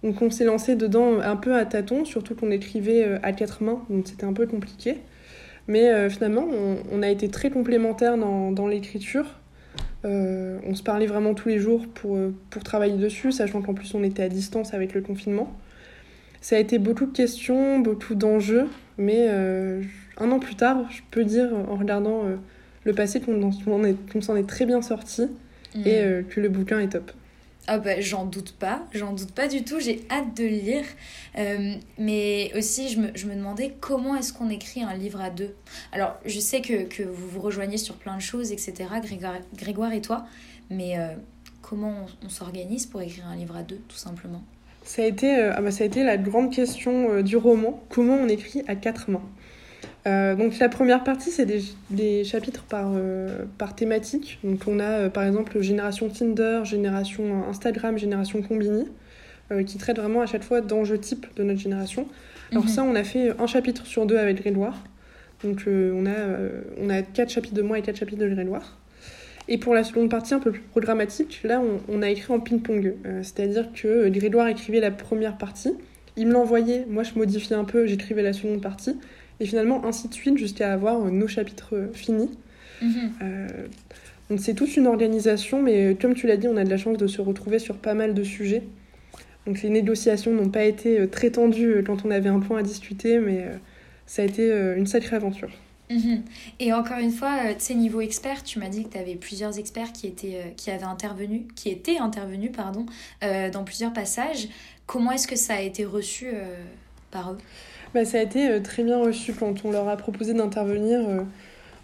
Donc 0.03 0.21
on 0.21 0.31
s'est 0.31 0.45
lancé 0.45 0.75
dedans 0.75 1.21
un 1.21 1.37
peu 1.37 1.55
à 1.55 1.65
tâtons, 1.67 2.05
surtout 2.05 2.35
qu'on 2.35 2.51
écrivait 2.51 3.21
à 3.23 3.33
quatre 3.33 3.63
mains, 3.63 3.85
donc 3.89 4.09
c'était 4.09 4.25
un 4.25 4.33
peu 4.33 4.47
compliqué. 4.47 4.97
Mais 5.69 6.09
finalement, 6.11 6.45
on, 6.91 7.03
a 7.03 7.09
été 7.09 7.29
très 7.29 7.51
complémentaires 7.51 8.17
dans, 8.17 8.67
l'écriture. 8.67 9.27
on 10.03 10.75
se 10.75 10.83
parlait 10.83 11.07
vraiment 11.07 11.35
tous 11.35 11.51
les 11.51 11.59
jours 11.59 11.87
pour 11.87 12.65
travailler 12.65 12.97
dessus, 12.97 13.31
sachant 13.31 13.63
qu'en 13.63 13.75
plus 13.75 13.95
on 13.95 14.03
était 14.03 14.25
à 14.25 14.29
distance 14.29 14.75
avec 14.75 14.93
le 14.95 15.03
confinement. 15.03 15.55
Ça 16.43 16.57
a 16.57 16.59
été 16.59 16.79
beaucoup 16.79 17.07
de 17.07 17.13
questions, 17.13 17.79
beaucoup 17.79 18.15
d'enjeux, 18.15 18.69
mais 18.99 19.29
euh, 19.31 19.81
un 20.19 20.31
an 20.31 20.41
plus 20.41 20.57
tard, 20.57 20.91
je 20.91 21.01
peux 21.11 21.25
dire, 21.25 21.55
en 21.55 21.77
regardant 21.77 22.27
euh, 22.27 22.37
le 22.85 22.93
passé, 22.93 23.21
qu'on 23.21 23.51
qu 23.51 24.23
s'en 24.23 24.37
est 24.37 24.49
très 24.49 24.67
bien 24.67 24.83
sorti 24.83 25.29
mmh. 25.75 25.87
et 25.87 25.99
euh, 26.03 26.23
que 26.23 26.41
le 26.41 26.49
bouquin 26.49 26.81
est 26.81 26.89
top. 26.89 27.13
Ah 27.69 27.79
bah 27.79 28.01
j'en 28.01 28.25
doute 28.25 28.57
pas, 28.59 28.85
j'en 28.93 29.13
doute 29.13 29.31
pas 29.31 29.47
du 29.47 29.63
tout, 29.63 29.79
j'ai 29.79 30.05
hâte 30.11 30.37
de 30.37 30.43
le 30.43 30.49
lire. 30.49 30.85
Euh, 31.39 31.75
mais 31.97 32.51
aussi 32.57 32.89
je 32.89 32.99
me, 32.99 33.09
je 33.15 33.27
me 33.27 33.37
demandais 33.37 33.77
comment 33.81 34.17
est-ce 34.17 34.33
qu'on 34.33 34.51
écrit 34.51 34.83
un 34.83 34.95
livre 34.95 35.21
à 35.21 35.31
deux. 35.31 35.55
Alors 35.93 36.19
je 36.25 36.41
sais 36.41 36.61
que, 36.61 36.83
que 36.83 37.05
vous 37.05 37.29
vous 37.29 37.41
rejoignez 37.41 37.77
sur 37.77 37.95
plein 37.95 38.17
de 38.17 38.21
choses, 38.21 38.51
etc. 38.51 38.75
Grégoire, 39.01 39.39
Grégoire 39.55 39.93
et 39.93 40.01
toi, 40.01 40.27
mais 40.71 40.99
euh, 40.99 41.15
comment 41.61 42.07
on, 42.23 42.27
on 42.27 42.29
s'organise 42.29 42.87
pour 42.87 43.01
écrire 43.01 43.29
un 43.29 43.37
livre 43.37 43.55
à 43.55 43.63
deux, 43.63 43.81
tout 43.87 43.97
simplement? 43.97 44.43
Ça 44.85 45.03
a, 45.03 45.07
été, 45.07 45.39
euh, 45.39 45.53
ah 45.55 45.61
bah, 45.61 45.71
ça 45.71 45.85
a 45.85 45.87
été 45.87 46.03
la 46.03 46.17
grande 46.17 46.53
question 46.53 47.11
euh, 47.11 47.23
du 47.23 47.37
roman, 47.37 47.83
comment 47.89 48.15
on 48.15 48.29
écrit 48.29 48.63
à 48.67 48.75
quatre 48.75 49.11
mains. 49.11 49.23
Euh, 50.07 50.35
donc 50.35 50.59
la 50.59 50.69
première 50.69 51.05
partie, 51.05 51.31
c'est 51.31 51.47
des, 51.47 51.63
des, 51.91 52.25
chapitres 52.25 52.65
par, 52.65 52.91
par 53.59 53.77
thématique. 53.77 54.41
Donc 54.43 54.63
on 54.67 54.81
a 54.81 55.09
par 55.11 55.25
exemple 55.25 55.61
génération 55.61 56.09
Tinder, 56.09 56.63
génération 56.65 57.49
Instagram, 57.49 57.97
génération 57.99 58.43
Combini, 58.43 58.89
qui 59.67 59.77
traitent 59.79 59.99
vraiment 59.99 60.23
à 60.23 60.27
chaque 60.27 60.43
fois 60.43 60.61
d'enjeux 60.61 60.99
types 60.99 61.27
de 61.37 61.43
notre 61.45 61.61
génération. 61.61 62.09
Alors 62.51 62.65
-hmm. 62.65 62.69
ça, 62.69 62.83
on 62.83 62.95
a 62.95 63.05
fait 63.05 63.39
un 63.39 63.47
chapitre 63.47 63.87
sur 63.87 64.07
deux 64.07 64.19
avec 64.19 64.39
Gréloire. 64.39 64.83
Donc 65.45 65.65
on, 65.69 66.07
a, 66.07 66.19
on 66.81 66.91
a 66.91 67.03
quatre 67.03 67.31
chapitres 67.31 67.55
de 67.55 67.63
moi 67.63 67.79
et 67.79 67.83
quatre 67.83 67.99
chapitres 67.99 68.23
de 68.23 68.29
Gréloire. 68.29 68.82
Et 69.49 69.59
pour 69.59 69.75
la 69.75 69.85
seconde 69.85 70.09
partie 70.09 70.35
un 70.35 70.39
peu 70.39 70.53
plus 70.53 70.63
programmatique, 70.63 71.41
là 71.45 71.61
on, 71.61 71.81
on 71.89 72.03
a 72.03 72.11
écrit 72.11 72.33
en 72.33 72.41
ping-pong. 72.41 72.95
Euh, 73.07 73.23
C'est-à-dire 73.23 73.71
que 73.73 74.09
Grégoire 74.09 74.49
écrivait 74.49 74.81
la 74.81 74.91
première 74.91 75.37
partie, 75.37 75.75
il 76.17 76.27
me 76.29 76.33
l'envoyait, 76.33 76.87
moi 76.89 77.03
je 77.03 77.15
modifiais 77.17 77.57
un 77.57 77.65
peu, 77.65 77.87
j'écrivais 77.87 78.23
la 78.23 78.33
seconde 78.33 78.61
partie, 78.61 78.97
et 79.41 79.47
finalement 79.47 79.85
ainsi 79.85 80.09
de 80.09 80.15
suite 80.15 80.39
jusqu'à 80.39 80.73
avoir 80.73 81.01
nos 81.11 81.27
chapitres 81.27 81.91
finis. 81.93 82.31
Mm 82.81 82.89
-hmm. 82.89 83.11
euh, 83.23 83.47
donc 84.29 84.41
c'est 84.41 84.55
toute 84.55 84.77
une 84.77 84.87
organisation, 84.87 85.63
mais 85.63 85.97
comme 86.01 86.15
tu 86.15 86.27
l'as 86.27 86.37
dit, 86.37 86.49
on 86.49 86.57
a 86.57 86.65
de 86.65 86.71
la 86.71 86.79
chance 86.79 86.99
de 86.99 87.07
se 87.07 87.21
retrouver 87.21 87.59
sur 87.59 87.77
pas 87.77 87.95
mal 87.95 88.15
de 88.15 88.25
sujets. 88.25 88.63
Donc 89.47 89.61
les 89.63 89.71
négociations 89.71 90.33
n'ont 90.33 90.51
pas 90.51 90.65
été 90.65 91.09
très 91.09 91.31
tendues 91.31 91.83
quand 91.87 92.05
on 92.07 92.11
avait 92.11 92.29
un 92.29 92.41
point 92.41 92.59
à 92.61 92.63
discuter, 92.63 93.19
mais 93.19 93.39
ça 94.07 94.23
a 94.23 94.25
été 94.25 94.45
une 94.77 94.87
sacrée 94.87 95.17
aventure. 95.17 95.51
Mmh. 95.93 96.23
Et 96.59 96.73
encore 96.73 96.99
une 96.99 97.11
fois, 97.11 97.37
euh, 97.45 97.55
tu 97.55 97.61
sais, 97.61 97.75
niveau 97.75 98.01
expert, 98.01 98.43
tu 98.43 98.59
m'as 98.59 98.69
dit 98.69 98.85
que 98.85 98.91
tu 98.91 98.99
avais 98.99 99.15
plusieurs 99.15 99.59
experts 99.59 99.93
qui, 99.93 100.07
étaient, 100.07 100.37
euh, 100.37 100.51
qui 100.57 100.71
avaient 100.71 100.85
intervenu, 100.85 101.47
qui 101.55 101.69
étaient 101.69 101.99
intervenus 101.99 102.51
pardon, 102.55 102.87
euh, 103.23 103.51
dans 103.51 103.65
plusieurs 103.65 103.93
passages. 103.93 104.49
Comment 104.87 105.13
est-ce 105.13 105.29
que 105.29 105.37
ça 105.37 105.55
a 105.55 105.61
été 105.61 105.85
reçu 105.85 106.29
euh, 106.29 106.57
par 107.11 107.33
eux? 107.33 107.39
Bah, 107.95 108.05
Ça 108.05 108.19
a 108.19 108.23
été 108.23 108.63
très 108.63 108.85
bien 108.85 108.99
reçu 108.99 109.35
quand 109.35 109.65
on 109.65 109.71
leur 109.71 109.89
a 109.89 109.97
proposé 109.97 110.35
d'intervenir 110.35 111.01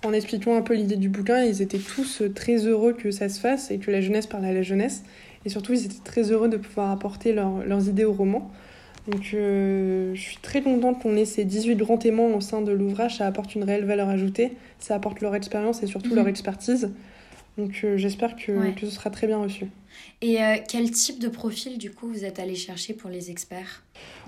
en 0.04 0.12
expliquant 0.12 0.56
un 0.56 0.62
peu 0.62 0.74
l'idée 0.74 0.96
du 0.96 1.08
bouquin. 1.08 1.44
Ils 1.44 1.60
étaient 1.60 1.78
tous 1.78 2.22
très 2.34 2.66
heureux 2.66 2.94
que 2.94 3.10
ça 3.10 3.28
se 3.28 3.38
fasse 3.38 3.70
et 3.70 3.78
que 3.78 3.90
la 3.90 4.00
jeunesse 4.00 4.26
parle 4.26 4.46
à 4.46 4.52
la 4.52 4.62
jeunesse. 4.62 5.02
Et 5.44 5.50
surtout, 5.50 5.74
ils 5.74 5.84
étaient 5.84 6.02
très 6.04 6.32
heureux 6.32 6.48
de 6.48 6.56
pouvoir 6.56 6.90
apporter 6.90 7.32
leur, 7.32 7.64
leurs 7.64 7.88
idées 7.88 8.04
au 8.04 8.12
roman. 8.12 8.50
Donc 9.08 9.30
euh, 9.32 10.14
je 10.14 10.20
suis 10.20 10.36
très 10.36 10.60
contente 10.60 11.00
qu'on 11.00 11.16
ait 11.16 11.24
ces 11.24 11.44
18 11.44 11.76
grands 11.76 11.96
témoins 11.96 12.34
au 12.34 12.42
sein 12.42 12.60
de 12.60 12.72
l'ouvrage, 12.72 13.16
ça 13.16 13.26
apporte 13.26 13.54
une 13.54 13.64
réelle 13.64 13.86
valeur 13.86 14.10
ajoutée, 14.10 14.52
ça 14.78 14.94
apporte 14.94 15.22
leur 15.22 15.34
expérience 15.34 15.82
et 15.82 15.86
surtout 15.86 16.12
mmh. 16.12 16.16
leur 16.16 16.28
expertise. 16.28 16.90
Donc 17.56 17.80
euh, 17.82 17.96
j'espère 17.96 18.36
que, 18.36 18.52
ouais. 18.52 18.72
que, 18.72 18.86
ce 18.86 18.90
sera 18.92 19.08
très 19.08 19.26
bien 19.26 19.38
reçu. 19.38 19.66
Et 20.20 20.42
euh, 20.42 20.56
quel 20.68 20.90
type 20.90 21.20
de 21.20 21.28
profil 21.28 21.78
du 21.78 21.90
coup 21.90 22.06
vous 22.06 22.26
êtes 22.26 22.38
allé 22.38 22.54
chercher 22.54 22.92
pour 22.92 23.08
les 23.08 23.30
experts? 23.30 23.82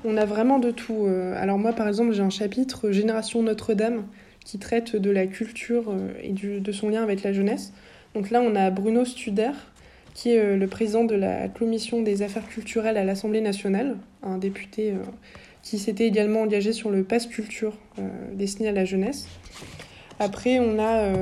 On 0.04 0.16
a 0.16 0.24
vraiment 0.24 0.58
de 0.58 0.70
tout. 0.70 1.06
Alors 1.36 1.58
moi 1.58 1.74
par 1.74 1.86
exemple 1.86 2.12
j'ai 2.12 2.22
un 2.22 2.30
chapitre 2.30 2.90
Génération 2.90 3.42
Notre-Dame 3.42 4.04
qui 4.46 4.58
traite 4.58 4.96
de 4.96 5.10
la 5.10 5.26
culture 5.26 5.94
et 6.22 6.32
du, 6.32 6.60
de 6.60 6.72
son 6.72 6.88
lien 6.88 7.02
avec 7.02 7.22
la 7.22 7.34
jeunesse. 7.34 7.74
Donc 8.14 8.30
là 8.30 8.40
on 8.40 8.56
a 8.56 8.70
Bruno 8.70 9.04
Studer 9.04 9.52
qui 10.14 10.30
est 10.30 10.38
euh, 10.38 10.56
le 10.56 10.66
président 10.66 11.04
de 11.04 11.14
la 11.14 11.48
commission 11.48 12.02
des 12.02 12.22
affaires 12.22 12.48
culturelles 12.48 12.96
à 12.96 13.04
l'Assemblée 13.04 13.40
nationale, 13.40 13.96
un 14.22 14.38
député 14.38 14.90
euh, 14.90 14.96
qui 15.62 15.78
s'était 15.78 16.06
également 16.06 16.42
engagé 16.42 16.72
sur 16.72 16.90
le 16.90 17.04
pass 17.04 17.26
culture 17.26 17.76
euh, 17.98 18.08
destiné 18.34 18.68
à 18.68 18.72
la 18.72 18.84
jeunesse. 18.84 19.26
Après, 20.18 20.58
on 20.58 20.78
a 20.78 21.14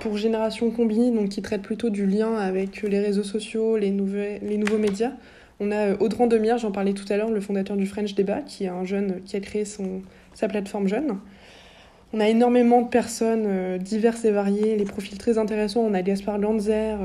pour 0.00 0.16
Génération 0.16 0.70
Combini, 0.70 1.10
donc 1.10 1.28
qui 1.28 1.42
traite 1.42 1.60
plutôt 1.60 1.90
du 1.90 2.06
lien 2.06 2.36
avec 2.36 2.80
les 2.80 3.00
réseaux 3.00 3.22
sociaux, 3.22 3.76
les, 3.76 3.90
les 3.90 4.56
nouveaux 4.56 4.78
médias. 4.78 5.12
On 5.60 5.70
a 5.70 5.92
Audran 6.00 6.26
Demire, 6.26 6.56
j'en 6.56 6.72
parlais 6.72 6.94
tout 6.94 7.04
à 7.10 7.18
l'heure, 7.18 7.28
le 7.28 7.40
fondateur 7.42 7.76
du 7.76 7.84
French 7.84 8.14
Débat, 8.14 8.40
qui 8.40 8.64
est 8.64 8.68
un 8.68 8.86
jeune 8.86 9.20
qui 9.26 9.36
a 9.36 9.40
créé 9.40 9.66
son, 9.66 10.00
sa 10.32 10.48
plateforme 10.48 10.88
jeune. 10.88 11.18
On 12.14 12.20
a 12.20 12.30
énormément 12.30 12.80
de 12.80 12.88
personnes 12.88 13.76
diverses 13.76 14.24
et 14.24 14.30
variées, 14.30 14.74
les 14.76 14.86
profils 14.86 15.18
très 15.18 15.36
intéressants. 15.36 15.82
On 15.82 15.92
a 15.92 16.00
Gaspard 16.00 16.38
Lanzer, 16.38 16.96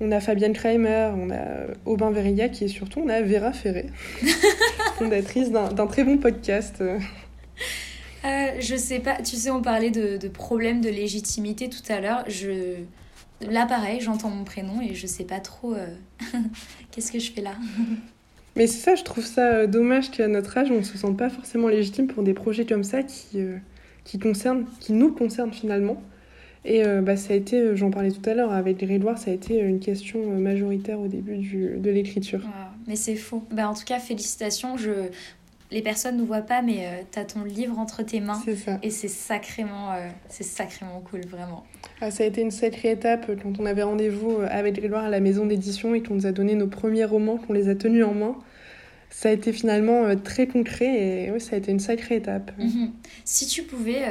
On 0.00 0.12
a 0.12 0.20
Fabienne 0.20 0.52
Kramer, 0.52 1.10
on 1.16 1.30
a 1.30 1.66
Aubin 1.84 2.10
Verillac 2.12 2.62
et 2.62 2.68
surtout 2.68 3.00
on 3.04 3.08
a 3.08 3.20
Vera 3.20 3.52
Ferré, 3.52 3.86
fondatrice 4.98 5.50
d'un 5.50 5.86
très 5.86 6.04
bon 6.04 6.18
podcast. 6.18 6.82
Euh, 8.24 8.50
je 8.60 8.76
sais 8.76 8.98
pas, 8.98 9.16
tu 9.22 9.36
sais, 9.36 9.50
on 9.50 9.62
parlait 9.62 9.90
de, 9.90 10.16
de 10.16 10.28
problèmes 10.28 10.80
de 10.80 10.88
légitimité 10.88 11.68
tout 11.68 11.82
à 11.88 12.00
l'heure. 12.00 12.24
Je... 12.28 12.76
Là, 13.40 13.66
pareil, 13.66 14.00
j'entends 14.00 14.30
mon 14.30 14.44
prénom 14.44 14.80
et 14.80 14.94
je 14.94 15.06
sais 15.06 15.24
pas 15.24 15.38
trop 15.38 15.74
euh, 15.74 15.86
qu'est-ce 16.90 17.12
que 17.12 17.18
je 17.20 17.30
fais 17.30 17.42
là. 17.42 17.54
Mais 18.56 18.66
c'est 18.66 18.80
ça, 18.80 18.94
je 18.96 19.04
trouve 19.04 19.24
ça 19.24 19.54
euh, 19.54 19.66
dommage 19.68 20.10
qu'à 20.10 20.26
notre 20.26 20.58
âge, 20.58 20.70
on 20.72 20.78
ne 20.78 20.82
se 20.82 20.98
sente 20.98 21.16
pas 21.16 21.30
forcément 21.30 21.68
légitime 21.68 22.08
pour 22.08 22.24
des 22.24 22.34
projets 22.34 22.66
comme 22.66 22.82
ça 22.82 23.04
qui, 23.04 23.38
qui, 24.02 24.18
concernent, 24.18 24.66
qui 24.80 24.92
nous 24.92 25.12
concernent 25.12 25.52
finalement. 25.52 26.02
Et 26.64 26.82
bah, 27.02 27.16
ça 27.16 27.32
a 27.32 27.36
été, 27.36 27.76
j'en 27.76 27.90
parlais 27.90 28.10
tout 28.10 28.28
à 28.28 28.34
l'heure, 28.34 28.52
avec 28.52 28.82
les 28.82 28.98
Loire, 28.98 29.16
ça 29.16 29.30
a 29.30 29.34
été 29.34 29.58
une 29.58 29.80
question 29.80 30.22
majoritaire 30.38 31.00
au 31.00 31.08
début 31.08 31.36
du, 31.36 31.76
de 31.78 31.90
l'écriture. 31.90 32.40
mais 32.86 32.96
c'est 32.96 33.16
faux. 33.16 33.42
Bah, 33.50 33.68
en 33.68 33.74
tout 33.74 33.84
cas, 33.84 33.98
félicitations. 33.98 34.76
Je, 34.76 35.08
les 35.70 35.82
personnes 35.82 36.16
ne 36.16 36.22
voient 36.22 36.42
pas, 36.42 36.62
mais 36.62 36.86
euh, 36.86 37.02
tu 37.10 37.18
as 37.18 37.24
ton 37.24 37.44
livre 37.44 37.78
entre 37.78 38.02
tes 38.02 38.20
mains. 38.20 38.40
Ça. 38.64 38.78
Et 38.82 38.90
c'est 38.90 39.08
sacrément, 39.08 39.92
euh, 39.92 40.08
c'est 40.28 40.44
sacrément 40.44 41.02
cool, 41.10 41.20
vraiment. 41.26 41.64
Ah, 42.00 42.10
ça 42.10 42.24
a 42.24 42.26
été 42.26 42.40
une 42.40 42.50
sacrée 42.50 42.92
étape 42.92 43.28
euh, 43.28 43.36
quand 43.40 43.58
on 43.60 43.66
avait 43.66 43.82
rendez-vous 43.82 44.38
avec 44.48 44.76
Grégoire 44.76 45.04
à 45.04 45.10
la 45.10 45.20
maison 45.20 45.46
d'édition 45.46 45.94
et 45.94 46.02
qu'on 46.02 46.14
nous 46.14 46.26
a 46.26 46.32
donné 46.32 46.54
nos 46.54 46.68
premiers 46.68 47.04
romans, 47.04 47.36
qu'on 47.36 47.52
les 47.52 47.68
a 47.68 47.74
tenus 47.74 48.04
en 48.04 48.14
main. 48.14 48.36
Ça 49.10 49.30
a 49.30 49.32
été 49.32 49.52
finalement 49.52 50.14
très 50.16 50.46
concret 50.46 51.26
et 51.26 51.30
oui, 51.30 51.40
ça 51.40 51.56
a 51.56 51.58
été 51.58 51.72
une 51.72 51.80
sacrée 51.80 52.16
étape. 52.16 52.52
Mhm. 52.58 52.92
Si 53.24 53.46
tu 53.46 53.62
pouvais 53.62 54.02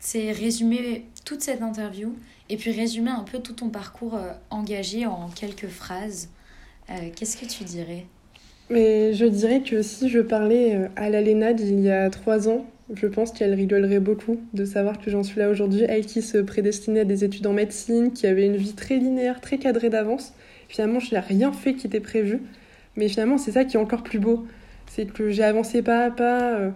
c'est 0.00 0.32
résumer 0.32 1.04
toute 1.30 1.42
cette 1.42 1.62
interview 1.62 2.12
et 2.48 2.56
puis 2.56 2.72
résumer 2.72 3.12
un 3.12 3.22
peu 3.22 3.38
tout 3.38 3.52
ton 3.52 3.68
parcours 3.68 4.18
engagé 4.50 5.06
en 5.06 5.28
quelques 5.28 5.68
phrases, 5.68 6.28
qu'est-ce 7.14 7.36
que 7.36 7.46
tu 7.46 7.62
dirais? 7.62 8.06
Mais 8.70 9.14
je 9.14 9.24
dirais 9.24 9.62
que 9.62 9.82
si 9.82 10.08
je 10.08 10.20
parlais 10.20 10.76
euh, 10.76 10.88
à 10.94 11.10
la 11.10 11.20
Léna 11.20 11.52
d'il 11.52 11.80
y 11.80 11.90
a 11.90 12.08
trois 12.08 12.48
ans, 12.48 12.66
je 12.94 13.08
pense 13.08 13.32
qu'elle 13.32 13.52
rigolerait 13.52 13.98
beaucoup 13.98 14.40
de 14.54 14.64
savoir 14.64 15.00
que 15.00 15.10
j'en 15.10 15.24
suis 15.24 15.40
là 15.40 15.50
aujourd'hui, 15.50 15.84
elle 15.88 16.06
qui 16.06 16.22
se 16.22 16.38
prédestinait 16.38 17.00
à 17.00 17.04
des 17.04 17.24
études 17.24 17.48
en 17.48 17.52
médecine, 17.52 18.12
qui 18.12 18.28
avait 18.28 18.46
une 18.46 18.56
vie 18.56 18.74
très 18.74 18.96
linéaire, 18.96 19.40
très 19.40 19.58
cadrée 19.58 19.90
d'avance. 19.90 20.34
Finalement, 20.68 21.00
je 21.00 21.12
n'ai 21.12 21.20
rien 21.20 21.52
fait 21.52 21.74
qui 21.74 21.88
était 21.88 22.00
prévu. 22.00 22.42
Mais 22.96 23.08
finalement, 23.08 23.38
c'est 23.38 23.52
ça 23.52 23.64
qui 23.64 23.76
est 23.76 23.80
encore 23.80 24.04
plus 24.04 24.20
beau. 24.20 24.46
C'est 24.86 25.06
que 25.06 25.30
j'ai 25.30 25.44
avancé 25.44 25.82
pas 25.82 26.04
à 26.04 26.10
pas, 26.10 26.52
euh, 26.54 26.70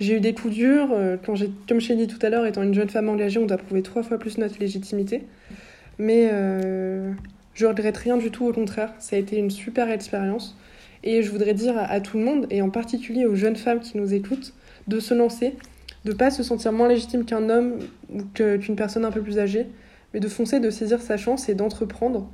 j'ai 0.00 0.16
eu 0.16 0.20
des 0.20 0.34
coups 0.34 0.54
durs. 0.54 0.88
Euh, 0.92 1.16
quand 1.16 1.34
comme 1.68 1.80
je 1.80 1.88
l'ai 1.88 1.96
dit 1.96 2.06
tout 2.06 2.24
à 2.24 2.30
l'heure, 2.30 2.46
étant 2.46 2.62
une 2.62 2.74
jeune 2.74 2.88
femme 2.88 3.08
engagée, 3.08 3.38
on 3.38 3.46
doit 3.46 3.56
prouver 3.56 3.82
trois 3.82 4.02
fois 4.02 4.18
plus 4.18 4.38
notre 4.38 4.58
légitimité. 4.60 5.24
Mais 5.98 6.30
je 7.56 7.64
regrette 7.64 7.96
rien 7.96 8.18
du 8.18 8.30
tout, 8.30 8.46
au 8.46 8.52
contraire. 8.52 8.92
Ça 8.98 9.16
a 9.16 9.18
été 9.18 9.38
une 9.38 9.50
super 9.50 9.90
expérience. 9.90 10.56
Et 11.02 11.22
je 11.22 11.30
voudrais 11.30 11.54
dire 11.54 11.74
à, 11.78 12.00
tout 12.00 12.18
le 12.18 12.24
monde, 12.24 12.46
et 12.50 12.60
en 12.60 12.68
particulier 12.68 13.24
aux 13.24 13.34
jeunes 13.34 13.56
femmes 13.56 13.80
qui 13.80 13.96
nous 13.96 14.12
écoutent, 14.12 14.52
de 14.88 15.00
se 15.00 15.14
lancer, 15.14 15.54
de 16.04 16.12
pas 16.12 16.30
se 16.30 16.42
sentir 16.42 16.72
moins 16.72 16.88
légitime 16.88 17.24
qu'un 17.24 17.48
homme 17.48 17.78
ou 18.12 18.22
qu'une 18.34 18.76
personne 18.76 19.04
un 19.06 19.10
peu 19.10 19.22
plus 19.22 19.38
âgée, 19.38 19.66
mais 20.12 20.20
de 20.20 20.28
foncer, 20.28 20.60
de 20.60 20.68
saisir 20.68 21.00
sa 21.00 21.16
chance 21.16 21.48
et 21.48 21.54
d'entreprendre. 21.54 22.28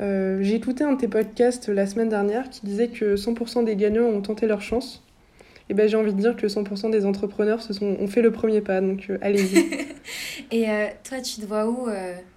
Euh, 0.00 0.38
j'ai 0.42 0.56
écouté 0.56 0.82
un 0.82 0.92
de 0.92 0.98
tes 0.98 1.08
podcasts 1.08 1.68
la 1.68 1.86
semaine 1.86 2.08
dernière 2.08 2.50
qui 2.50 2.66
disait 2.66 2.88
que 2.88 3.14
100% 3.14 3.64
des 3.64 3.76
gagnants 3.76 4.06
ont 4.06 4.22
tenté 4.22 4.48
leur 4.48 4.60
chance. 4.60 5.03
Et 5.70 5.74
ben 5.74 5.88
j'ai 5.88 5.96
envie 5.96 6.12
de 6.12 6.20
dire 6.20 6.36
que 6.36 6.46
100% 6.46 6.90
des 6.90 7.06
entrepreneurs 7.06 7.62
se 7.62 7.72
sont, 7.72 7.96
ont 7.98 8.06
fait 8.06 8.20
le 8.20 8.30
premier 8.30 8.60
pas, 8.60 8.80
donc 8.80 9.06
euh, 9.08 9.18
allez-y. 9.22 9.66
et 10.50 10.68
euh, 10.68 10.86
toi, 11.02 11.20
tu 11.20 11.40
te 11.40 11.46
vois 11.46 11.66
où 11.66 11.88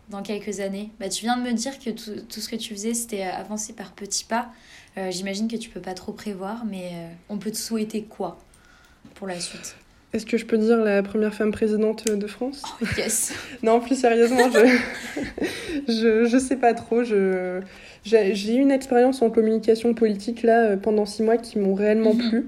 dans 0.09 0.21
quelques 0.21 0.59
années? 0.59 0.91
Bah, 0.99 1.09
Tu 1.09 1.25
viens 1.25 1.37
de 1.37 1.43
me 1.43 1.53
dire 1.53 1.77
que 1.79 1.89
tout, 1.89 2.21
tout 2.29 2.39
ce 2.39 2.47
que 2.47 2.55
tu 2.55 2.73
faisais, 2.73 2.93
c'était 2.93 3.23
avancer 3.23 3.73
par 3.73 3.91
petits 3.91 4.23
pas. 4.23 4.49
Euh, 4.97 5.11
j'imagine 5.11 5.47
que 5.47 5.55
tu 5.55 5.69
peux 5.69 5.79
pas 5.79 5.93
trop 5.93 6.11
prévoir, 6.11 6.65
mais 6.65 6.89
euh, 6.93 7.07
on 7.29 7.37
peut 7.37 7.51
te 7.51 7.57
souhaiter 7.57 8.03
quoi 8.03 8.39
pour 9.15 9.27
la 9.27 9.39
suite? 9.39 9.75
Est-ce 10.13 10.25
que 10.25 10.37
je 10.37 10.45
peux 10.45 10.57
dire 10.57 10.77
la 10.77 11.03
première 11.03 11.33
femme 11.33 11.51
présidente 11.51 12.09
de 12.09 12.27
France? 12.27 12.63
Oh, 12.81 12.85
Yes 12.97 13.33
Non, 13.63 13.79
plus 13.79 13.99
sérieusement, 13.99 14.49
je... 14.49 14.79
je, 15.87 16.25
je 16.25 16.37
sais 16.37 16.55
pas 16.55 16.73
trop. 16.73 17.03
Je... 17.03 17.61
J'ai 18.03 18.55
eu 18.55 18.61
une 18.61 18.71
expérience 18.71 19.21
en 19.21 19.29
communication 19.29 19.93
politique 19.93 20.43
là 20.43 20.63
euh, 20.63 20.77
pendant 20.77 21.05
six 21.05 21.23
mois 21.23 21.37
qui 21.37 21.59
m'ont 21.59 21.75
réellement 21.75 22.13
mhm. 22.13 22.29
plu. 22.29 22.47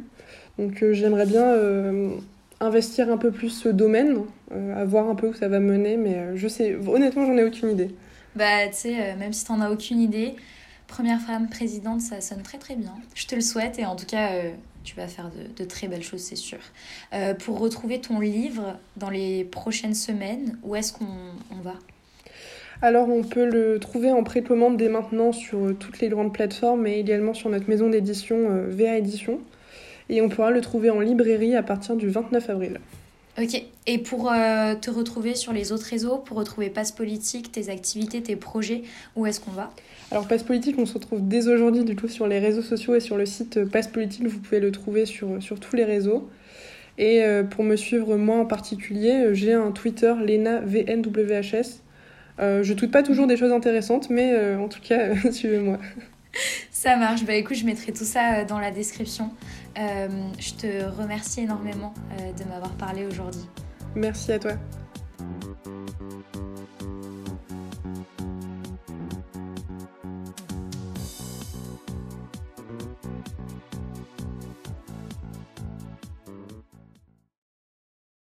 Donc 0.60 0.84
j'aimerais 0.92 1.26
bien 1.26 1.56
investir 2.60 3.10
un 3.10 3.18
peu 3.18 3.32
plus 3.32 3.50
ce 3.50 3.70
domaine, 3.70 4.18
à 4.76 4.84
voir 4.84 5.10
un 5.10 5.16
peu 5.16 5.28
où 5.28 5.34
ça 5.34 5.48
va 5.48 5.60
mener, 5.60 5.96
mais 5.96 6.36
je 6.36 6.48
sais, 6.48 6.76
honnêtement, 6.76 7.26
j'en 7.26 7.38
ai 7.38 7.44
aucune 7.46 7.72
idée. 7.72 7.96
Bah, 8.36 8.68
tu 8.68 8.76
sais, 8.76 9.16
même 9.16 9.34
si 9.34 9.46
t'en 9.46 9.62
as 9.62 9.72
aucune 9.72 10.02
idée, 10.02 10.36
première 10.90 11.22
femme 11.22 11.48
présidente, 11.48 12.02
ça 12.02 12.20
sonne 12.20 12.42
très 12.42 12.58
très 12.58 12.76
bien. 12.76 12.94
Je 13.16 13.26
te 13.28 13.36
le 13.36 13.42
souhaite 13.42 13.80
et 13.80 13.86
en 13.86 13.96
tout 13.96 14.06
cas, 14.06 14.34
euh, 14.34 14.52
tu 14.84 14.96
vas 14.96 15.08
faire 15.08 15.32
de, 15.56 15.64
très 15.64 15.88
belles 15.88 16.04
choses, 16.04 16.22
c'est 16.22 16.36
sûr. 16.36 16.60
Euh, 17.14 17.34
pour 17.34 17.60
retrouver 17.60 18.02
ton 18.02 18.20
livre 18.20 18.78
dans 18.98 19.10
les 19.10 19.46
prochaines 19.46 19.94
semaines, 19.94 20.58
où 20.64 20.76
est-ce 20.76 20.92
qu'on 20.92 21.06
va? 21.64 21.76
Alors 22.82 23.10
on 23.10 23.24
peut 23.24 23.46
le 23.46 23.78
trouver 23.80 24.12
en 24.12 24.24
précommande 24.24 24.78
dès 24.78 24.90
maintenant 24.90 25.32
sur 25.32 25.60
euh, 25.60 25.74
toutes 25.74 26.00
les 26.00 26.10
grandes 26.10 26.34
plateformes 26.34 26.88
et 26.88 26.98
également 26.98 27.34
sur 27.34 27.50
notre 27.50 27.70
maison 27.70 27.90
d'édition 27.90 28.66
VA 28.68 28.98
Édition. 28.98 29.40
Et 30.10 30.22
on 30.22 30.30
pourra 30.30 30.52
le 30.52 30.62
trouver 30.62 30.90
en 30.90 31.00
librairie 31.00 31.56
à 31.56 31.64
partir 31.64 31.96
du 31.96 32.10
29 32.10 32.50
avril. 32.50 32.80
Ok, 33.42 33.64
et 33.88 33.98
pour 34.00 34.32
te 34.82 34.90
retrouver 34.90 35.36
sur 35.36 35.54
les 35.54 35.72
autres 35.72 35.86
réseaux, 35.86 36.18
pour 36.18 36.36
retrouver 36.36 36.70
Passe 36.70 36.92
Politique, 36.92 37.52
tes 37.52 37.70
activités, 37.70 38.22
tes 38.22 38.36
projets, 38.36 38.82
où 39.16 39.26
est-ce 39.26 39.40
qu'on 39.40 39.52
va? 39.52 39.72
Alors 40.12 40.28
Passe 40.28 40.44
Politique, 40.44 40.76
on 40.78 40.86
se 40.86 40.96
retrouve 40.96 41.26
dès 41.26 41.48
aujourd'hui 41.48 41.86
du 41.86 41.96
coup 41.96 42.10
sur 42.10 42.28
les 42.28 42.40
réseaux 42.40 42.64
sociaux 42.64 42.96
et 42.96 43.00
sur 43.00 43.16
le 43.16 43.26
site 43.26 43.64
Passe 43.64 43.88
Politique, 43.88 44.28
vous 44.28 44.40
pouvez 44.40 44.60
le 44.60 44.72
trouver 44.72 45.06
sur, 45.06 45.42
sur 45.42 45.60
tous 45.60 45.76
les 45.76 45.86
réseaux. 45.86 46.28
Et 47.00 47.24
euh, 47.24 47.44
pour 47.44 47.64
me 47.64 47.78
suivre 47.78 48.18
moi 48.18 48.38
en 48.40 48.46
particulier, 48.46 49.14
euh, 49.14 49.34
j'ai 49.34 49.54
un 49.54 49.72
Twitter 49.72 50.14
Lena 50.20 50.60
VNWHS. 50.60 51.82
Euh, 52.40 52.62
je 52.62 52.74
tweete 52.74 52.92
pas 52.92 53.04
toujours 53.04 53.26
des 53.26 53.38
choses 53.38 53.54
intéressantes, 53.54 54.10
mais 54.10 54.56
en 54.56 54.68
tout 54.68 54.82
cas, 54.82 55.16
suivez-moi. 55.32 55.80
Ça 56.72 56.98
marche. 56.98 57.24
Bah 57.26 57.36
écoute, 57.36 57.56
je 57.56 57.66
mettrai 57.66 57.94
tout 57.94 58.04
ça 58.04 58.44
dans 58.44 58.60
la 58.60 58.72
description. 58.72 59.32
Je 59.76 60.54
te 60.54 61.02
remercie 61.02 61.42
énormément 61.42 61.94
de 62.38 62.44
m'avoir 62.46 62.72
parlé 62.72 63.06
aujourd'hui. 63.06 63.48
Merci 63.96 64.34
à 64.34 64.40
toi. 64.40 64.54